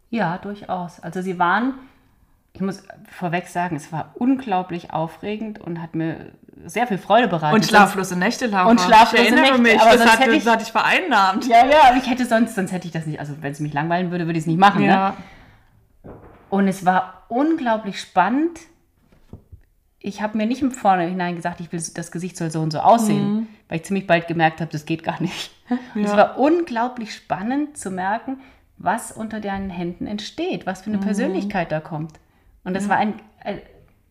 [0.09, 0.99] Ja, durchaus.
[1.01, 1.73] Also sie waren,
[2.53, 6.31] ich muss vorweg sagen, es war unglaublich aufregend und hat mir
[6.65, 7.53] sehr viel Freude bereitet.
[7.55, 8.69] Und schlaflose Nächte, Laura.
[8.69, 10.71] Und schlaflose ich erinnere Nächte, mich, aber das sonst hat, hätte ich- das hat dich
[10.71, 11.45] vereinnahmt.
[11.47, 13.73] Ja, ja, aber ich hätte sonst, sonst hätte ich das nicht, also wenn es mich
[13.73, 14.81] langweilen würde, würde ich es nicht machen.
[14.81, 14.87] Ne?
[14.87, 15.17] Ja.
[16.49, 18.59] Und es war unglaublich spannend.
[19.99, 22.79] Ich habe mir nicht im Vorhinein gesagt, ich will, das Gesicht soll so und so
[22.79, 25.51] aussehen, weil ich ziemlich bald gemerkt habe, das geht gar nicht.
[25.95, 26.17] Und es Ja.
[26.17, 28.39] war unglaublich spannend zu merken,
[28.77, 32.13] was unter deinen Händen entsteht, was für eine Persönlichkeit da kommt.
[32.63, 33.13] Und das war ein,
[33.43, 33.61] ein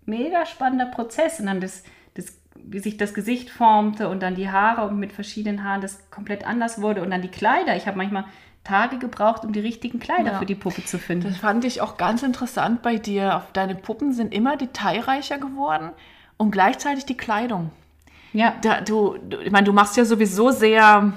[0.06, 1.38] mega spannender Prozess.
[1.40, 1.84] Und dann das,
[2.14, 6.10] das, wie sich das Gesicht formte und dann die Haare und mit verschiedenen Haaren das
[6.10, 7.76] komplett anders wurde und dann die Kleider.
[7.76, 8.24] Ich habe manchmal
[8.64, 10.38] Tage gebraucht, um die richtigen Kleider Ja.
[10.40, 11.28] für die Puppe zu finden.
[11.28, 13.42] Das fand ich auch ganz interessant bei dir.
[13.52, 15.90] Deine Puppen sind immer detailreicher geworden
[16.36, 17.70] und gleichzeitig die Kleidung.
[18.32, 18.54] ja.
[18.62, 21.12] Da, du, ich meine, du machst ja sowieso sehr,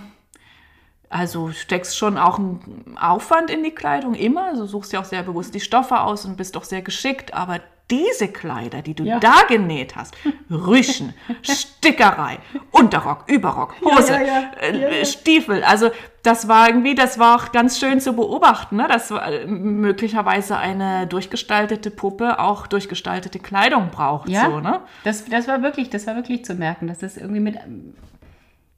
[1.09, 4.45] also steckst schon auch einen Aufwand in die Kleidung immer.
[4.45, 7.33] Also suchst ja auch sehr bewusst die Stoffe aus und bist auch sehr geschickt.
[7.33, 7.59] Aber
[7.89, 9.17] diese Kleider, die du Ja.
[9.19, 10.13] da genäht hast,
[10.51, 12.37] Rüschen, Stickerei,
[12.69, 15.05] Unterrock, Überrock, Hose, Ja, äh, Ja, ja.
[15.05, 15.63] Stiefel.
[15.63, 15.89] Also
[16.21, 18.87] das war irgendwie, das war auch ganz schön zu beobachten, ne?
[18.87, 24.29] dass äh, möglicherweise eine durchgestaltete Puppe auch durchgestaltete Kleidung braucht.
[24.29, 24.81] Ja, So, ne?
[25.03, 27.55] das, das war wirklich, das war wirklich zu merken, dass das irgendwie mit,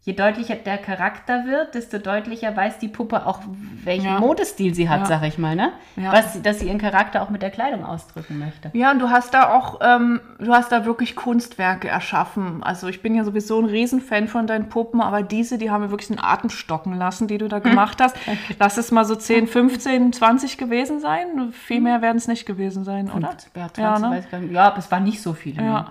[0.03, 3.39] je deutlicher der Charakter wird, desto deutlicher weiß die Puppe auch,
[3.83, 4.19] welchen Ja.
[4.19, 5.05] Modestil sie hat, Ja.
[5.05, 5.73] sag ich mal, ne?
[5.95, 6.11] Ja.
[6.11, 8.71] Was, dass sie ihren Charakter auch mit der Kleidung ausdrücken möchte.
[8.73, 12.63] Ja, und du hast da auch, ähm, du hast da wirklich Kunstwerke erschaffen.
[12.63, 15.91] Also ich bin ja sowieso ein Riesenfan von deinen Puppen, aber diese, die haben mir
[15.91, 18.15] wirklich einen Atem stocken lassen, die du da gemacht hast.
[18.57, 21.51] Lass es mal so 10, 15, 20 gewesen sein.
[21.51, 23.35] Viel mehr werden es nicht gewesen sein, oder?
[23.55, 24.23] Ja, 20, Ja, ne?
[24.51, 25.61] ja, aber es waren nicht so viele.
[25.61, 25.85] ne?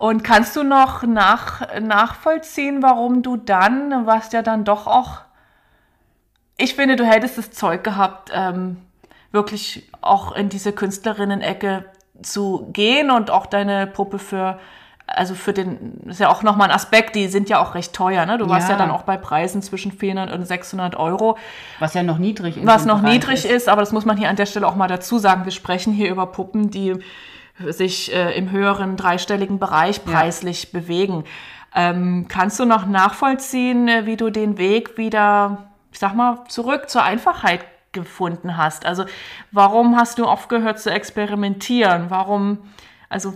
[0.00, 5.18] Und kannst du noch nach, nachvollziehen, warum du dann, was ja dann doch auch,
[6.56, 8.78] ich finde, du hättest das Zeug gehabt, ähm,
[9.30, 11.84] wirklich auch in diese Künstlerinnen-Ecke
[12.22, 14.58] zu gehen und auch deine Puppe für,
[15.06, 18.24] also für den, ist ja auch nochmal ein Aspekt, die sind ja auch recht teuer,
[18.24, 18.38] ne?
[18.38, 18.78] Du warst ja Ja.
[18.78, 21.36] dann auch bei Preisen zwischen 400 und 600 Euro
[21.78, 22.66] Was ja noch niedrig ist.
[22.66, 23.68] was noch niedrig ist.
[23.68, 25.44] aber das muss man hier an der Stelle auch mal dazu sagen.
[25.44, 26.94] Wir sprechen hier über Puppen, die
[27.68, 31.24] sich äh, im höheren dreistelligen Bereich preislich bewegen.
[31.74, 36.88] Ähm, kannst du noch nachvollziehen, äh, wie du den Weg wieder, ich sag mal, zurück
[36.88, 38.86] zur Einfachheit gefunden hast?
[38.86, 39.04] Also
[39.52, 42.06] warum hast du aufgehört zu experimentieren?
[42.08, 42.58] Warum,
[43.08, 43.34] also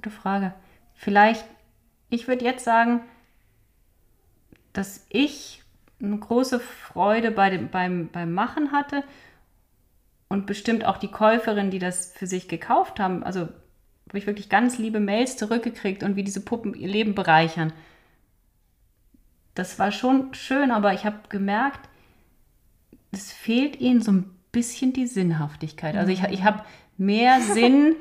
[0.00, 0.54] Gute Frage.
[0.94, 1.44] Vielleicht,
[2.08, 3.02] ich würde jetzt sagen,
[4.72, 5.59] dass ich
[6.02, 9.04] eine große Freude bei dem, beim, beim Machen hatte
[10.28, 13.22] und bestimmt auch die Käuferinnen, die das für sich gekauft haben.
[13.22, 13.48] Also
[14.10, 17.72] habe ich wirklich ganz liebe Mails zurückgekriegt und wie diese Puppen ihr Leben bereichern.
[19.54, 21.88] Das war schon schön, aber ich habe gemerkt,
[23.12, 25.96] es fehlt ihnen so ein bisschen die Sinnhaftigkeit.
[25.96, 26.64] Also ich, ich habe
[26.96, 27.96] mehr Sinn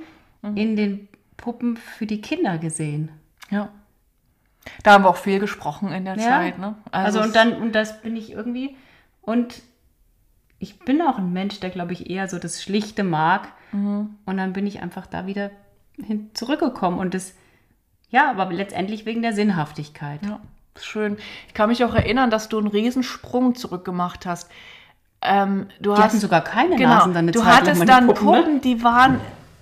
[0.56, 1.08] in den
[1.38, 3.12] Puppen für die Kinder gesehen.
[3.50, 3.72] ja.
[4.84, 6.24] Da haben wir auch viel gesprochen in der Ja.
[6.24, 6.58] Zeit.
[6.60, 6.76] Ne?
[6.92, 8.76] Also, es- und dann, und das bin ich irgendwie.
[9.22, 9.62] Und
[10.60, 13.50] ich bin auch ein Mensch, der, glaube ich, eher so das Schlichte mag.
[13.72, 14.16] Mhm.
[14.26, 15.52] Und dann bin ich einfach da wieder
[16.04, 17.00] hin zurückgekommen.
[17.00, 17.34] Und das,
[18.10, 20.20] ja, aber letztendlich wegen der Sinnhaftigkeit.
[20.26, 20.40] Ja,
[20.80, 21.18] schön.
[21.48, 24.50] Ich kann mich auch erinnern, dass du einen Riesensprung zurückgemacht hast.
[25.22, 28.08] Ähm, du Die hast, hatten sogar keine genau, Nasen dann eine Du Zeit hattest dann
[28.08, 28.60] Puppen, Puppen, ne?
[28.62, 29.20] die waren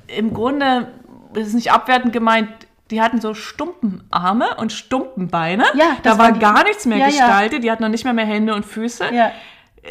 [0.08, 0.88] im Grunde,
[1.34, 2.50] das ist nicht abwertend gemeint,
[2.92, 5.64] die hatten so Stumpenarme und Stumpenbeine.
[5.76, 7.10] Ja, da war waren die- gar nichts mehr Ja, ja.
[7.10, 7.64] gestaltet.
[7.64, 9.06] Die hatten noch nicht mehr, mehr Hände und Füße.
[9.14, 9.32] Ja,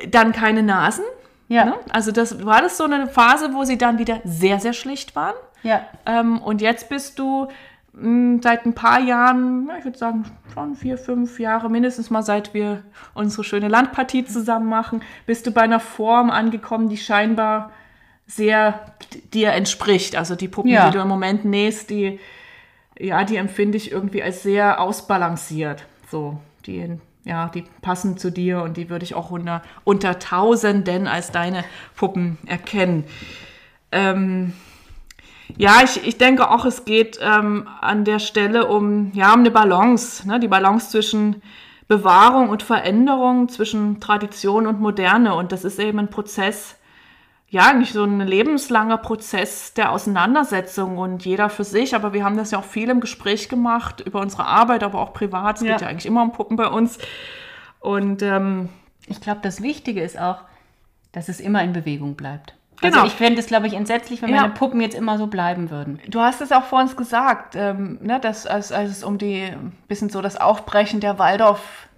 [0.09, 1.05] Dann keine Nasen.
[1.49, 1.75] ja, Ne?
[1.91, 5.35] Also das war das so eine Phase, wo sie dann wieder sehr, sehr schlicht waren.
[5.63, 5.81] ja.
[6.07, 7.49] Ähm, und jetzt bist du
[7.93, 12.23] mh, seit ein paar Jahren, ja, ich würde sagen schon vier, fünf Jahre mindestens mal,
[12.23, 12.83] seit wir
[13.15, 17.71] unsere schöne Landpartie zusammen machen, bist du bei einer Form angekommen, die scheinbar
[18.27, 18.81] sehr
[19.33, 20.15] dir entspricht.
[20.17, 20.87] Also die Puppen, Ja.
[20.91, 22.21] die du im Moment nähst, die,
[22.99, 25.85] ja, die empfinde ich irgendwie als sehr ausbalanciert.
[26.11, 31.07] So, die, ja, die passen zu dir und die würde ich auch unter, unter Tausenden
[31.07, 31.65] als deine
[31.97, 33.05] Puppen erkennen.
[33.93, 34.53] Ähm,
[35.57, 39.51] ja, ich, ich denke auch, es geht ähm, an der Stelle um, ja, um eine
[39.51, 40.41] Balance, ne?
[40.41, 41.43] die Balance zwischen
[41.89, 45.35] Bewahrung und Veränderung, zwischen Tradition und Moderne.
[45.35, 46.76] Und das ist eben ein Prozess,
[47.57, 52.37] ja, nicht so ein lebenslanger Prozess der Auseinandersetzung und jeder für sich, aber wir haben
[52.37, 55.57] das ja auch viel im Gespräch gemacht, über unsere Arbeit, aber auch privat.
[55.57, 55.73] Es Ja.
[55.73, 56.99] geht ja eigentlich immer um Puppen bei uns.
[57.81, 58.69] Und ähm,
[59.09, 60.39] Ich glaube, das Wichtige ist auch,
[61.13, 62.55] dass es immer in Bewegung bleibt.
[62.81, 62.97] Genau.
[62.97, 64.43] Also ich fände es, glaube ich, entsetzlich, wenn Ja.
[64.43, 66.01] meine Puppen jetzt immer so bleiben würden.
[66.09, 69.51] Du hast es auch vor uns gesagt, ähm, ne, dass als, als es um die
[69.89, 71.19] bisschen so das Aufbrechen der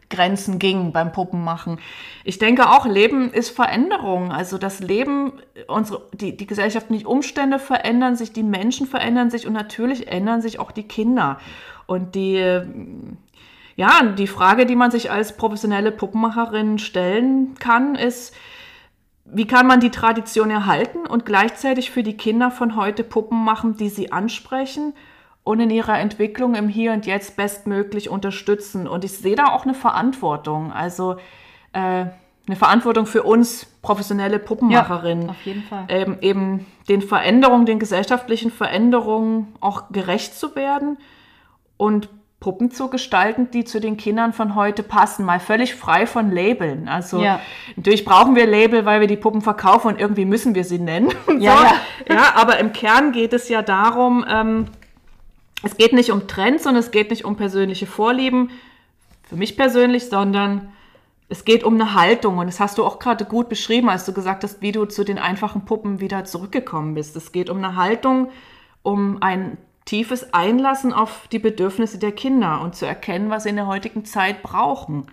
[0.09, 1.79] Waldorf-Grenzen ging beim Puppenmachen.
[2.25, 4.33] Ich denke auch, Leben ist Veränderung.
[4.33, 5.33] Also das Leben,
[5.67, 10.59] unsere, die, die gesellschaftlichen Umstände verändern sich, die Menschen verändern sich und natürlich ändern sich
[10.59, 11.39] auch die Kinder.
[11.87, 13.19] Und die, ähm,
[13.77, 18.35] ja, die Frage, die man sich als professionelle Puppenmacherin stellen kann, ist,
[19.25, 23.77] wie kann man die Tradition erhalten und gleichzeitig für die Kinder von heute Puppen machen,
[23.77, 24.95] die sie ansprechen
[25.49, 28.87] und in ihrer Entwicklung im Hier und Jetzt bestmöglich unterstützen?
[28.87, 31.16] Und ich sehe da auch eine Verantwortung, also
[31.73, 32.05] äh,
[32.47, 35.31] eine Verantwortung für uns professionelle Puppenmacherinnen.
[35.31, 35.85] auf jeden Fall.
[35.89, 40.99] Ähm, eben den Veränderungen, den gesellschaftlichen Veränderungen auch gerecht zu werden
[41.79, 42.11] und
[42.41, 46.89] Puppen zu gestalten, die zu den Kindern von heute passen, mal völlig frei von Labeln.
[46.89, 47.41] Also Ja.
[47.75, 51.09] natürlich brauchen wir Label, weil wir die Puppen verkaufen und irgendwie müssen wir sie nennen.
[51.39, 51.65] Ja, so.
[51.65, 52.15] ja.
[52.15, 54.66] ja, aber im Kern geht es ja darum, ähm,
[55.63, 58.51] es geht nicht um Trends und es geht nicht um persönliche Vorlieben,
[59.25, 60.73] für mich persönlich, sondern
[61.29, 64.13] es geht um eine Haltung und das hast du auch gerade gut beschrieben, als du
[64.13, 67.15] gesagt hast, wie du zu den einfachen Puppen wieder zurückgekommen bist.
[67.17, 68.31] Es geht um eine Haltung,
[68.83, 73.57] um ein tiefes Einlassen auf die Bedürfnisse der Kinder und zu erkennen, was sie in
[73.57, 75.07] der heutigen Zeit brauchen.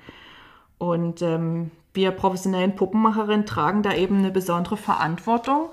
[0.77, 5.69] Und ähm, wir professionellen Puppenmacherinnen tragen da eben eine besondere Verantwortung,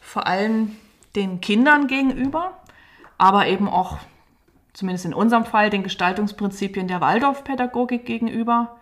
[0.00, 0.76] vor allem
[1.14, 2.52] den Kindern gegenüber,
[3.18, 3.98] aber eben auch,
[4.72, 8.76] zumindest in unserem Fall, den Gestaltungsprinzipien der Waldorfpädagogik gegenüber.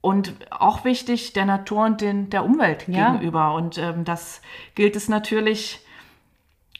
[0.00, 3.12] Und auch wichtig, der Natur und den, der Umwelt Ja.
[3.12, 3.54] gegenüber.
[3.54, 4.42] Und ähm, das
[4.74, 5.84] gilt es natürlich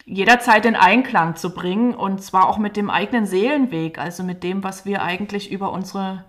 [0.05, 4.65] jederzeit in Einklang zu bringen und zwar auch mit dem eigenen Seelenweg, also mit dem,
[4.65, 6.24] was wir eigentlich über unsere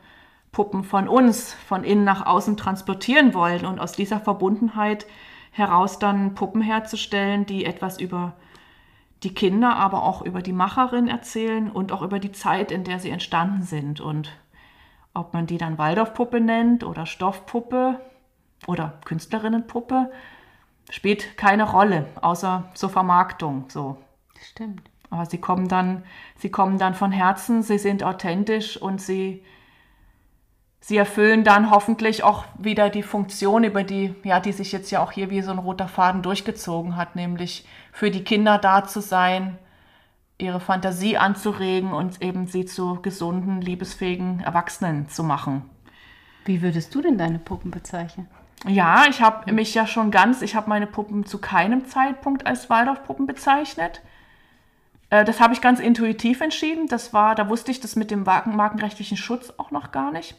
[0.51, 5.05] Puppen von uns, von innen nach außen transportieren wollen und aus dieser Verbundenheit
[5.51, 8.33] heraus dann Puppen herzustellen, die etwas über
[9.23, 12.99] die Kinder, aber auch über die Macherin erzählen und auch über die Zeit, in der
[12.99, 13.99] sie entstanden sind.
[13.99, 14.31] Und
[15.13, 17.99] ob man die dann Waldorfpuppe nennt oder Stoffpuppe
[18.67, 20.11] oder Künstlerinnenpuppe,
[20.89, 23.65] spielt keine Rolle, außer zur Vermarktung.
[23.67, 23.97] So.
[24.41, 24.89] Stimmt.
[25.09, 26.03] Aber sie kommen dann,
[26.37, 29.43] sie kommen dann von Herzen, sie sind authentisch und sie,
[30.79, 35.01] sie erfüllen dann hoffentlich auch wieder die Funktion, über die, ja, die sich jetzt ja
[35.01, 39.01] auch hier wie so ein roter Faden durchgezogen hat, nämlich für die Kinder da zu
[39.01, 39.57] sein,
[40.37, 45.69] ihre Fantasie anzuregen und eben sie zu gesunden, liebesfähigen Erwachsenen zu machen.
[46.45, 48.27] Wie würdest du denn deine Puppen bezeichnen?
[48.65, 52.69] Ja, ich habe mich ja schon ganz, ich habe meine Puppen zu keinem Zeitpunkt als
[52.69, 54.01] Waldorfpuppen bezeichnet.
[55.09, 56.87] Äh, Das habe ich ganz intuitiv entschieden.
[56.87, 60.35] Das war, da wusste ich das mit dem marken- markenrechtlichen Schutz auch noch gar nicht.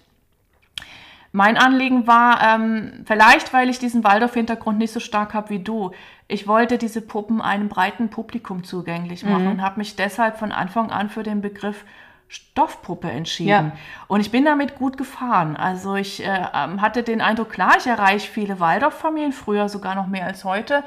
[1.33, 5.93] Mein Anliegen war, ähm, vielleicht weil ich diesen Waldorf-Hintergrund nicht so stark habe wie du,
[6.31, 10.91] ich wollte diese Puppen einem breiten Publikum zugänglich machen und habe mich deshalb von Anfang
[10.91, 11.85] an für den Begriff
[12.29, 13.49] Stoffpuppe entschieden.
[13.49, 13.73] Ja.
[14.07, 15.57] Und ich bin damit gut gefahren.
[15.57, 20.07] Also ich äh, ähm, hatte den Eindruck, klar, ich erreiche viele Waldorf-Familien, früher sogar noch
[20.07, 20.85] mehr als heute.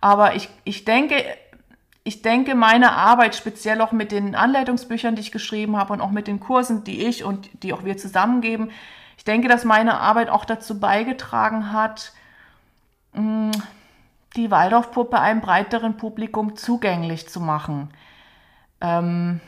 [0.00, 1.24] Aber ich, ich denke,
[2.02, 6.10] ich denke, meine Arbeit, speziell auch mit den Anleitungsbüchern, die ich geschrieben habe und auch
[6.10, 8.72] mit den Kursen, die ich und die auch wir zusammengeben,
[9.16, 12.12] ich denke, dass meine Arbeit auch dazu beigetragen hat,
[13.12, 13.52] mh,
[14.36, 17.90] die Waldorfpuppe einem breiteren Publikum zugänglich zu machen.
[18.80, 19.40] Ähm,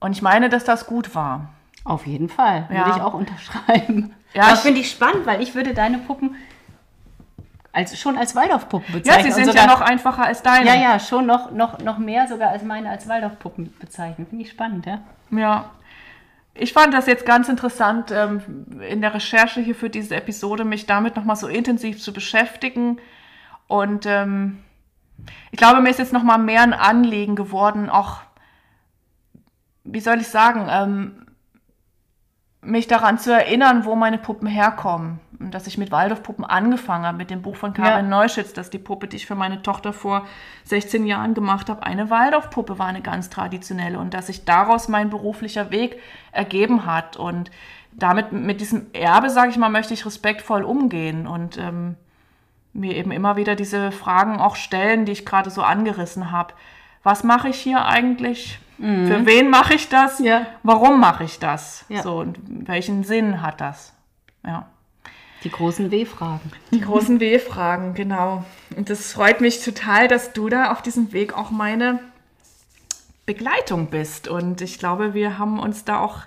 [0.00, 1.50] und ich meine, dass das gut war.
[1.84, 2.68] Auf jeden Fall.
[2.72, 2.86] Ja.
[2.86, 4.14] Würde ich auch unterschreiben.
[4.34, 6.36] Ja, ich- finde ich spannend, weil ich würde deine Puppen
[7.72, 9.22] als, schon als Waldorfpuppen Ja, bezeichnen.
[9.24, 10.66] sie und sind sogar, ja noch einfacher als deine.
[10.66, 14.26] Ja, ja, schon noch, noch, noch mehr sogar als meine als Waldorfpuppen bezeichnen.
[14.26, 15.00] Finde ich spannend, ja.
[15.30, 15.70] Ja.
[16.60, 20.86] Ich fand das jetzt ganz interessant, ähm, in der Recherche hier für diese Episode mich
[20.86, 22.98] damit nochmal so intensiv zu beschäftigen.
[23.68, 24.58] Und ähm,
[25.52, 28.20] ich glaube, mir ist jetzt nochmal mehr ein Anliegen geworden, auch,
[29.84, 31.26] wie soll ich sagen, ähm,
[32.60, 35.20] mich daran zu erinnern, wo meine Puppen herkommen.
[35.38, 38.18] Und dass ich mit Waldorfpuppen angefangen habe, mit dem Buch von Karin Ja.
[38.18, 40.26] Neuschütz, dass die Puppe, die ich für meine Tochter vor
[40.64, 43.98] 16 Jahren gemacht habe, eine Waldorfpuppe war, eine ganz traditionelle.
[44.00, 46.00] Und dass sich daraus mein beruflicher Weg
[46.32, 47.16] ergeben hat.
[47.16, 47.52] Und
[47.92, 51.94] damit, mit diesem Erbe, sage ich mal, möchte ich respektvoll umgehen und ähm,
[52.72, 56.54] mir eben immer wieder diese Fragen auch stellen, die ich gerade so angerissen habe.
[57.02, 58.58] Was mache ich hier eigentlich?
[58.78, 60.20] Für wen mache ich das?
[60.20, 60.26] Mhm.
[60.26, 60.46] Ja.
[60.62, 61.84] Warum mache ich das?
[61.88, 62.02] Ja.
[62.02, 63.92] So, und welchen Sinn hat das?
[64.46, 64.68] Ja.
[65.42, 66.52] Die großen W-Fragen.
[66.72, 68.44] Die großen W-Fragen, genau.
[68.76, 72.00] Und das freut mich total, dass du da auf diesem Weg auch meine
[73.26, 74.28] Begleitung bist.
[74.28, 76.22] Und ich glaube, wir haben uns da auch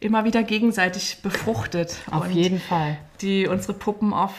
[0.00, 1.96] immer wieder gegenseitig befruchtet.
[2.10, 2.98] Auf jeden Fall.
[3.20, 4.32] Die unsere Puppen auf,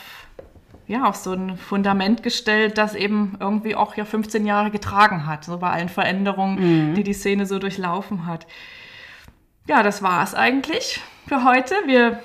[0.90, 5.46] ja, auf so ein Fundament gestellt, das eben irgendwie auch ja 15 Jahre getragen hat.
[5.46, 8.48] So bei allen Veränderungen, die die Szene so durchlaufen hat.
[9.68, 11.76] Ja, das war es eigentlich für heute.
[11.86, 12.24] Wir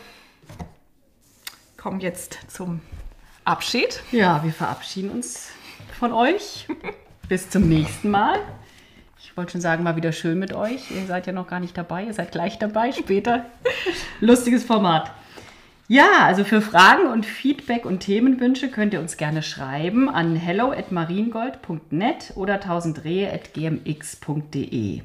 [1.76, 2.80] kommen jetzt zum
[3.44, 4.02] Abschied.
[4.12, 5.50] Ja, wir verabschieden uns
[5.98, 6.66] von euch.
[7.28, 8.38] Bis zum nächsten Mal.
[9.18, 10.90] Ich wollte schon sagen, mal wieder schön mit euch.
[10.90, 13.44] Ihr seid ja noch gar nicht dabei, ihr seid gleich dabei, später.
[14.20, 15.12] Lustiges Format.
[15.86, 20.72] Ja, also für Fragen und Feedback und Themenwünsche könnt ihr uns gerne schreiben an hello
[20.72, 25.02] at mariengold.net oder 1000rehe.gmx.de.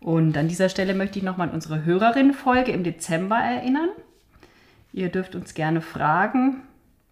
[0.00, 3.90] Und an dieser Stelle möchte ich nochmal an unsere Hörerinnenfolge im Dezember erinnern.
[4.92, 6.62] Ihr dürft uns gerne Fragen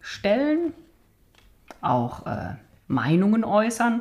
[0.01, 0.73] stellen,
[1.81, 2.57] auch äh,
[2.89, 4.01] Meinungen äußern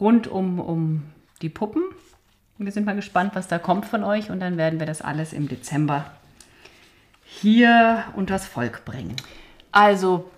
[0.00, 1.02] rund um, um
[1.42, 1.82] die Puppen.
[2.56, 5.34] Wir sind mal gespannt, was da kommt von euch und dann werden wir das alles
[5.34, 6.06] im Dezember
[7.40, 9.16] hier unters Volk bringen.
[9.72, 10.28] Also,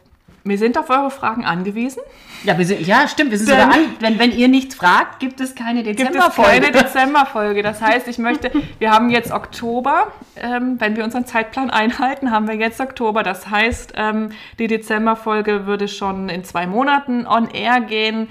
[0.42, 2.02] wir sind auf eure Fragen angewiesen.
[2.44, 5.40] Ja, wir sind, ja stimmt, wir sind sogar an, wenn, wenn ihr nichts fragt, gibt
[5.40, 6.50] es keine Gibt es Dezemberfolge.
[6.50, 7.62] keine Dezemberfolge.
[7.62, 10.10] Das heißt, ich möchte, wir haben jetzt Oktober.
[10.36, 13.22] Ähm, wenn wir unseren Zeitplan einhalten, haben wir jetzt Oktober.
[13.22, 18.28] Das heißt, ähm, die Dezemberfolge würde schon in zwei Monaten on air gehen.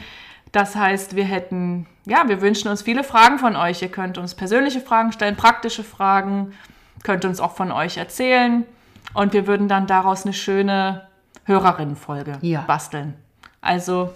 [0.52, 3.84] Das heißt, wir hätten, ja, wir wünschen uns viele Fragen von euch.
[3.84, 6.54] Ihr könnt uns persönliche Fragen stellen, praktische Fragen,
[7.04, 8.66] könnt uns auch von euch erzählen.
[9.14, 11.08] Und wir würden dann daraus eine schöne
[11.46, 12.62] Hörerinnenfolge Ja.
[12.62, 13.16] basteln.
[13.62, 14.14] Also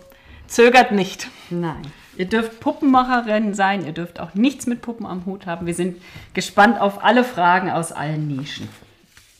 [0.47, 1.30] zögert nicht.
[1.49, 1.81] Nein.
[2.15, 5.65] Ihr dürft Puppenmacherin sein, ihr dürft auch nichts mit Puppen am Hut haben.
[5.65, 5.99] Wir sind
[6.35, 8.69] gespannt auf alle Fragen aus allen Nischen.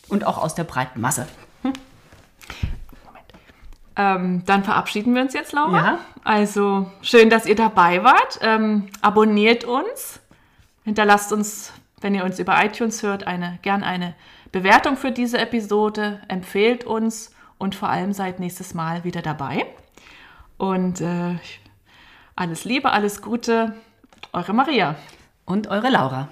[0.10, 1.28] Und auch aus der breiten Masse.
[3.96, 5.78] Ähm, dann verabschieden wir uns jetzt, Laura.
[5.78, 6.00] Ja.
[6.24, 8.40] Also schön, dass ihr dabei wart.
[8.42, 10.20] Ähm, abonniert uns.
[10.84, 11.72] Hinterlasst uns,
[12.04, 14.14] wenn ihr uns über iTunes hört, eine, gern eine
[14.52, 16.22] Bewertung für diese Episode.
[16.28, 19.66] Empfehlt uns und vor allem seid nächstes Mal wieder dabei.
[20.58, 21.36] Und äh,
[22.36, 23.74] alles Liebe, alles Gute.
[24.34, 24.96] Eure Maria.
[25.46, 26.28] Und eure Laura.